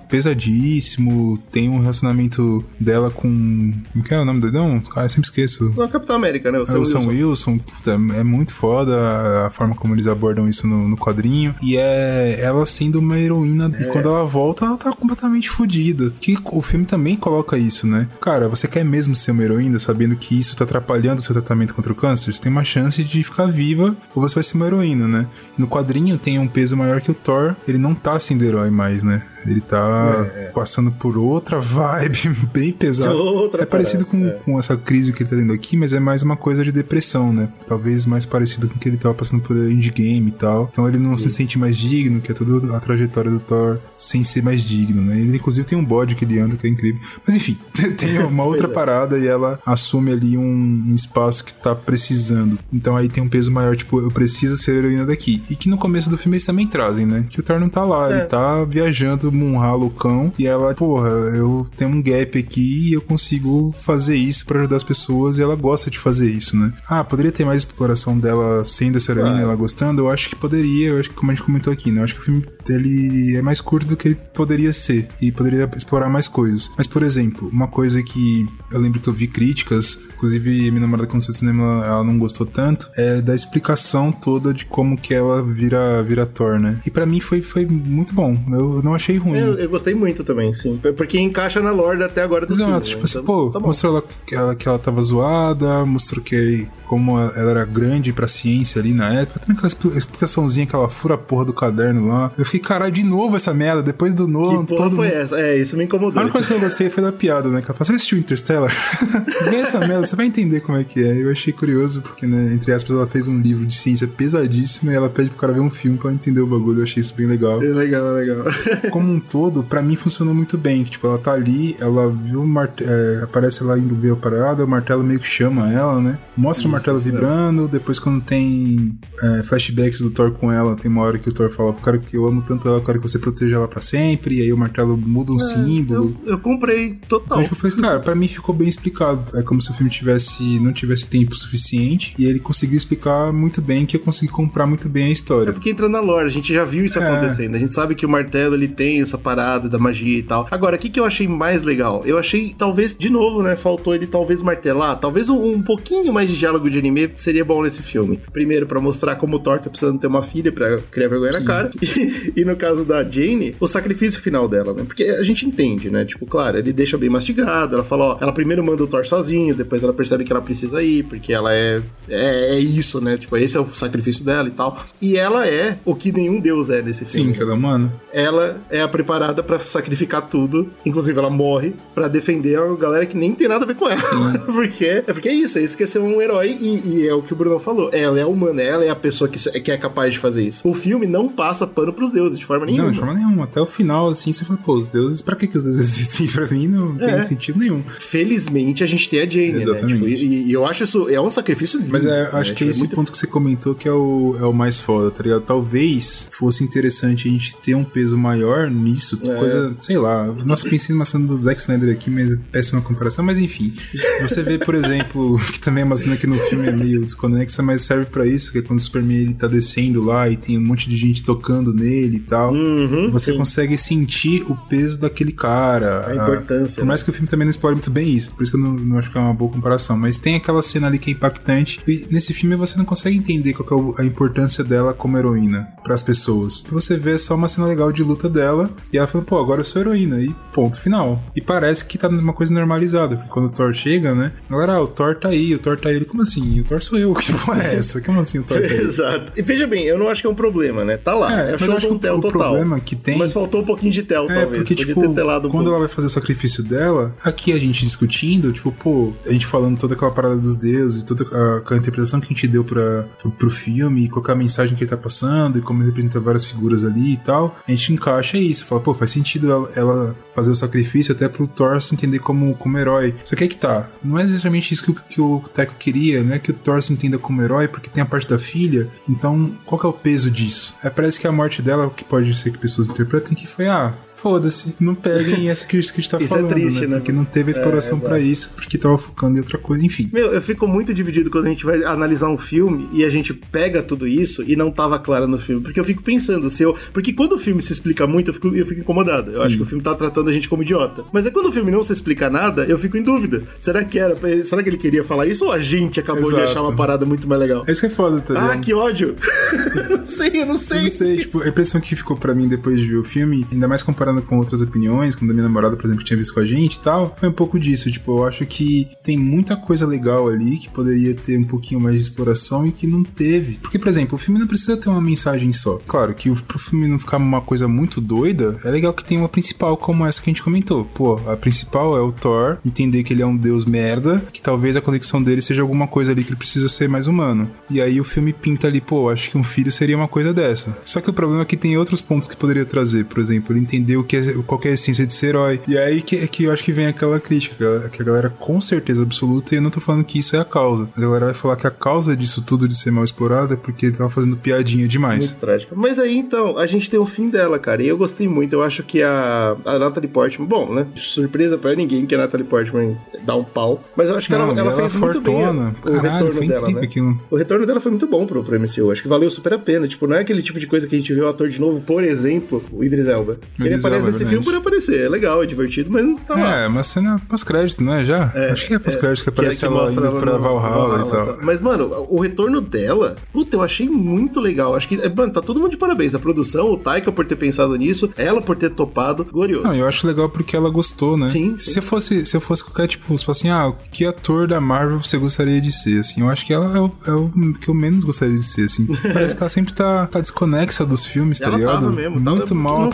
[0.49, 1.37] pesadíssimo.
[1.51, 3.73] Tem um relacionamento dela com.
[3.91, 4.79] Como que é o nome do dedão?
[4.81, 5.73] Cara, eu sempre esqueço.
[5.75, 6.59] Não, Capitão América, né?
[6.59, 7.11] O É Sam o Sam Wilson.
[7.11, 11.55] Wilson, puta, é muito foda a- a forma como eles abordam isso no, no quadrinho.
[11.61, 13.71] E é ela sendo uma heroína.
[13.73, 13.83] É.
[13.83, 16.11] E quando ela volta, ela tá completamente fodida.
[16.19, 18.07] Que o filme também coloca isso, né?
[18.21, 21.73] Cara, você quer mesmo ser uma heroína, sabendo que isso tá atrapalhando o seu tratamento
[21.73, 22.33] contra o câncer?
[22.33, 25.27] Você tem uma chance de ficar viva ou você vai ser uma heroína, né?
[25.57, 27.55] No quadrinho tem um peso maior que o Thor.
[27.67, 29.23] Ele não tá sendo herói mais, né?
[29.45, 33.13] Ele tá passando por outra vibe bem pesada.
[33.13, 35.99] Outra é parecido parada, com, com essa crise que ele tá tendo aqui, mas é
[35.99, 37.49] mais uma coisa de depressão, né?
[37.67, 40.69] Talvez mais parecido com o que ele tava passando por Endgame e tal.
[40.71, 44.23] Então ele não se sente mais digno, que é toda a trajetória do Thor sem
[44.23, 45.19] ser mais digno, né?
[45.19, 47.01] Ele inclusive tem um bode que ele anda que é incrível.
[47.25, 47.57] Mas enfim,
[47.97, 48.71] tem uma outra é.
[48.71, 52.59] parada e ela assume ali um, espaço que tá precisando.
[52.71, 55.41] Então aí tem um peso maior, tipo, eu preciso ser heroína daqui.
[55.49, 57.25] E que no começo do filme eles também trazem, né?
[57.29, 58.17] Que o Thor não tá lá, É.
[58.17, 63.01] ele tá viajando Munha loucão e ela, porra, eu tenho um gap aqui e eu
[63.01, 66.73] consigo fazer isso pra ajudar as pessoas e ela gosta de fazer isso, né?
[66.87, 69.43] Ah, poderia ter mais exploração dela sendo essa heroína, Claro.
[69.47, 70.01] ela gostando?
[70.01, 71.99] Eu acho que poderia, eu acho que como a gente comentou aqui, né?
[71.99, 75.31] Eu acho que o filme ele é mais curto do que ele poderia ser e
[75.31, 76.71] poderia explorar mais coisas.
[76.77, 81.07] Mas, por exemplo, uma coisa que eu lembro que eu vi críticas, inclusive minha namorada
[81.07, 85.13] quando saiu do cinema ela não gostou tanto, é da explicação toda de como que
[85.13, 86.79] ela vira, vira Thor, né?
[86.85, 89.37] E pra mim foi, foi muito bom, eu não achei ruim.
[89.39, 90.79] Eu, eu gostei muito também, sim.
[90.97, 92.71] Porque encaixa na lore até agora do filme.
[92.71, 92.91] Exato, né?
[92.93, 93.67] tipo assim, Então, pô, tá bom.
[93.67, 98.27] mostrou ela que, ela que ela tava zoada, mostrou que como ela era grande pra
[98.27, 102.07] ciência ali na época, também aquela expli- explicaçãozinha que ela fura a porra do caderno
[102.07, 102.31] lá.
[102.37, 105.17] Eu fiquei, caralho, de novo essa merda, depois do Nolan, Que porra todo foi mundo...
[105.17, 105.39] essa?
[105.39, 106.21] É, isso me A incomodou.
[106.21, 107.61] única coisa Isso- que eu gostei foi da piada, né?
[107.61, 108.71] Que você assistiu Interstellar?
[109.49, 111.21] Vê essa merda, você vai entender como é que é.
[111.23, 114.95] Eu achei curioso, porque, né, entre aspas, ela fez um livro de ciência pesadíssimo e
[114.95, 116.79] ela pede pro cara ver um filme pra entender o bagulho.
[116.79, 118.45] Eu achei isso bem legal É legal, é legal.
[118.91, 120.83] como um todo, pra mim funcionou muito bem.
[120.83, 124.67] Tipo, ela tá ali, ela viu o martelo, aparece lá indo ver a parada, o
[124.67, 126.17] martelo meio que chama ela, né?
[126.35, 130.89] Mostra o martelo isso vibrando, depois quando tem é, flashbacks do Thor com ela, tem
[130.89, 132.99] uma hora que o Thor fala pro cara que eu amo tanto ela, eu quero
[132.99, 136.15] que você proteja ela pra sempre, e aí o martelo muda um símbolo.
[136.25, 137.39] Eu, eu comprei total.
[137.39, 139.37] Então, tipo, eu falei, cara, pra mim ficou bem explicado.
[139.37, 143.61] É como se o filme tivesse, não tivesse tempo suficiente e ele conseguiu explicar muito
[143.61, 145.53] bem que eu consegui comprar muito bem a É história.
[145.53, 147.07] porque entra na lore, a gente já viu isso É.
[147.07, 147.55] acontecendo.
[147.55, 150.47] A gente sabe que o martelo ele tem essa parada da magia e tal.
[150.51, 152.03] Agora, o que, que eu achei mais legal?
[152.05, 153.55] Eu achei, talvez, de novo, né?
[153.55, 154.99] Faltou ele talvez martelar.
[154.99, 158.19] Talvez um, um pouquinho mais de diálogo de anime seria bom nesse filme.
[158.31, 161.41] Primeiro, pra mostrar como o Thor tá precisando ter uma filha pra criar vergonha na
[161.43, 161.71] cara.
[161.81, 164.83] E, e no caso da Jane, o sacrifício final dela, né?
[164.85, 166.05] Porque a gente entende, né?
[166.05, 167.75] Tipo, claro, ele deixa bem mastigado.
[167.75, 170.81] Ela fala, ó, ela primeiro manda o Thor sozinho, depois ela percebe que ela precisa
[170.81, 173.17] ir, porque ela é, é, é isso, né?
[173.17, 174.85] Tipo, esse é o sacrifício dela e tal.
[175.01, 177.33] E ela é o que nenhum deus é nesse filme.
[177.33, 177.91] Sim, cada mano.
[178.11, 180.69] Ela é a preparada pra sacrificar tudo.
[180.85, 184.01] Inclusive, ela morre pra defender a galera que nem tem nada a ver com ela.
[184.45, 186.57] porque, é porque é isso, é isso que é ser um herói.
[186.59, 187.89] E, e é o que o Bruno falou.
[187.93, 190.67] Ela é humana, ela é a pessoa que, que é capaz de fazer isso.
[190.67, 192.85] O filme não passa pano pros deuses, de forma nenhuma.
[192.85, 193.43] Não, de forma nenhuma.
[193.45, 196.27] Até o final, assim, você fala, pô, os deuses, pra que, que os deuses existem?
[196.27, 197.21] Pra mim não tem É.
[197.21, 197.83] sentido nenhum.
[197.99, 199.61] Felizmente, a gente tem a Jane, né?
[199.61, 199.93] Exatamente.
[199.93, 201.91] Tipo, e, e eu acho isso é um sacrifício lindo.
[201.91, 202.29] Mas é, né?
[202.33, 204.53] acho que é Tipo, esse muito- ponto que você comentou que é o, é o
[204.53, 205.41] mais foda, tá ligado?
[205.41, 209.35] Talvez fosse interessante a gente ter um peso maior nisso, É.
[209.35, 210.25] coisa, sei lá.
[210.45, 213.73] Nossa, pensei numa cena do Zack Snyder aqui, mas é péssima comparação, mas enfim.
[214.21, 217.61] Você vê, por exemplo, que também é uma cena que no filme é meio desconexa,
[217.61, 220.57] mas serve pra isso, que é quando o Superman ele tá descendo lá e tem
[220.57, 222.53] um monte de gente tocando nele e tal.
[222.53, 223.37] Uhum, você sim.
[223.37, 226.07] consegue sentir o peso daquele cara.
[226.07, 228.51] A importância, Por mais que o filme também não explore muito bem isso, por isso
[228.51, 229.97] que eu não, não acho que é uma boa comparação.
[229.97, 231.79] Mas tem aquela cena ali que é impactante.
[231.87, 235.67] E nesse filme você não consegue entender qual é o- a importância dela como heroína
[235.83, 236.63] para as pessoas.
[236.71, 239.65] Você vê só uma cena legal de luta dela e ela fala, pô, agora eu
[239.65, 240.19] sou heroína.
[240.21, 241.21] E ponto final.
[241.35, 243.15] E parece que tá numa coisa normalizada.
[243.17, 244.31] Porque quando o Thor chega, né?
[244.49, 245.95] Galera, ah, o Thor tá aí, o Thor tá aí.
[245.95, 246.59] Ele, como assim?
[246.59, 247.13] O Thor sou eu.
[247.19, 248.01] Que porra é essa?
[248.01, 248.77] Como assim o Thor tá aí?
[248.79, 249.33] Exato.
[249.35, 250.97] E veja bem, eu não acho que é um problema, né?
[250.97, 251.41] Tá lá.
[251.41, 252.39] É, É, mas eu acho que tel o total.
[252.41, 254.57] problema que tem- Mas faltou um pouquinho de tel, É, talvez.
[254.63, 255.69] porque, Podia tipo, ter telado quando pouco.
[255.69, 259.77] ela vai fazer o sacrifício dela, aqui a gente discutindo, tipo, pô, a gente falando
[259.77, 263.31] toda aquela parada dos deuses, toda a, aquela interpretação que a gente deu pra, pro,
[263.31, 266.45] pro filme, qual é a mensagem que ele tá passando, e como ele representa várias
[266.45, 268.65] figuras ali e tal, a gente encaixa isso.
[268.65, 272.55] Fala, pô, faz sentido ela, ela fazer o sacrifício até pro Thor se entender como,
[272.55, 273.13] como herói.
[273.23, 273.89] Só que é que tá.
[274.03, 276.81] Não é exatamente isso que, o- que o Teco queria, não é que o Thor
[276.81, 278.87] se entenda como herói, porque tem a parte da filha.
[279.07, 280.75] Então, qual que é o peso disso?
[280.83, 283.67] É, parece que a morte dela, o que pode ser que pessoas interpretem, que foi,
[283.67, 283.93] ah.
[284.21, 286.97] Foda-se, não peguem essa que a gente tá Isso é falando, triste, né?
[286.97, 290.09] Porque não teve exploração É, pra isso, porque tava focando em outra coisa, enfim.
[290.11, 293.33] Meu, eu fico muito dividido quando a gente vai analisar um filme e a gente
[293.33, 295.61] pega tudo isso e não tava claro no filme.
[295.63, 296.75] Porque eu fico pensando, se eu.
[296.93, 299.31] Porque quando o filme se explica muito, eu fico, eu fico incomodado.
[299.31, 299.43] Eu Sim.
[299.45, 301.03] acho que o filme tá tratando a gente como idiota.
[301.13, 303.43] Mas é quando o filme não se explica nada, eu fico em dúvida.
[303.57, 304.17] Será que era.
[304.43, 306.43] Será que ele queria falar isso ou a gente acabou de Exato.
[306.43, 307.63] achar uma parada muito mais legal?
[307.67, 308.51] É isso que é foda, tá ligado?
[308.51, 309.15] Ah, que ódio!
[309.89, 310.81] não sei, eu não Eu sei.
[310.83, 313.67] não sei, tipo, a impressão que ficou pra mim depois de ver o filme, ainda
[313.67, 313.81] mais
[314.21, 316.75] com outras opiniões, como da minha namorada, por exemplo, que tinha visto com a gente
[316.75, 317.91] e tal, foi um pouco disso.
[317.91, 321.95] Tipo, eu acho que tem muita coisa legal ali que poderia ter um pouquinho mais
[321.95, 323.57] de exploração e que não teve.
[323.59, 325.79] Porque, por exemplo, o filme não precisa ter uma mensagem só.
[325.87, 329.29] Claro que pro filme não ficar uma coisa muito doida, é legal que tenha uma
[329.29, 330.85] principal como essa que a gente comentou.
[330.85, 334.75] Pô, a principal é o Thor, entender que ele é um deus merda, que talvez
[334.75, 337.49] a conexão dele seja alguma coisa ali que ele precisa ser mais humano.
[337.69, 340.77] E aí o filme pinta ali, pô, acho que um filho seria uma coisa dessa.
[340.85, 343.61] Só que o problema é que tem outros pontos que poderia trazer, por exemplo, ele
[343.61, 345.59] entender o que é, qual que é a essência de ser herói.
[345.67, 349.03] E aí que, que eu acho que vem aquela crítica, que a- galera com certeza
[349.03, 350.89] absoluta, e eu não tô falando que isso é a causa.
[350.95, 353.85] A galera vai falar que a causa disso tudo de ser mal explorado é porque
[353.87, 355.27] ele tava fazendo piadinha demais.
[355.27, 355.75] Muito trágica.
[355.75, 357.83] Mas aí, então, a gente tem o fim dela, cara.
[357.83, 358.53] E eu gostei muito.
[358.53, 360.47] Eu acho que a, a Natalie Portman...
[360.47, 360.87] Bom, né?
[360.95, 363.83] Surpresa pra ninguém que a Natalie Portman dá um pau.
[363.95, 365.75] Mas eu acho que Não, ela, ela e fez muito bem fortuna.
[365.83, 366.81] o Caralho, retorno dela, né?
[366.83, 367.21] aquilo.
[367.29, 368.91] O retorno dela foi muito bom pro, pro MCU.
[368.91, 369.87] Acho que valeu super a pena.
[369.87, 371.81] Tipo, não é aquele tipo de coisa que a gente vê o ator de novo,
[371.81, 373.37] por exemplo, o Idris Elba.
[373.59, 374.29] Ele Idris aparece é nesse verdade.
[374.29, 375.05] filme por aparecer.
[375.05, 376.55] É legal, é divertido, mas não tá lá.
[376.61, 378.33] É, uma cena pós-crédito, não é já?
[378.51, 381.09] Acho que é pós-crédito que aparece que ela mostra indo ela pra no- Valhalla e
[381.09, 381.37] tal.
[381.41, 384.75] Mas, mano, o retorno dela, puta, eu achei muito legal.
[384.75, 386.15] Acho que, é, mano, tá todo mundo de parabéns.
[386.15, 389.63] A produção, o Taika por ter pensado nisso, ela por ter topado, glorioso.
[389.63, 391.27] Não, eu acho legal porque ela gostou, né?
[391.27, 391.79] Sim, Se sim.
[391.79, 395.01] eu fosse, se eu fosse qualquer tipo, se fosse assim, ah, que ator da Marvel
[395.01, 397.29] você gostaria de ser, assim, eu acho que ela é o, é o
[397.61, 398.85] que eu menos gostaria de ser, assim.
[399.13, 401.73] Parece que ela sempre tá, tá desconexa dos filmes, tá ela ligado?
[401.81, 402.89] tava mesmo, tava, Muito mal não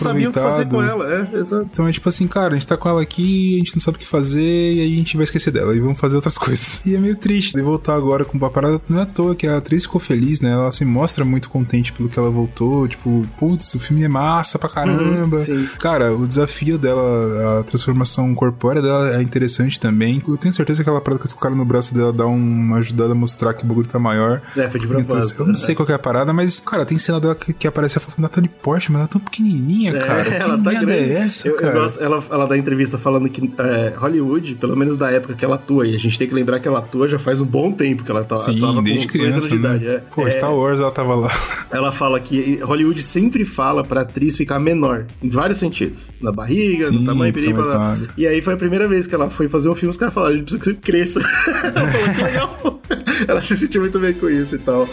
[0.90, 1.70] ela, é, exato.
[1.72, 3.98] Então é tipo assim, cara, a gente tá com ela aqui, a gente não sabe
[3.98, 6.86] o que fazer, e aí a gente vai esquecer dela e vamos fazer outras coisas.
[6.86, 8.82] E é meio triste de voltar agora com uma parada.
[8.88, 10.52] Não é à toa que a atriz ficou feliz, né?
[10.52, 12.88] Ela se mostra muito contente pelo que ela voltou.
[12.88, 15.38] Tipo, putz, o filme é massa pra caramba.
[15.38, 15.70] Uhum, sim.
[15.80, 20.22] Cara, o desafio dela, a transformação corpórea dela é interessante também.
[20.28, 23.16] Eu tenho certeza que aquela parada que cara no braço dela dá uma ajudada a
[23.16, 24.42] mostrar que o bagulho tá maior.
[24.56, 25.44] É, foi de propósito.
[25.44, 27.68] Eu não sei qual que é a parada, mas, cara, tem cena dela que, que
[27.68, 30.28] aparece a foto Natalie Portman, ela é tão pequenininha, cara.
[30.28, 31.12] É, ela que tá merda grande.
[31.12, 31.74] é essa, eu, eu cara?
[31.74, 35.56] gosto, ela, ela dá entrevista falando que é, Hollywood, pelo menos da época que ela
[35.56, 38.04] atua, e a gente tem que lembrar que ela atua já faz um bom tempo
[38.04, 39.76] que ela tá, Sim, atuava desde com dois anos criança, de né?
[39.86, 39.96] idade.
[39.96, 40.04] É.
[40.14, 41.32] Pô, É, Star Wars ela tava lá.
[41.72, 46.12] Ela fala que Hollywood sempre fala pra atriz ficar menor, em vários sentidos.
[46.22, 47.98] Na barriga, Sim, no tamanho, peri, blá.
[48.18, 50.36] E aí foi a primeira vez que ela foi fazer um filme, os caras falaram,
[50.36, 51.20] a gente precisa que você cresça.
[51.64, 52.82] ela falou, que legal.
[53.28, 54.88] ela se sentiu muito bem com isso e tal.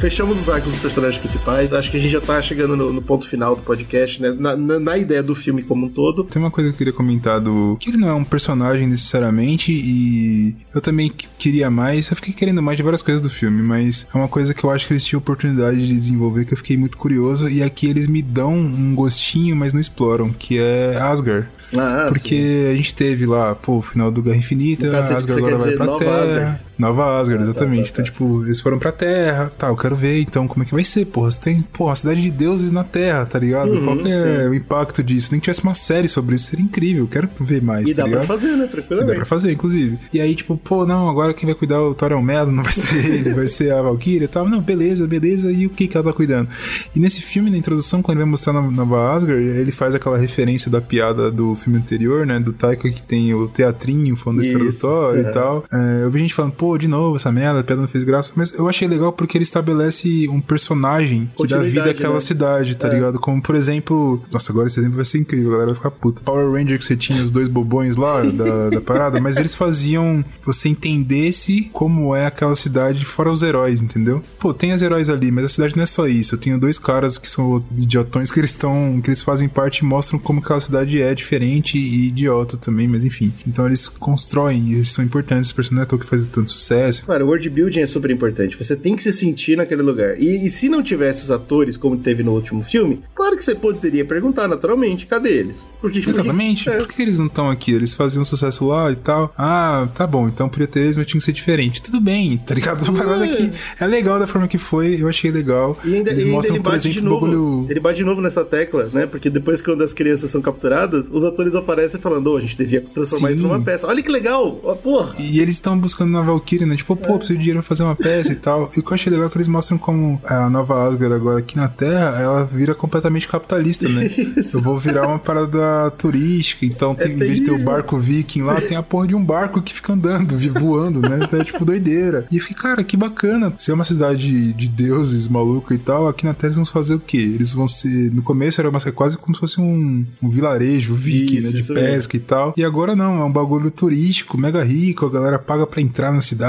[0.00, 1.72] Fechamos os arcos dos personagens principais.
[1.74, 4.34] Acho que a gente já tá chegando no, no ponto final do podcast, né?
[4.36, 6.24] Na, na- na ideia do filme como um todo.
[6.24, 7.76] Tem uma coisa que eu queria comentar do.
[7.78, 12.08] Que ele não é um personagem necessariamente, e eu também que- queria mais.
[12.08, 14.70] Eu fiquei querendo mais de várias coisas do filme, mas é uma coisa que eu
[14.70, 17.48] acho que eles tinham oportunidade de desenvolver que eu fiquei muito curioso.
[17.48, 21.46] E aqui eles me dão um gostinho, mas não exploram, que é Asgard.
[21.76, 25.66] Ah, Porque a gente teve lá, pô, o final do Guerra Infinita, Asgard agora vai
[25.66, 26.22] dizer pra Terra.
[26.22, 26.60] Asgard?
[26.80, 27.92] Nova Asgard, Ah, tá, exatamente.
[27.92, 28.02] tá, tá.
[28.02, 30.82] Então, tipo, eles foram pra Terra, tá, eu quero ver então como é que vai
[30.84, 31.30] ser, porra.
[31.30, 33.70] Você tem, porra, a cidade de deuses na Terra, tá ligado?
[33.72, 34.48] Uhum, Qual é sim.
[34.48, 35.28] o impacto disso?
[35.32, 37.04] Nem que tivesse uma série sobre isso, seria incrível.
[37.04, 38.26] Eu quero ver mais, E tá dá ligado?
[38.26, 38.64] pra fazer, né?
[38.64, 39.16] Dá Tranquilamente.
[39.16, 39.98] pra fazer, inclusive.
[40.12, 42.62] E aí, tipo, pô, não, agora quem vai cuidar o Thor é o Melo, não
[42.62, 44.48] vai ser ele, vai ser a Valkyria e tal.
[44.48, 45.50] Não, beleza, beleza.
[45.52, 46.48] E o que que ela tá cuidando?
[46.94, 50.16] E nesse filme, na introdução, quando ele vai mostrar na Nova Asgard, ele faz aquela
[50.18, 52.38] referência da piada do filme anterior, né?
[52.40, 55.20] Do Taika, que tem o teatrinho falando da história do Thor é.
[55.20, 55.64] e tal.
[55.72, 58.32] É, eu vi gente falando, pô, de novo essa merda, a piada não fez graça.
[58.36, 62.20] Mas eu achei legal porque ele estabelece um personagem que dá vida àquela né?
[62.20, 62.94] cidade, tá É.
[62.94, 63.18] ligado?
[63.18, 64.22] Como, por exemplo...
[64.30, 66.20] Nossa, agora esse exemplo vai ser incrível, a galera vai ficar puta.
[66.22, 70.24] Power Ranger que você tinha os dois bobões lá da, da parada, mas eles faziam
[70.44, 74.22] você entendesse como é aquela cidade fora os heróis, entendeu?
[74.38, 76.34] Pô, tem os heróis ali, mas a cidade não é só isso.
[76.34, 79.00] Eu tenho dois caras que são idiotões que eles estão...
[79.02, 83.04] que eles fazem parte e mostram como aquela cidade é diferente e idiota também, mas
[83.04, 83.32] enfim.
[83.46, 86.59] Então eles constroem, e eles são importantes, esse personagem é que faz tanto sucesso.
[87.04, 88.56] Claro, o world building é super importante.
[88.56, 90.18] Você tem que se sentir naquele lugar.
[90.20, 93.54] E, e se não tivesse os atores, como teve no último filme, claro que você
[93.54, 95.68] poderia perguntar naturalmente, cadê eles?
[95.80, 96.64] Porque, Exatamente.
[96.64, 96.80] porque- é.
[96.84, 97.72] Por que eles não estão aqui?
[97.72, 99.32] Eles faziam sucesso lá e tal.
[99.36, 101.80] Ah, tá bom, então podia ter eles, mas tinha que ser diferente.
[101.82, 102.88] Tudo bem, tá ligado?
[102.88, 105.78] A parada aqui é legal da forma que foi, eu achei legal.
[105.84, 107.26] E ainda, eles e ainda mostram, ele bate de exemplo, novo.
[107.26, 107.66] bagulho.
[107.70, 109.06] Ele bate de novo nessa tecla, né?
[109.06, 112.56] Porque depois que quando as crianças são capturadas, os atores aparecem falando, ô, a gente
[112.56, 113.34] devia transformar Sim.
[113.34, 113.86] isso numa peça.
[113.86, 114.60] Olha que legal!
[114.62, 115.14] Ó, porra!
[115.18, 116.76] E eles estão buscando na Valkyrie, né?
[116.76, 118.70] Tipo, pô, preciso de dinheiro pra fazer uma peça e tal.
[118.76, 121.38] E o que eu achei legal é que eles mostram como a nova Asgard agora
[121.38, 124.10] aqui na Terra, ela vira completamente capitalista, né?
[124.52, 128.42] Eu vou virar uma parada turística, então tem, em vez de ter o barco viking
[128.42, 131.20] lá, tem a porra de um barco que fica andando, voando, né?
[131.22, 132.26] Então é tipo doideira.
[132.30, 133.52] E eu fiquei, cara, que bacana.
[133.58, 136.64] Se é uma cidade de, de deuses maluco e tal, aqui na Terra eles vão
[136.64, 137.16] fazer o quê?
[137.18, 138.12] Eles vão ser.
[138.12, 141.52] No começo era uma, quase como se fosse um, um vilarejo viking, Isso, né?
[141.52, 141.88] De isso mesmo.
[141.88, 142.54] pesca e tal.
[142.56, 146.20] E agora não, é um bagulho turístico, mega rico, a galera paga pra entrar na
[146.20, 146.39] cidade.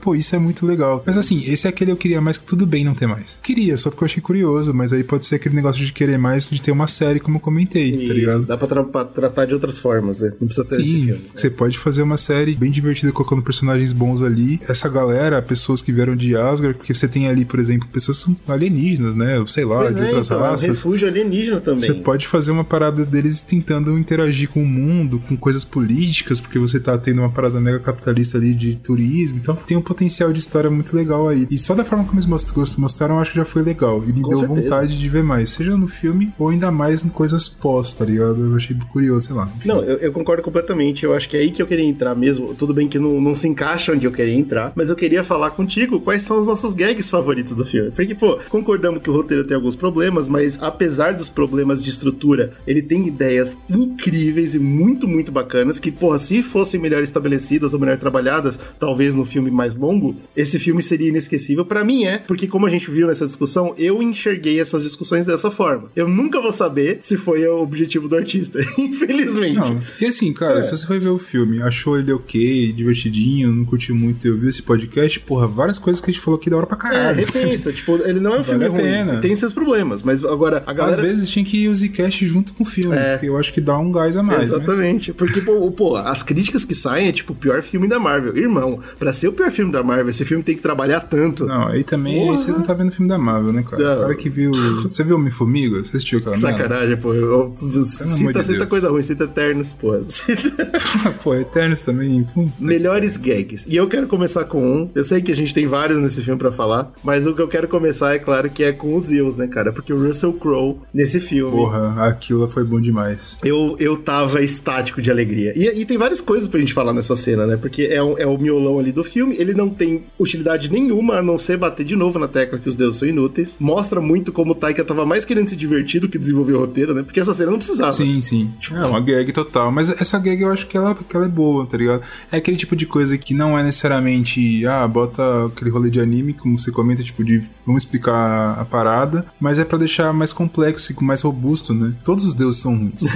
[0.00, 1.02] Pô, isso é muito legal.
[1.06, 3.40] Mas assim, esse é aquele eu queria mais que tudo bem não ter mais.
[3.42, 6.48] Queria, só porque eu achei curioso, mas aí pode ser aquele negócio de querer mais
[6.50, 8.42] de ter uma série, como eu comentei, tá Isso, ligado?
[8.44, 10.32] dá pra, tra- pra tratar de outras formas, né?
[10.40, 11.20] Não precisa ter esse Sim, filme.
[11.34, 14.60] você pode fazer uma série bem divertida colocando personagens bons ali.
[14.68, 18.24] Essa galera, pessoas que vieram de Asgard, porque você tem ali, por exemplo, pessoas que
[18.24, 19.42] são alienígenas, né?
[19.48, 20.66] Sei lá, Pois de é, outras então, é um raças.
[20.66, 21.80] refúgio alienígena também.
[21.84, 26.58] Você pode fazer uma parada deles tentando interagir com o mundo, com coisas políticas, porque
[26.58, 29.21] você tá tendo uma parada mega capitalista ali de turismo.
[29.30, 31.46] Então tem um potencial de história muito legal aí.
[31.50, 34.02] E só da forma como eles most- mostraram, acho que já foi legal.
[34.04, 34.60] E me Com deu certeza.
[34.62, 38.44] vontade de ver mais, seja no filme ou ainda mais em coisas pós, tá ligado?
[38.50, 39.48] Eu achei curioso, sei lá.
[39.56, 39.68] Enfim.
[39.68, 41.04] Não, eu, eu concordo completamente.
[41.04, 42.54] Eu acho que é aí que eu queria entrar mesmo.
[42.54, 45.50] Tudo bem que não, não se encaixa onde eu queria entrar, mas eu queria falar
[45.50, 47.90] contigo quais são os nossos gags favoritos do filme.
[47.90, 52.52] Porque, pô, concordamos que o roteiro tem alguns problemas, mas apesar dos problemas de estrutura,
[52.66, 57.80] ele tem ideias incríveis e muito, muito bacanas que, porra, se fossem melhor estabelecidas ou
[57.80, 61.64] melhor trabalhadas, talvez no filme mais longo, esse filme seria inesquecível.
[61.64, 65.50] Pra mim é, porque como a gente viu nessa discussão, eu enxerguei essas discussões dessa
[65.50, 65.90] forma.
[65.96, 69.56] Eu nunca vou saber se foi o objetivo do artista, infelizmente.
[69.56, 70.62] Não, e assim, cara, É.
[70.62, 74.48] se você foi ver o filme, achou ele ok, divertidinho, não curtiu muito, eu vi
[74.48, 77.26] esse podcast, porra, várias coisas que a gente falou aqui da hora pra É, caralho.
[77.26, 79.20] repensa, tipo, ele não é um Vale filme ruim, pena.
[79.20, 80.92] tem seus problemas, mas agora a galera...
[80.96, 83.12] Às vezes tinha que ir o Zcast junto com o filme, É.
[83.16, 84.50] porque eu acho que dá um gás a mais.
[84.50, 87.98] mas- Exatamente, porque, pô, pô, as críticas que saem é tipo o pior filme da
[87.98, 88.36] Marvel.
[88.36, 91.44] Irmão, pra ser o pior filme da Marvel, esse filme tem que trabalhar tanto.
[91.46, 92.32] Não, aí também Porra.
[92.32, 93.96] aí você não tá vendo o filme da Marvel, né, cara?
[94.00, 94.52] Cara que viu.
[94.82, 95.76] Você viu Homem-Formiga?
[95.84, 96.36] Você assistiu aquela?
[96.36, 97.12] Sacanagem, pô.
[97.12, 99.92] Eu, eu, cita, de cita coisa ruim, cita Eternos, pô.
[101.22, 102.24] Pô, Eternos também.
[102.34, 102.48] pum.
[102.58, 103.66] Melhores gags.
[103.68, 104.90] E eu quero começar com um.
[104.94, 107.48] Eu sei que a gente tem vários nesse filme pra falar, mas o que eu
[107.48, 109.72] quero começar é claro que é com os Zeus, né, cara?
[109.72, 111.50] Porque o Russell Crowe nesse filme.
[111.52, 113.38] Porra, aquilo foi bom demais.
[113.44, 115.52] Eu, eu tava estático de alegria.
[115.56, 117.56] E, e tem várias coisas pra gente falar nessa cena, né?
[117.56, 121.22] Porque é, o- é o miolão ali do filme, ele não tem utilidade nenhuma a
[121.22, 123.56] não ser bater de novo na tecla que os deuses são inúteis.
[123.58, 126.94] Mostra muito como o Taika tava mais querendo se divertir do que desenvolver o roteiro,
[126.94, 127.02] né?
[127.02, 127.92] Porque essa cena não precisava.
[127.92, 128.50] Sim, sim.
[128.72, 129.70] É uma gag total.
[129.72, 132.02] Mas essa gag eu acho que ela, que ela é boa, tá ligado?
[132.30, 136.32] É aquele tipo de coisa que não é necessariamente, ah, bota aquele rolê de anime,
[136.34, 140.92] como você comenta, tipo, de vamos explicar a parada, mas é pra deixar mais complexo
[140.92, 141.94] e mais robusto, né?
[142.04, 143.02] Todos os deuses são ruins.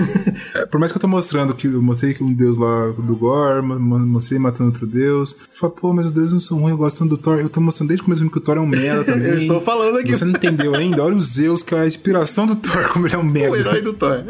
[0.54, 3.14] É, por mais que eu tô mostrando que eu mostrei que um deus lá do
[3.16, 5.36] Gore, mo- mo- mostrei matando outro deus.
[5.66, 7.38] Fala, pô, mas os deuses não são ruins, eu gosto tanto do Thor.
[7.40, 9.28] Eu tô mostrando desde o começo que o Thor é um merda também.
[9.30, 10.14] Eu estou falando aqui.
[10.14, 11.02] Você não entendeu ainda?
[11.02, 13.52] Olha os Zeus, que é a inspiração do Thor, como ele é um merda.
[13.52, 14.22] O herói do Thor.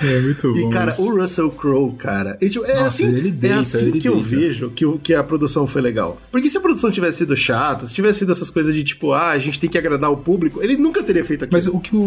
[0.00, 0.58] É muito bom.
[0.58, 1.02] E, cara, isso.
[1.12, 2.36] o Russell Crowe, cara.
[2.36, 4.28] tipo, é Nossa, assim, ele é deita, assim ele que eu deita.
[4.28, 6.20] vejo que, o- que a produção foi legal.
[6.30, 9.30] Porque se a produção tivesse sido chata, se tivesse sido essas coisas de tipo, ah,
[9.30, 11.56] a gente tem que agradar o público, ele nunca teria feito aquilo.
[11.56, 11.98] Mas o que o,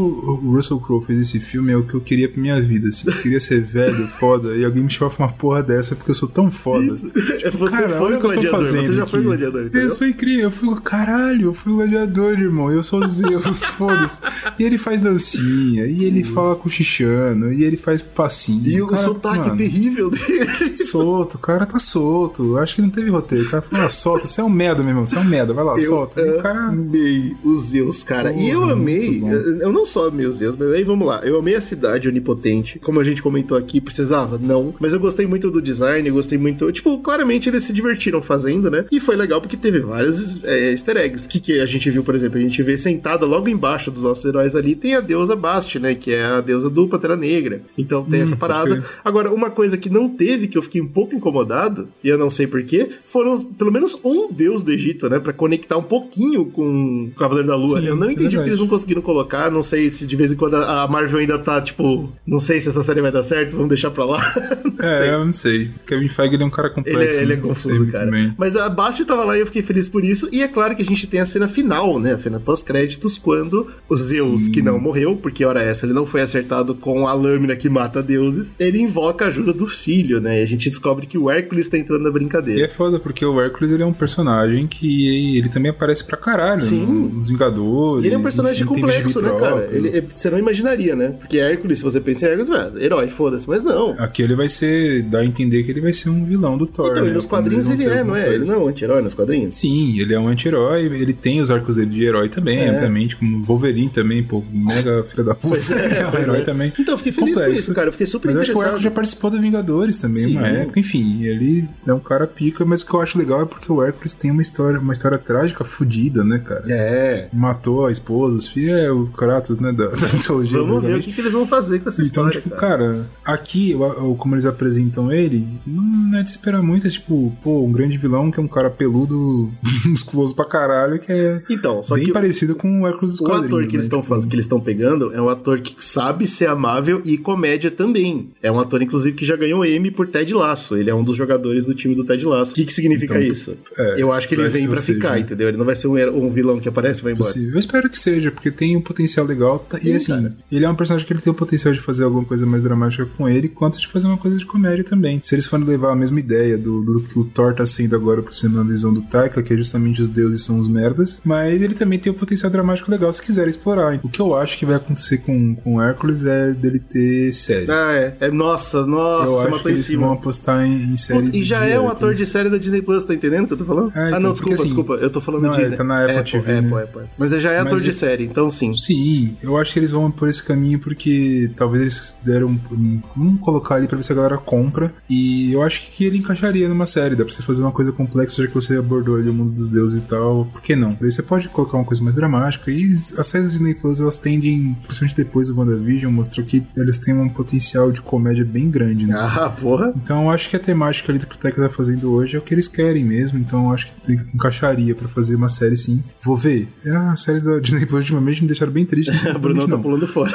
[0.42, 2.88] o Russell Crowe fez nesse filme é o que eu queria pra minha vida.
[2.88, 3.08] Assim.
[3.10, 6.16] Eu queria ser velho, foda, e alguém me chama pra uma porra dessa porque eu
[6.16, 6.86] sou tão foda.
[6.86, 7.12] Isso.
[7.58, 9.82] você Cara, foi o o que eu tô gladiador, você já foi gladiador, entendeu?
[9.84, 12.72] Eu sou incrível, eu fui caralho, eu fui gladiador, irmão.
[12.72, 14.22] Eu sou Zeus, foda-se.
[14.59, 18.68] E ele faz dancinha, e ele fala cochichando, e ele faz passinho.
[18.68, 20.78] E o Cara, sotaque mano, terrível dele.
[20.78, 22.57] Solto, o cara tá solto.
[22.57, 23.45] Acho que não teve roteiro.
[23.45, 25.07] O cara falou, ah, solta, você é um merda, meu irmão.
[25.07, 26.22] Você é um merda, vai lá, Eu solta.
[26.22, 26.59] E o cara.
[26.68, 28.32] amei os Zeus, cara.
[28.34, 31.22] e eu Porra, amei, eu eu não só amei os Zeus, mas aí vamos lá.
[31.24, 32.80] Eu amei a cidade onipotente.
[32.80, 34.38] Como a gente comentou aqui, precisava?
[34.41, 34.74] Não.
[34.80, 36.72] Mas eu gostei muito do design, eu gostei muito.
[36.72, 38.86] Tipo, claramente eles se divertiram fazendo, né?
[38.91, 41.26] E foi legal porque teve vários é, easter eggs.
[41.26, 42.38] O que, que a gente viu, por exemplo?
[42.38, 45.95] A gente vê sentada logo embaixo dos nossos heróis ali, tem a deusa Bast, né?
[45.95, 47.62] Que é a deusa do Pantera Negra.
[47.78, 48.70] Então tem essa Hum, pode parada.
[48.78, 48.86] crer.
[49.04, 52.30] Agora, uma coisa que não teve, que eu fiquei um pouco incomodado, e eu não
[52.30, 55.20] sei porquê, foram pelo menos um deus do Egito, né?
[55.20, 57.80] Pra conectar um pouquinho com o Cavaleiro da Lua.
[57.80, 58.49] Sim, eu não é entendi porque verdade.
[58.49, 59.52] eles não conseguiram colocar.
[59.52, 62.12] Não sei se de vez em quando a Marvel ainda tá, tipo.
[62.26, 64.22] Não sei se essa série vai dar certo, vamos deixar pra lá.
[64.82, 65.10] É, Sei.
[65.12, 65.70] eu não sei.
[65.86, 67.20] Kevin Feige ele é um cara Ele complexo.
[67.20, 67.41] é, ele é né?
[67.43, 68.34] Confuso, cara.
[68.42, 70.28] Mas a Basti tava lá e eu fiquei feliz por isso.
[70.32, 72.16] E é claro que a gente tem a cena final, né?
[72.16, 74.51] A cena pós-créditos, quando o Zeus, Sim.
[74.51, 78.01] que não morreu, porque hora essa ele não foi acertado com a lâmina que mata
[78.01, 80.39] deuses, ele invoca a ajuda do filho, né?
[80.39, 82.66] E a gente descobre que o Hércules tá entrando na E brincadeira.
[82.66, 86.63] é foda, porque o Hércules ele é um personagem que ele também aparece pra caralho
[86.63, 86.84] Sim.
[87.13, 88.04] nos Vingadores.
[88.04, 89.38] E ele é um personagem complexo, né, cara?
[89.58, 89.76] próprio.
[89.78, 91.09] Ele, é- você não imaginaria, né?
[91.20, 93.47] Porque Hércules, se você pensa em Hércules, é, herói, foda-se.
[93.47, 93.92] Mas não.
[94.00, 95.04] Aqui ele vai ser.
[95.04, 96.89] dá a entender que ele vai ser um vilão do Thor.
[96.92, 97.12] Então, né?
[97.12, 98.34] e nos quadrinhos ele é, não alguma é?
[98.36, 99.58] Ele não é um anti-herói nos quadrinhos?
[99.58, 102.72] Sim, ele é um anti-herói, ele tem os arcos dele de herói também, É.
[102.72, 106.72] obviamente, como Wolverine também, pô, mega filha da puta, é, é um herói também.
[106.80, 107.64] Então, eu fiquei feliz com Complexo.
[107.66, 107.88] isso, cara.
[107.88, 108.68] Eu fiquei super Mas eu acho que o interessado.
[108.76, 110.38] Hércules já participou do Vingadores também, Sim.
[110.38, 110.80] uma época.
[110.80, 113.84] Enfim, ele é um cara pica, mas o que eu acho legal é porque o
[113.84, 116.64] Hércules tem uma história, uma história trágica fodida, né, cara?
[116.70, 117.28] É.
[117.34, 120.58] Matou a esposa, os filhos, é o Kratos, né, da, da mitologia.
[120.60, 122.72] Vamos ver o que, que eles vão fazer com essa Então, história, tipo, cara.
[122.93, 123.76] cara, aqui,
[124.18, 128.11] como eles apresentam ele, não é de esperar muito, é tipo, pô, um grande vilão
[128.32, 129.50] que é um cara peludo,
[129.86, 133.62] musculoso pra caralho, que é Então, só bem que parecido com o Hércules o ator
[133.67, 133.97] que eles né?
[133.97, 137.71] estão fazendo, que eles estão pegando, é um ator que sabe ser amável e comédia
[137.71, 138.29] também.
[138.42, 140.75] É um ator, inclusive, que já ganhou Emmy por Ted Lasso.
[140.78, 142.51] Ele é um dos jogadores do time do Ted Lasso.
[142.54, 143.58] O que, que significa Então, isso?
[143.78, 145.20] é, Eu acho que ele vem pra ficar, né?
[145.21, 145.47] entendeu?
[145.47, 147.32] Ele não vai ser um, um vilão que aparece e vai embora.
[147.38, 149.59] Eu espero que seja, porque tem um potencial legal.
[149.59, 150.36] tá- e Sim, assim, cara.
[150.51, 153.05] ele é um personagem que ele tem o potencial de fazer alguma coisa mais dramática
[153.17, 155.20] com ele, quanto de fazer uma coisa de comédia também.
[155.24, 158.22] Se eles forem levar a mesma ideia do, do que o Thor tá sendo agora
[158.22, 161.62] por ser uma visão do Taika, que é justamente os deuses são os merdas, mas
[161.62, 164.00] ele também tem o potencial dramático legal se quiser explorar.
[164.04, 167.70] O que eu acho que vai acontecer com, com o Hércules é dele ter série.
[167.72, 168.18] Ah, é.
[168.20, 170.08] é nossa, nossa, eu acho que eles cima.
[170.08, 171.38] vão apostar em, em série.
[171.38, 172.18] E já é um ator Hércules.
[172.18, 173.92] de série da Disney Plus, tá entendendo o que eu tô falando?
[173.96, 174.94] É, ah, então, não, porque desculpa, assim- desculpa.
[174.96, 175.78] Eu tô falando Não, é, Disney.
[175.78, 176.84] tá na Apple Apple, TV, Apple, né?
[176.84, 177.02] Apple.
[177.18, 178.76] Mas ele já é ator Mas de é- série, então sim.
[178.76, 182.48] Sim, eu acho que eles vão por esse caminho porque talvez eles deram.
[182.72, 184.94] um- Vamos colocar ali pra ver se a galera compra.
[185.10, 187.16] E eu acho que ele encaixaria numa série.
[187.16, 189.70] Dá pra você fazer uma coisa complexa, já que você abordou ali o mundo dos
[189.70, 190.46] deuses e tal.
[190.46, 190.97] Por que não?
[191.01, 192.72] Aí você pode colocar uma coisa mais dramática.
[192.72, 196.97] E as séries da Disney Plus, elas tendem, principalmente depois do WandaVision, mostrou que eles
[196.97, 199.16] têm um potencial de comédia bem grande, né?
[199.18, 199.93] Ah, porra.
[199.96, 202.39] Então eu acho que a temática ali do que o Taika tá fazendo hoje é
[202.39, 203.38] o que eles querem mesmo.
[203.38, 206.04] Então eu acho que encaixaria pra fazer uma série sim.
[206.22, 206.68] Vou ver.
[206.86, 209.12] Ah, as séries da Disney Plus ultimamente me deixaram bem triste.
[209.30, 210.32] A Brunão tá pulando fora.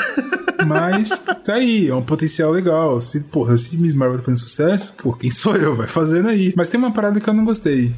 [0.66, 3.00] Mas tá aí, é um potencial legal.
[3.00, 5.74] Se, porra, se Miss Marvel tá fazendo sucesso, pô, quem sou eu?
[5.74, 6.52] Vai fazendo aí.
[6.56, 7.92] Mas tem uma parada que eu não gostei.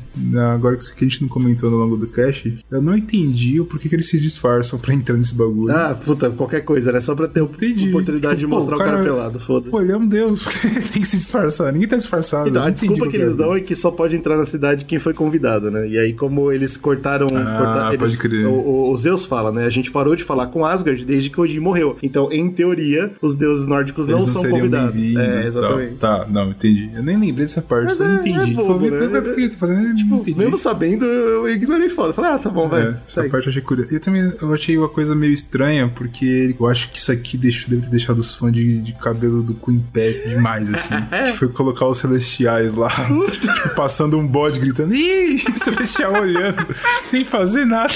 [0.54, 3.88] Agora que a gente não comentou no longo do cast, eu não entendi o porquê
[3.88, 5.74] que eles se disfarçam pra entrar nesse bagulho.
[5.74, 7.00] Ah, puta, qualquer coisa, né?
[7.00, 7.88] Só pra ter Entendi.
[7.88, 9.70] oportunidade de Tipo, pô, mostrar o o cara, cara- pelado, foda-se.
[9.70, 10.44] Pô, ele é um deus,
[10.92, 11.72] tem que se disfarçar.
[11.72, 12.48] Ninguém tá disfarçado.
[12.48, 13.64] Então, a desculpa que é eles dão dúvida.
[13.64, 15.88] é que só pode entrar na cidade quem foi convidado, né?
[15.88, 17.26] E aí, como eles cortaram.
[17.28, 18.46] corta- pode eles- crer.
[18.46, 19.64] O, o- o Zeus fala, né?
[19.64, 21.96] A gente parou de falar com Asgard desde que Odin morreu.
[22.02, 25.02] Então, em teoria, os deuses nórdicos não, Eles são convidados.
[25.16, 25.94] É, exatamente.
[25.94, 26.90] Tá, não, entendi.
[26.94, 28.52] Eu nem lembrei dessa parte, Mas eu não é- entendi.
[28.52, 29.08] é bobo, né?
[29.08, 29.80] Por que ele tá fazendo?
[29.82, 32.12] Eu não Tipo, mesmo sabendo, eu ignorei foda.
[32.12, 32.82] Falei, ah, tá bom, vai.
[32.82, 33.28] É, essa segue.
[33.30, 33.94] parte eu achei curiosa.
[33.94, 37.68] Eu também eu achei uma coisa meio estranha, porque eu acho que isso aqui deixou,
[37.70, 40.94] deve ter deixado os fãs de, de cabelo do Queen pé demais, assim.
[41.32, 46.66] que foi colocar os celestiais lá, tipo, passando um bode gritando, ih, o celestial olhando,
[47.04, 47.92] sem fazer nada.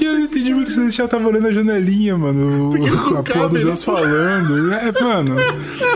[0.00, 2.70] E eu não entendi porque o celestial tava olhando a janelinha, mano.
[2.70, 3.60] Porque eles a porra dos né?
[3.60, 4.72] Zeus falando.
[4.72, 5.36] É, mano,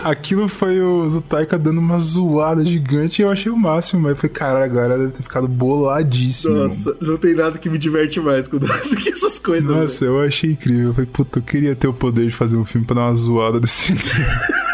[0.03, 4.19] aquilo foi o, o Taika dando uma zoada gigante e eu achei o máximo, mas
[4.19, 6.53] foi, cara, agora deve ter ficado boladíssimo.
[6.53, 8.59] Nossa, não tem nada que me diverte mais do
[8.97, 9.69] que essas coisas.
[9.69, 10.87] Nossa, eu achei incrível.
[10.87, 13.15] Eu falei, puta, eu queria ter o poder de fazer um filme pra dar uma
[13.15, 13.93] zoada desse.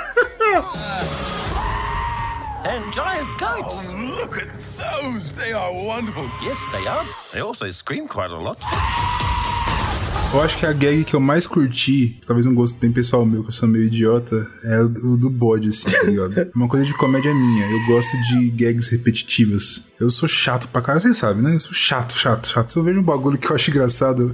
[2.65, 3.93] And giant goats.
[3.93, 4.47] Look at
[4.77, 5.33] those!
[5.33, 6.29] They are wonderful!
[6.41, 7.05] Yes, they are.
[7.33, 8.57] They also scream quite a lot.
[10.33, 13.43] Eu acho que a gag que eu mais curti, talvez um gosto bem pessoal meu,
[13.43, 16.39] que eu sou meio idiota, é o do, bode, assim, tá ligado?
[16.39, 17.69] É uma coisa de comédia minha.
[17.69, 19.85] Eu gosto de gags repetitivas.
[19.99, 21.53] Eu sou chato pra cara, você sabe, né?
[21.53, 22.73] Eu sou chato, chato, chato.
[22.73, 24.33] Se eu vejo um bagulho que eu acho engraçado,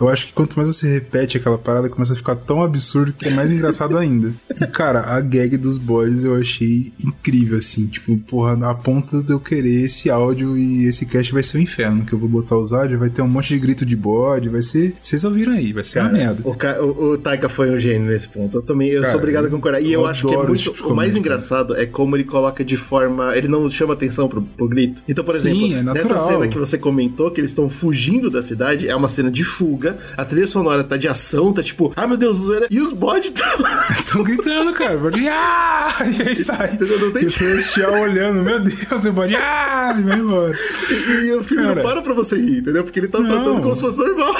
[0.00, 3.26] eu acho que quanto mais você repete aquela parada, começa a ficar tão absurdo que
[3.26, 4.32] é mais engraçado ainda.
[4.48, 7.88] E, cara, a gag dos bodes eu achei incrível, assim.
[7.88, 11.60] Tipo, porra, a ponto de eu querer esse áudio e esse cast vai ser o
[11.60, 14.48] inferno, que eu vou botar os áudios, vai ter um monte de grito de bode,
[14.48, 14.94] vai ser...
[15.00, 16.42] Vocês ouviram aí, vai ser uma merda.
[16.44, 16.50] O,
[16.84, 18.58] o, o Taika foi um gênio nesse ponto.
[18.58, 19.80] Eu também eu Cara, sou obrigado a concordar.
[19.80, 20.56] E eu, eu acho que é muito.
[20.56, 23.36] tipo o mais engraçado é como ele coloca de forma.
[23.36, 25.02] Ele não chama atenção pro, pro grito.
[25.08, 28.42] Então, por Sim, exemplo, é nessa cena que você comentou, que eles estão fugindo da
[28.42, 29.96] cidade, é uma cena de fuga.
[30.16, 32.40] A trilha sonora tá de ação, tá tipo, ah meu Deus.
[32.70, 34.22] E os bodes estão.
[34.24, 34.96] Gritando, cara.
[34.98, 35.88] Bode, ah!
[36.18, 36.76] E aí sai.
[37.00, 39.94] Não tem- E o celestial olhando, meu Deus, o bode, ah!
[39.98, 40.54] E vai embora.
[40.90, 41.74] e, e o filme Cara.
[41.76, 42.84] não para pra você rir, entendeu?
[42.84, 43.28] Porque ele tá Não.
[43.28, 44.34] tratando como se fosse normal.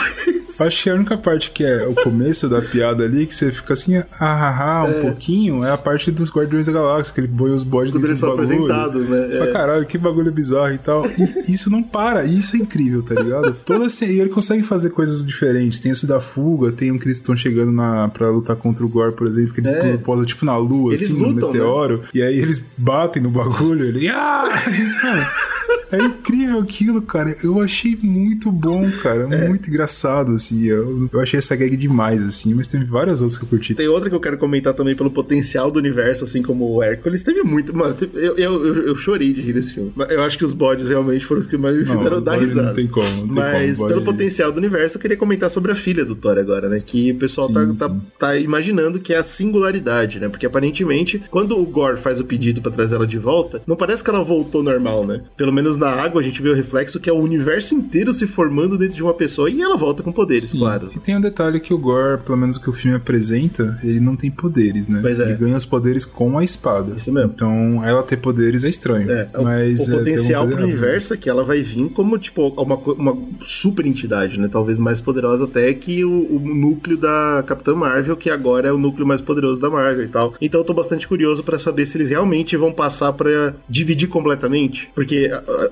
[0.60, 3.74] Acho que a única parte que é o começo da piada ali, que você fica
[3.74, 7.28] assim, ah, ah, ah um pouquinho, é a parte dos Guardiões da Galáxia, que ele
[7.28, 8.64] põe os bodes dentro eles do são bagulho.
[8.64, 9.26] apresentados, né?
[9.30, 9.52] Você fala, É.
[9.52, 11.04] caralho, que bagulho bizarro e tal.
[11.06, 13.52] E isso não para, e isso é incrível, tá ligado?
[13.64, 15.80] Toda ce- E ele consegue fazer coisas diferentes.
[15.80, 18.88] Tem esse da fuga, tem um que eles estão chegando na, pra lutar contra o
[18.88, 19.96] Gore, por exemplo, que ele É.
[19.96, 21.58] posa tipo na lua, Eles assim, no lutam, né?
[21.58, 22.02] meteoro.
[22.14, 24.08] E aí eles batem no bagulho, ele.
[24.08, 24.44] Ah!
[25.92, 27.36] É incrível aquilo, cara.
[27.42, 29.26] Eu achei muito bom, cara.
[29.34, 29.48] É.
[29.48, 30.64] Muito engraçado, assim.
[30.66, 32.54] Eu, eu achei essa gag demais, assim.
[32.54, 33.74] Mas teve várias outras que eu curti.
[33.74, 37.22] Tem outra que eu quero comentar também pelo potencial do universo, assim como o Hércules.
[37.24, 37.74] Teve muito.
[37.76, 39.92] Mano, teve- eu, eu, eu, eu chorei de rir nesse filme.
[40.08, 42.36] Eu acho que os bodes realmente foram os que mais me Não, fizeram o dar
[42.38, 42.68] risada.
[42.68, 45.50] não tem como, não tem Mas como, pelo bode- potencial do universo, eu queria comentar
[45.50, 46.80] sobre a filha do Thor agora, né?
[46.84, 48.00] Que o pessoal Sim, tá, tá, sim.
[48.18, 50.28] tá imaginando que é a singularidade, né?
[50.28, 54.02] Porque aparentemente, quando o Gore faz o pedido pra trazer ela de volta, não parece
[54.02, 55.22] que ela voltou normal, né?
[55.36, 58.26] Pelo menos na água a gente vê o reflexo que é o universo inteiro se
[58.26, 60.58] formando dentro de uma pessoa e ela volta com poderes, Sim.
[60.58, 60.88] claro.
[60.94, 64.00] E tem um detalhe que o Gore, pelo menos o que o filme apresenta, ele
[64.00, 64.98] não tem poderes, né?
[65.02, 65.24] Pois é.
[65.24, 66.94] Ele ganha os poderes com a espada.
[66.96, 67.32] Isso mesmo.
[67.34, 69.10] Então, ela ter poderes é estranho.
[69.10, 72.48] É, o- mas, o é, potencial pro universo é que ela vai vir como, tipo,
[72.60, 74.48] uma, uma super entidade, né?
[74.50, 78.78] Talvez mais poderosa até que o, o núcleo da Capitã Marvel, que agora é o
[78.78, 80.34] núcleo mais poderoso da Marvel e tal.
[80.40, 84.90] Então eu tô bastante curioso pra saber se eles realmente vão passar pra dividir completamente.
[84.94, 85.30] Porque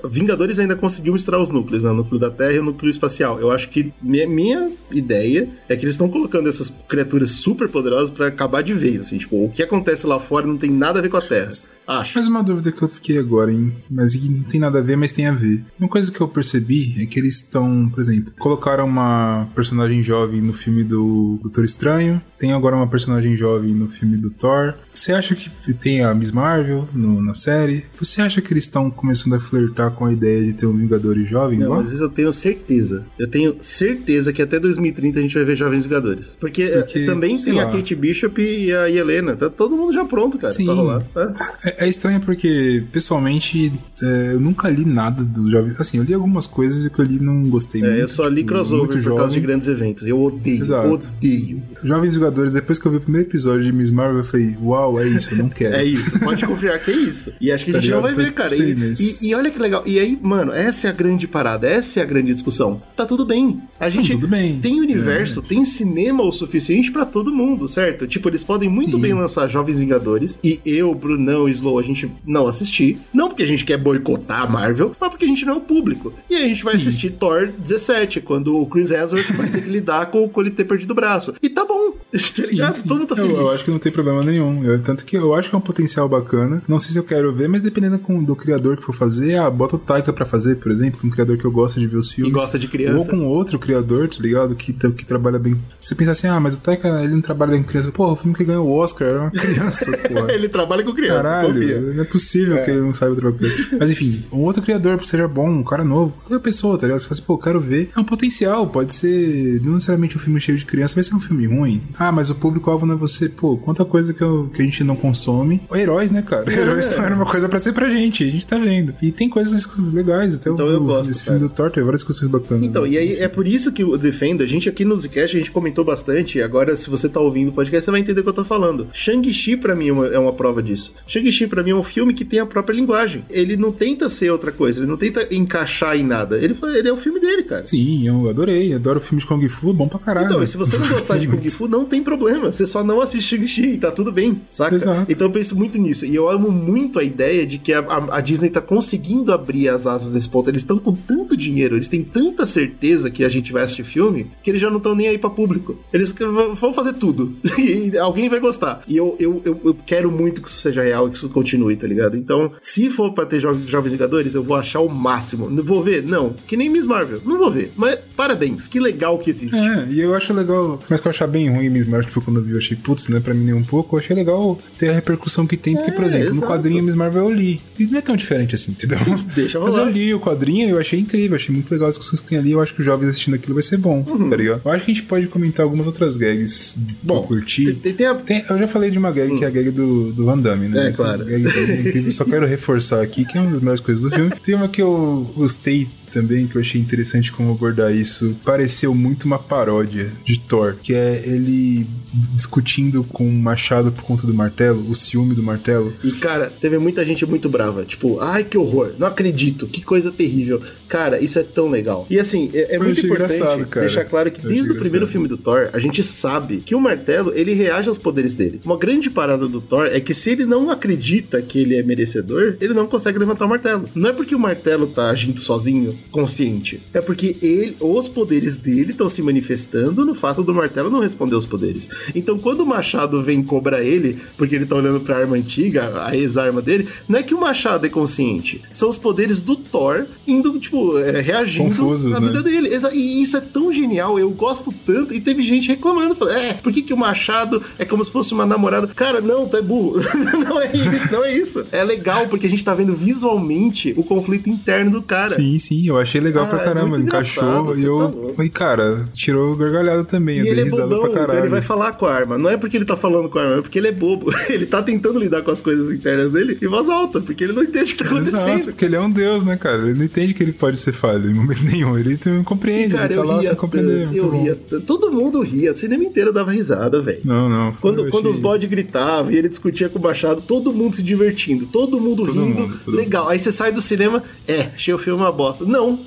[0.09, 1.91] Vingadores ainda conseguiu misturar os núcleos, né?
[1.91, 3.41] O núcleo da Terra e o núcleo espacial.
[3.41, 8.11] Eu acho que minha, minha ideia é que eles estão colocando essas criaturas super poderosas
[8.11, 9.19] pra acabar de vez, assim.
[9.19, 11.51] Tipo, o que acontece lá fora não tem nada a ver com a Terra.
[11.89, 12.19] Acho.
[12.19, 13.73] Mas uma dúvida que eu fiquei agora, hein?
[13.91, 15.63] Mas que não tem nada a ver, mas tem a ver.
[15.81, 20.43] Uma coisa que eu percebi é que eles estão, por exemplo, colocaram uma personagem jovem
[20.43, 24.75] no filme do Doutor Estranho, tem agora uma personagem jovem no filme do Thor.
[24.95, 27.85] Você acha que tem a Miss Marvel no- na série?
[27.99, 31.29] Você acha que eles estão começando a flertar com a ideia de ter um Vingadores
[31.29, 31.83] jovens Não, lá?
[31.83, 33.05] mas isso eu tenho certeza.
[33.19, 36.37] Eu tenho certeza que até 2030 a gente vai ver Jovens Vingadores.
[36.41, 37.73] Porque, eh, Porque, também tem a lá.
[37.73, 39.35] Kate Bishop e a Helena.
[39.37, 40.65] Tá todo mundo já pronto, cara, Sim.
[40.67, 41.03] pra rolar.
[41.17, 41.78] É.
[41.79, 43.73] É, é estranho porque, pessoalmente,
[44.03, 45.81] é, eu nunca li nada dos jovens.
[45.81, 47.95] Assim, eu li algumas coisas e que eu li não gostei muito.
[47.95, 49.43] É, eu só li tipo, crossover muito por causa de jovem.
[49.43, 50.07] grandes eventos.
[50.07, 50.89] Eu odeio, Exato.
[50.89, 51.63] odeio.
[51.83, 55.01] Jovens Vingadores, depois que eu vi o primeiro episódio de Miss Marvel, eu falei, uau,
[55.01, 55.75] é isso, eu não quero.
[55.75, 57.33] É isso, pode confiar que é isso.
[57.41, 58.51] E acho que a Tá gente não vai ver, cara.
[58.51, 59.83] Sim, E, mas- e- e olha que legal.
[59.87, 62.81] E aí, mano, essa é a grande parada, essa é a grande discussão.
[62.97, 63.61] Tá tudo bem.
[63.79, 64.59] A gente bem.
[64.61, 68.07] tem universo, tem cinema o suficiente pra todo mundo, certo?
[68.07, 69.01] Tipo, eles podem muito Sim.
[69.03, 72.99] bem lançar Jovens Vingadores e eu, Brunão e A gente não assistir.
[73.13, 75.61] Não porque a gente quer boicotar a Marvel, mas porque a gente não é o
[75.61, 76.13] público.
[76.31, 80.07] E a gente vai assistir Thor 17, quando o Chris Hemsworth vai ter que lidar
[80.07, 81.35] com, com ele ter perdido o braço.
[81.43, 81.68] E tá.
[82.11, 82.89] Tá Sim, sim.
[82.89, 83.39] Todo mundo tá eu, feliz.
[83.39, 84.65] eu acho que não tem problema nenhum.
[84.65, 86.63] Eu- tanto que eu acho que é um potencial bacana.
[86.67, 89.51] Não sei se eu quero ver, mas dependendo com- do criador que for fazer, ah,
[89.51, 91.97] bota o Taika pra fazer, por exemplo, é um criador que eu gosto de ver
[91.99, 92.33] os filmes.
[92.33, 92.99] gosta de criança.
[92.99, 94.55] Ou com outro criador, tá ligado?
[94.55, 95.55] Que, que trabalha bem.
[95.79, 97.93] Se você pensar assim, ah, mas o Taika ele não trabalha bem com criança.
[97.93, 100.33] Pô, o filme que ganhou o Oscar era uma criança, porra.
[100.33, 101.81] ele trabalha com criança, Caralho, confia.
[101.81, 103.55] não é possível que ele não saiba coisa.
[103.79, 107.01] Mas enfim, um outro criador que seja bom, um cara novo, qualquer pessoa, tá ligado?
[107.01, 107.91] Você fala assim, pô, eu quero ver.
[107.95, 109.61] É um potencial, pode ser.
[109.63, 111.83] Não necessariamente um filme cheio de criança, vai ser um filme ruim.
[111.99, 113.29] Ah, mas o público-alvo não é você.
[113.29, 115.61] Pô, quanta coisa que, eu- que a gente não consome.
[115.75, 116.45] Heróis, né, cara?
[116.53, 118.95] Heróis não era uma coisa pra ser pra gente, a gente tá vendo.
[119.03, 121.51] E tem coisas legais, até Então o, eu gosto, esse filme cara.
[121.51, 122.65] do Thor tem várias discussões bacanas.
[122.65, 125.39] Então, e aí é por isso que o Defendo, a gente aqui no Zcast, a
[125.41, 128.29] gente comentou bastante, agora se você tá ouvindo o podcast, você vai entender o que
[128.29, 128.87] eu tô falando.
[128.93, 130.95] Shang-Chi pra mim é uma, é uma prova disso.
[131.07, 133.25] Shang-Chi pra mim é um filme que tem a própria linguagem.
[133.31, 136.37] Ele não tenta ser outra coisa, ele não tenta encaixar em nada.
[136.39, 137.67] Ele, ele é o filme dele, cara.
[137.67, 138.73] Sim, eu adorei.
[138.73, 140.27] Adoro filme de Kung Fu, bom pra caralho.
[140.27, 141.49] Então, e se você não gostar de Kung.
[141.49, 142.53] Fu, não tem problema.
[142.53, 144.75] Você só não assiste Shang-Chi e tá tudo bem, saca?
[144.77, 145.11] Exato.
[145.11, 146.07] Então eu penso muito nisso.
[146.07, 149.69] E eu amo muito a ideia de que a, a- a Disney tá conseguindo abrir
[149.69, 150.49] as asas desse ponto.
[150.51, 154.27] Eles estão com tanto dinheiro, eles têm tanta certeza que a gente vai assistir filme,
[154.43, 155.77] que eles já não estão nem aí pra público.
[155.93, 156.13] Eles
[156.55, 157.35] vão fazer tudo.
[157.59, 158.83] e alguém vai gostar.
[158.87, 161.77] E eu, eu, eu, eu quero muito que isso seja real e que isso continue,
[161.77, 162.17] tá ligado?
[162.17, 165.49] Então, se for pra ter jo Jovens Vingadores, eu vou achar o máximo.
[165.49, 166.03] Não vou ver?
[166.03, 166.35] Não.
[166.47, 167.21] Que nem Miss Marvel.
[167.25, 167.73] Não vou ver.
[167.77, 168.67] Mas parabéns.
[168.67, 169.57] Que legal que existe.
[169.57, 172.43] É, e eu acho legal, mas que eu achar bem ruim Marvel, tipo, quando eu
[172.45, 174.89] vi, eu achei, putz, não é pra mim nem um pouco, eu achei legal ter
[174.89, 176.41] a repercussão que tem, porque, por É, exemplo, exato.
[176.41, 178.99] no quadrinho Miss Marvel eu li, e não é tão diferente assim, entendeu?
[179.35, 179.89] Deixa Mas rolar.
[179.89, 182.39] eu li o quadrinho e eu achei incrível, achei muito legal as discussões que tem
[182.39, 184.29] ali, eu acho que os jovens assistindo aquilo vai ser bom, Uhum.
[184.31, 184.63] tá ligado?
[184.65, 187.73] Eu acho que a gente pode comentar algumas outras gags Bom, que eu curti.
[187.75, 190.13] Tem, tem- a, Tem- eu já falei de uma gag que é a gag do,
[190.13, 190.87] do Van Damme, né?
[190.87, 191.25] É, Essa claro.
[191.25, 192.11] gag é.
[192.11, 194.33] Só quero reforçar aqui que é uma das melhores coisas do filme.
[194.45, 195.89] Tem uma que eu gostei
[196.19, 198.37] também, que eu achei interessante como abordar isso.
[198.45, 201.87] Pareceu muito uma paródia de Thor, que é ele
[202.35, 205.93] discutindo com o machado por conta do martelo, o ciúme do martelo.
[206.03, 207.85] E, cara, teve muita gente muito brava.
[207.85, 210.61] Tipo, ai que horror, não acredito, que coisa terrível.
[210.89, 212.07] Cara, isso é tão legal.
[212.09, 215.37] E assim, é, é muito importante deixar claro que Eu desde o primeiro filme do
[215.37, 218.61] Thor, a gente sabe que o martelo, ele reage aos poderes dele.
[218.65, 222.57] Uma grande parada do Thor é que se ele não acredita que ele é merecedor,
[222.61, 223.89] ele não consegue levantar o martelo.
[223.95, 226.81] Não é porque o martelo tá agindo sozinho, consciente.
[226.93, 231.35] É porque ele, os poderes dele estão se manifestando no fato do martelo não responder
[231.35, 231.89] aos poderes.
[232.15, 236.17] Então, quando o machado vem cobrar ele, porque ele tá olhando pra arma antiga, a
[236.17, 238.63] ex-arma dele, não é que o machado é consciente.
[238.73, 242.27] São os poderes do Thor indo, tipo, é, reagindo Confusos, na né?
[242.27, 242.71] vida dele.
[242.93, 245.15] E isso é tão genial, eu gosto tanto.
[245.15, 248.33] E teve gente reclamando, falando, é, por que, que o Machado é como se fosse
[248.33, 248.87] uma namorada?
[248.89, 250.01] Cara, não, tu é burro.
[250.47, 251.65] não é isso, não é isso.
[251.73, 255.29] É legal, porque a gente tá vendo visualmente o conflito interno do cara.
[255.29, 256.89] Sim, sim, eu achei legal Ah, pra é caramba.
[256.89, 258.33] muito encaixou e eu.
[258.37, 260.37] tá e cara, tirou gargalhada também.
[260.37, 261.41] E eu ele dei é risada bobão, pra então caralho.
[261.41, 262.39] ele vai falar com a arma.
[262.39, 264.31] Não é porque ele tá falando com a arma, é porque ele é bobo.
[264.49, 267.63] Ele tá tentando lidar com as coisas internas dele em voz alta, porque ele não
[267.63, 268.65] entende o que tá Exato, acontecendo.
[268.73, 269.83] porque ele é um deus, né, cara?
[269.83, 271.99] Ele não entende que ele pode ser falho em momento nenhum.
[271.99, 274.09] Ele não E, compreende, cara, ele tá eu lá sem compreender.
[274.15, 274.43] eu bom.
[274.43, 274.55] ria.
[274.87, 277.21] Todo mundo ria, o cinema inteiro dava risada, velho.
[277.25, 277.73] Não, não.
[277.73, 281.03] Quando, quando os achei- bodes gritavam e ele discutia com o Machado, todo mundo se
[281.03, 282.61] divertindo, todo mundo Todo rindo.
[282.63, 283.29] mundo, todo legal.
[283.29, 285.65] Aí você sai do cinema, é, achei o filme uma bosta.
[285.65, 285.99] Não, não.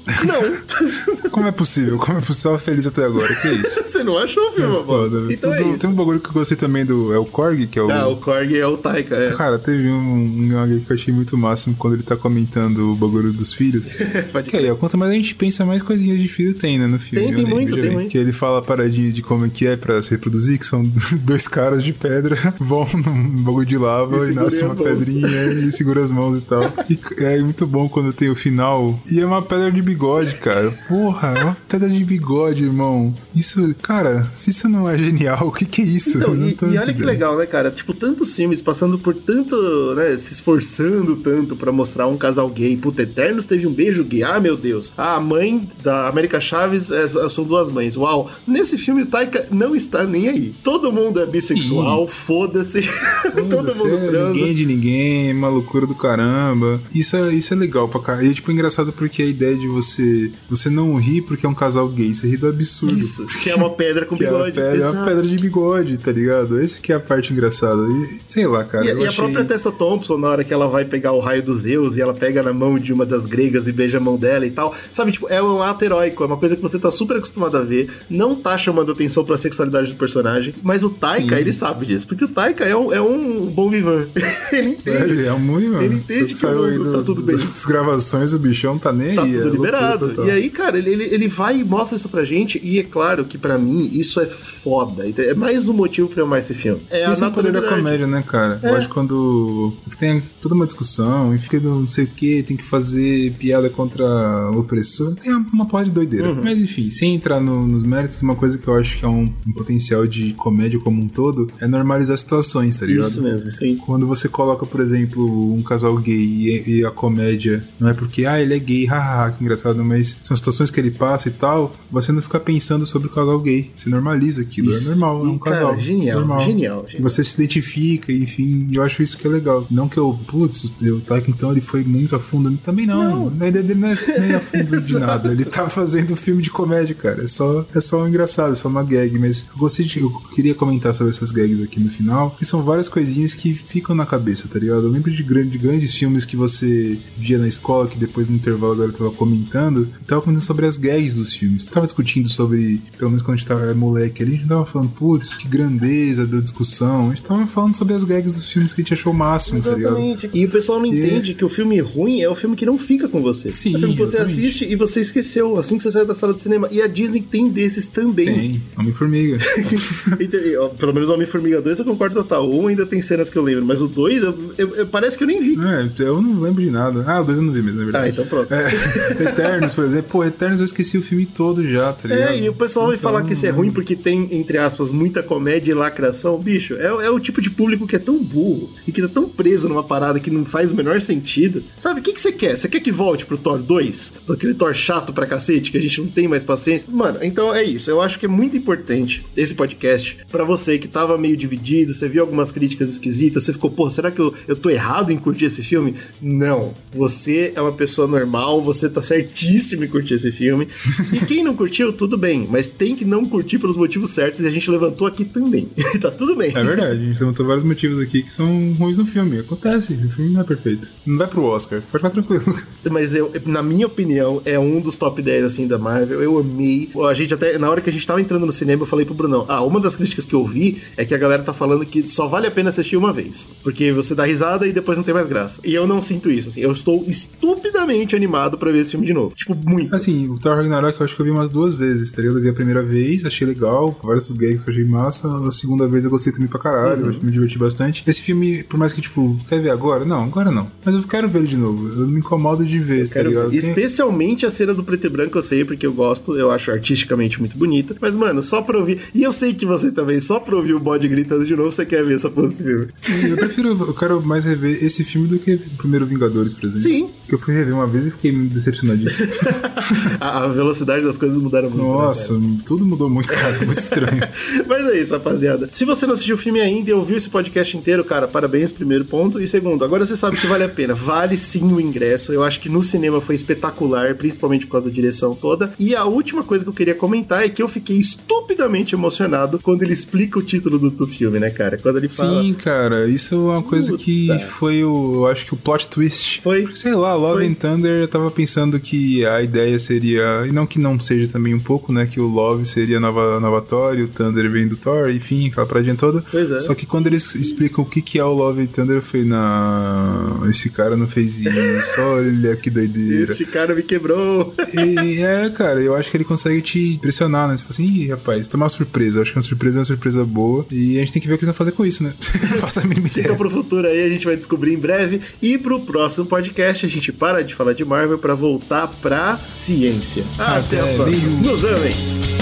[1.31, 1.97] Como é possível?
[1.97, 2.57] Como é possível?
[2.57, 3.33] Feliz até agora.
[3.35, 3.81] Que isso?
[3.87, 5.17] você não achou o filme bosta.
[5.19, 5.33] Foda.
[5.33, 7.13] Então é Tem- um bagulho que eu gostei também do.
[7.13, 7.89] É o Korg, que é o.
[7.91, 9.31] Ah, o Korg é o Taika, é.
[9.31, 13.31] Cara, teve um, um que eu achei muito máximo quando ele tá comentando o bagulho
[13.31, 13.93] dos filhos.
[14.47, 17.25] Que aí, quanto mais a gente pensa, mais coisinhas de filho tem, né, no filme.
[17.27, 17.49] Tem, tem né?
[17.49, 18.09] muito, tem muito.
[18.09, 20.83] Que ele fala a paradinha de como é que é pra se reproduzir, que são
[21.21, 24.83] dois caras de pedra, vão num bagulho de lava E e, nasce as uma mãos.
[25.05, 26.61] pedrinha e segura as mãos e tal.
[26.89, 28.99] E é muito bom quando tem o final.
[29.09, 30.71] E é uma pedra de bigode, cara.
[30.87, 33.13] Porra, é uma pedra de bigode, irmão.
[33.35, 36.17] Isso, cara, se isso não é genial, o que que é isso?
[36.17, 36.35] Então,
[36.69, 37.69] e, e olha que legal, né, cara?
[37.69, 39.55] Tipo, tantos filmes passando por tanto,
[39.95, 42.77] né, se esforçando tanto pra mostrar um casal gay.
[42.77, 44.23] Puta, Eternos teve um beijo gay.
[44.23, 44.93] Ah, meu Deus.
[44.97, 47.95] A mãe da América Chaves é, são duas mães.
[47.97, 48.31] Uau.
[48.47, 50.53] Nesse filme, o Taika não está nem aí.
[50.63, 52.81] Todo mundo é bissexual, foda-se.
[53.35, 54.33] Todo Foda-se, mundo é transa.
[54.33, 56.81] Ninguém de ninguém, é uma loucura do caramba.
[56.93, 58.23] Isso é, isso é legal pra cá.
[58.23, 61.53] E é tipo engraçado porque a ideia de você você não rir porque é um
[61.55, 62.97] casal gay, você ri do absurdo.
[62.97, 64.51] Isso, que é uma pedra com Que é, a bigode.
[64.53, 66.59] pedra, é uma pedra de bigode, tá ligado?
[66.61, 67.81] Esse que é a parte engraçada.
[67.87, 68.85] E, sei lá, cara.
[68.85, 71.41] E, e a achei- própria Tessa Thompson, na hora que ela vai pegar o raio
[71.43, 74.17] dos Zeus e ela pega na mão de uma das gregas e beija a mão
[74.17, 74.73] dela e tal.
[74.91, 77.61] Sabe, tipo, é um ato heróico, é uma coisa que você tá super acostumado a
[77.61, 82.07] ver, não tá chamando atenção pra sexualidade do personagem, mas o Taika, ele sabe disso,
[82.07, 84.05] porque o Taika é um, é um bom vivan.
[84.51, 85.11] ele É, entende.
[85.13, 85.81] ele é muito, mano.
[85.83, 87.37] Ele entende que aí mundo do- tá tudo bem.
[87.37, 89.40] Das gravações, o bichão tá nem Tá aí.
[89.41, 90.09] É tudo loucura liberado.
[90.09, 90.25] total.
[90.25, 93.25] E aí, cara, ele, ele, ele vai e mostra isso pra gente, e é claro
[93.25, 95.03] que pra mim isso é foda.
[95.17, 96.81] É mais um motivo pra eu amar esse filme.
[96.89, 98.59] É a Isso é o poder da comédia, né, cara?
[98.61, 98.69] É.
[98.69, 102.43] Eu acho que quando tem toda uma discussão e fica no não sei o que,
[102.43, 104.03] tem que fazer piada contra
[104.51, 106.29] o opressor, tem uma porra de doideira.
[106.29, 106.41] Uhum.
[106.43, 109.25] Mas enfim, sem entrar no- nos méritos, uma coisa que eu acho que é um,
[109.47, 113.07] um potencial de comédia como um todo é normalizar situações, tá ligado?
[113.07, 113.75] Isso mesmo, aí.
[113.77, 118.25] Quando você coloca, por exemplo, um casal gay e, e a comédia não é porque,
[118.25, 118.85] ah, ele é gay,
[119.31, 123.07] que engraçado, mas são situações que ele passa e tal, você não fica pensando sobre
[123.07, 123.71] o casal gay.
[123.75, 124.71] Você normaliza aquilo.
[124.71, 124.87] Isso.
[124.87, 125.79] É normal, é um cara, casal.
[125.79, 126.41] genial, normal.
[126.41, 127.09] genial, genial.
[127.09, 129.65] Você se identifica, enfim, eu acho isso que é legal.
[129.69, 132.51] Não que eu, putz, o Taika então ele foi muito a fundo.
[132.57, 133.27] Também não.
[133.39, 135.31] A ideia dele não é nem a fundo de nada.
[135.31, 137.23] Ele tá fazendo um filme de comédia, cara.
[137.23, 139.17] É só, é só um engraçado, é só uma gag.
[139.17, 139.99] Mas eu gostei de.
[139.99, 142.31] Eu queria comentar sobre essas gags aqui no final.
[142.37, 144.83] Que são várias coisinhas que ficam na cabeça, tá ligado?
[144.83, 148.35] Eu lembro de, grande, de grandes filmes que você via na escola, que depois no
[148.35, 149.87] intervalo agora eu tava comentando.
[150.07, 151.65] Tava comentando sobre as gags dos filmes.
[151.65, 154.89] Tava discutindo sobre, pelo menos quando a gente tava moleque ali, a gente tava falando,
[154.91, 157.07] putz, que grandeza da discussão.
[157.07, 159.61] A gente tava falando sobre as gags dos filmes que a gente achou o máximo,
[159.61, 159.97] tá ligado?
[159.97, 160.29] Exatamente.
[160.33, 162.77] E o pessoal não E- entende que o filme ruim é o filme que não
[162.79, 163.53] fica com você.
[163.53, 164.39] Sim, é o filme que você exatamente.
[164.47, 166.67] assiste e você esqueceu assim que você saiu da sala de cinema.
[166.71, 168.25] E a Disney tem desses também.
[168.25, 169.37] Tem, Homem-Formiga.
[170.59, 172.49] Ó, Pelo menos o Homem-Formiga 2 eu concordo total.
[172.51, 175.23] 1 ainda tem cenas que eu lembro, mas o 2 eu- eu- eu- parece que
[175.23, 175.57] eu nem vi.
[175.63, 177.03] é, eu não lembro de nada.
[177.07, 178.05] Ah, o dois eu não vi mesmo, na verdade.
[178.05, 178.51] Ah, então pronto.
[178.53, 178.65] É,
[179.19, 180.09] Eternos, por exemplo.
[180.11, 182.29] Pô, Eternos eu esqueci o filme todo já, tá ligado?
[182.29, 184.91] É, e o pessoal vai Então, falar que isso é ruim porque tem, entre aspas,
[184.91, 186.37] muita comédia e lacração.
[186.39, 189.27] Bicho, é, é o tipo de público que é tão burro e que tá tão
[189.27, 191.63] preso numa parada que não faz o menor sentido.
[191.77, 192.57] Sabe, o que, que você quer?
[192.57, 194.13] Você quer que volte pro Thor 2?
[194.25, 196.87] Pra aquele Thor chato pra cacete, que a gente não tem mais paciência?
[196.91, 197.89] Mano, então é isso.
[197.89, 202.07] Eu acho que é muito importante esse podcast pra você que tava meio dividido, você
[202.07, 205.45] viu algumas críticas esquisitas, você ficou, pô, será que eu, eu tô errado em curtir
[205.45, 205.95] esse filme?
[206.21, 206.73] Não.
[206.93, 210.67] Você é uma pessoa normal, você tá certíssimo em curtir esse filme.
[211.13, 214.47] E quem não curtiu, tudo bem, mas tem que não curtir pelos motivos certos e
[214.47, 215.69] a gente levantou aqui também.
[215.99, 216.51] tá tudo bem.
[216.55, 219.39] É verdade, a gente levantou vários motivos aqui que são ruins no filme.
[219.39, 220.89] Acontece, o filme não é perfeito.
[221.05, 222.57] Não vai pro Oscar, pode ficar tranquilo.
[222.89, 226.21] Mas eu, na minha opinião, é um dos top 10 assim da Marvel.
[226.21, 226.89] Eu amei.
[227.09, 229.13] A gente até, na hora que a gente tava entrando no cinema, eu falei pro
[229.13, 232.07] Brunão: Ah, uma das críticas que eu vi é que a galera tá falando que
[232.07, 233.49] só vale a pena assistir uma vez.
[233.63, 235.61] Porque você dá risada e depois não tem mais graça.
[235.63, 236.61] E eu não sinto isso, assim.
[236.61, 239.33] Eu estou estupidamente animado pra ver esse filme de novo.
[239.35, 239.93] Tipo, muito.
[239.95, 242.37] Assim, o Thor Ragnarok eu acho que eu vi umas duas vezes, tá ligado?
[242.37, 245.27] Eu vi a primeira vez, achei legal, vários gags que eu achei massa.
[245.47, 247.19] A segunda vez eu gostei também pra caralho, Uhum.
[247.23, 248.03] me diverti bastante.
[248.07, 250.05] Esse filme, por mais que, tipo, quer ver agora?
[250.05, 250.67] Não, agora não.
[250.83, 251.87] Mas eu quero ver ele de novo.
[251.89, 253.53] Eu me incomodo de ver, tá Quero ligado?
[253.53, 257.39] Especialmente a cena do preto e branco, eu sei, porque eu gosto, eu acho artisticamente
[257.39, 257.95] muito bonita.
[257.99, 258.99] Mas, mano, só pra ouvir.
[259.13, 261.85] E eu sei que você também, só pra ouvir o bode gritando de novo, você
[261.85, 262.87] quer ver essa porra desse filme.
[262.93, 266.65] Sim, eu prefiro, eu quero mais rever esse filme do que o primeiro Vingadores, por
[266.65, 266.81] exemplo.
[266.81, 267.09] Sim.
[267.31, 269.31] Que eu fui rever uma vez e fiquei decepcionadíssimo.
[270.19, 271.81] a, a velocidade das coisas mudaram muito.
[271.81, 273.57] né, Nossa, tudo mudou muito, cara.
[273.65, 274.21] Muito estranho.
[274.67, 275.69] Mas é isso, rapaziada.
[275.71, 279.05] Se você não assistiu o filme ainda e ouviu esse podcast inteiro, cara, parabéns, primeiro
[279.05, 279.39] ponto.
[279.39, 280.93] E segundo, agora você sabe que vale a pena.
[280.93, 282.33] Vale sim o ingresso.
[282.33, 285.73] Eu acho que no cinema foi espetacular, principalmente por causa da direção toda.
[285.79, 289.83] E a última coisa que eu queria comentar é que eu fiquei estupidamente emocionado quando
[289.83, 291.77] ele explica o título do, do filme, né, cara?
[291.77, 292.43] Quando ele fala.
[292.43, 295.21] Sim, cara, isso é uma coisa que foi o.
[295.21, 296.41] Eu acho que o plot twist.
[296.41, 296.67] Foi.
[296.75, 297.47] Sei lá, Love Foi.
[297.47, 300.45] and Thunder, eu tava pensando que a ideia seria.
[300.47, 302.05] E não que não seja também um pouco, né?
[302.05, 305.65] Que o Love seria nova, nova Thor e o Thunder vem do Thor, enfim, aquela
[305.65, 306.23] paradinha toda.
[306.31, 306.59] Pois é.
[306.59, 309.25] Só que quando eles explicam o que, que é o Love and Thunder, eu falei,
[309.25, 313.31] não, esse cara não fez isso, olha que doideira.
[313.31, 314.53] Este cara me quebrou.
[314.73, 317.57] E é, cara, eu acho que ele consegue te impressionar, né?
[317.57, 319.17] Você fala assim, ih, rapaz, tá uma surpresa.
[319.17, 320.65] Eu acho que uma surpresa é uma surpresa boa.
[320.71, 322.13] E a gente tem que ver o que eles vão fazer com isso, né?
[322.49, 323.23] Não faço a mínima ideia.
[323.23, 325.21] Fica pro futuro aí, a gente vai descobrir em breve.
[325.41, 330.23] E pro próximo podcast, a gente para de falar de Marvel pra voltar pra ciência.
[330.37, 331.05] Até, Até, a próxima.
[331.05, 331.29] beijo.
[331.29, 332.40] Nos amem!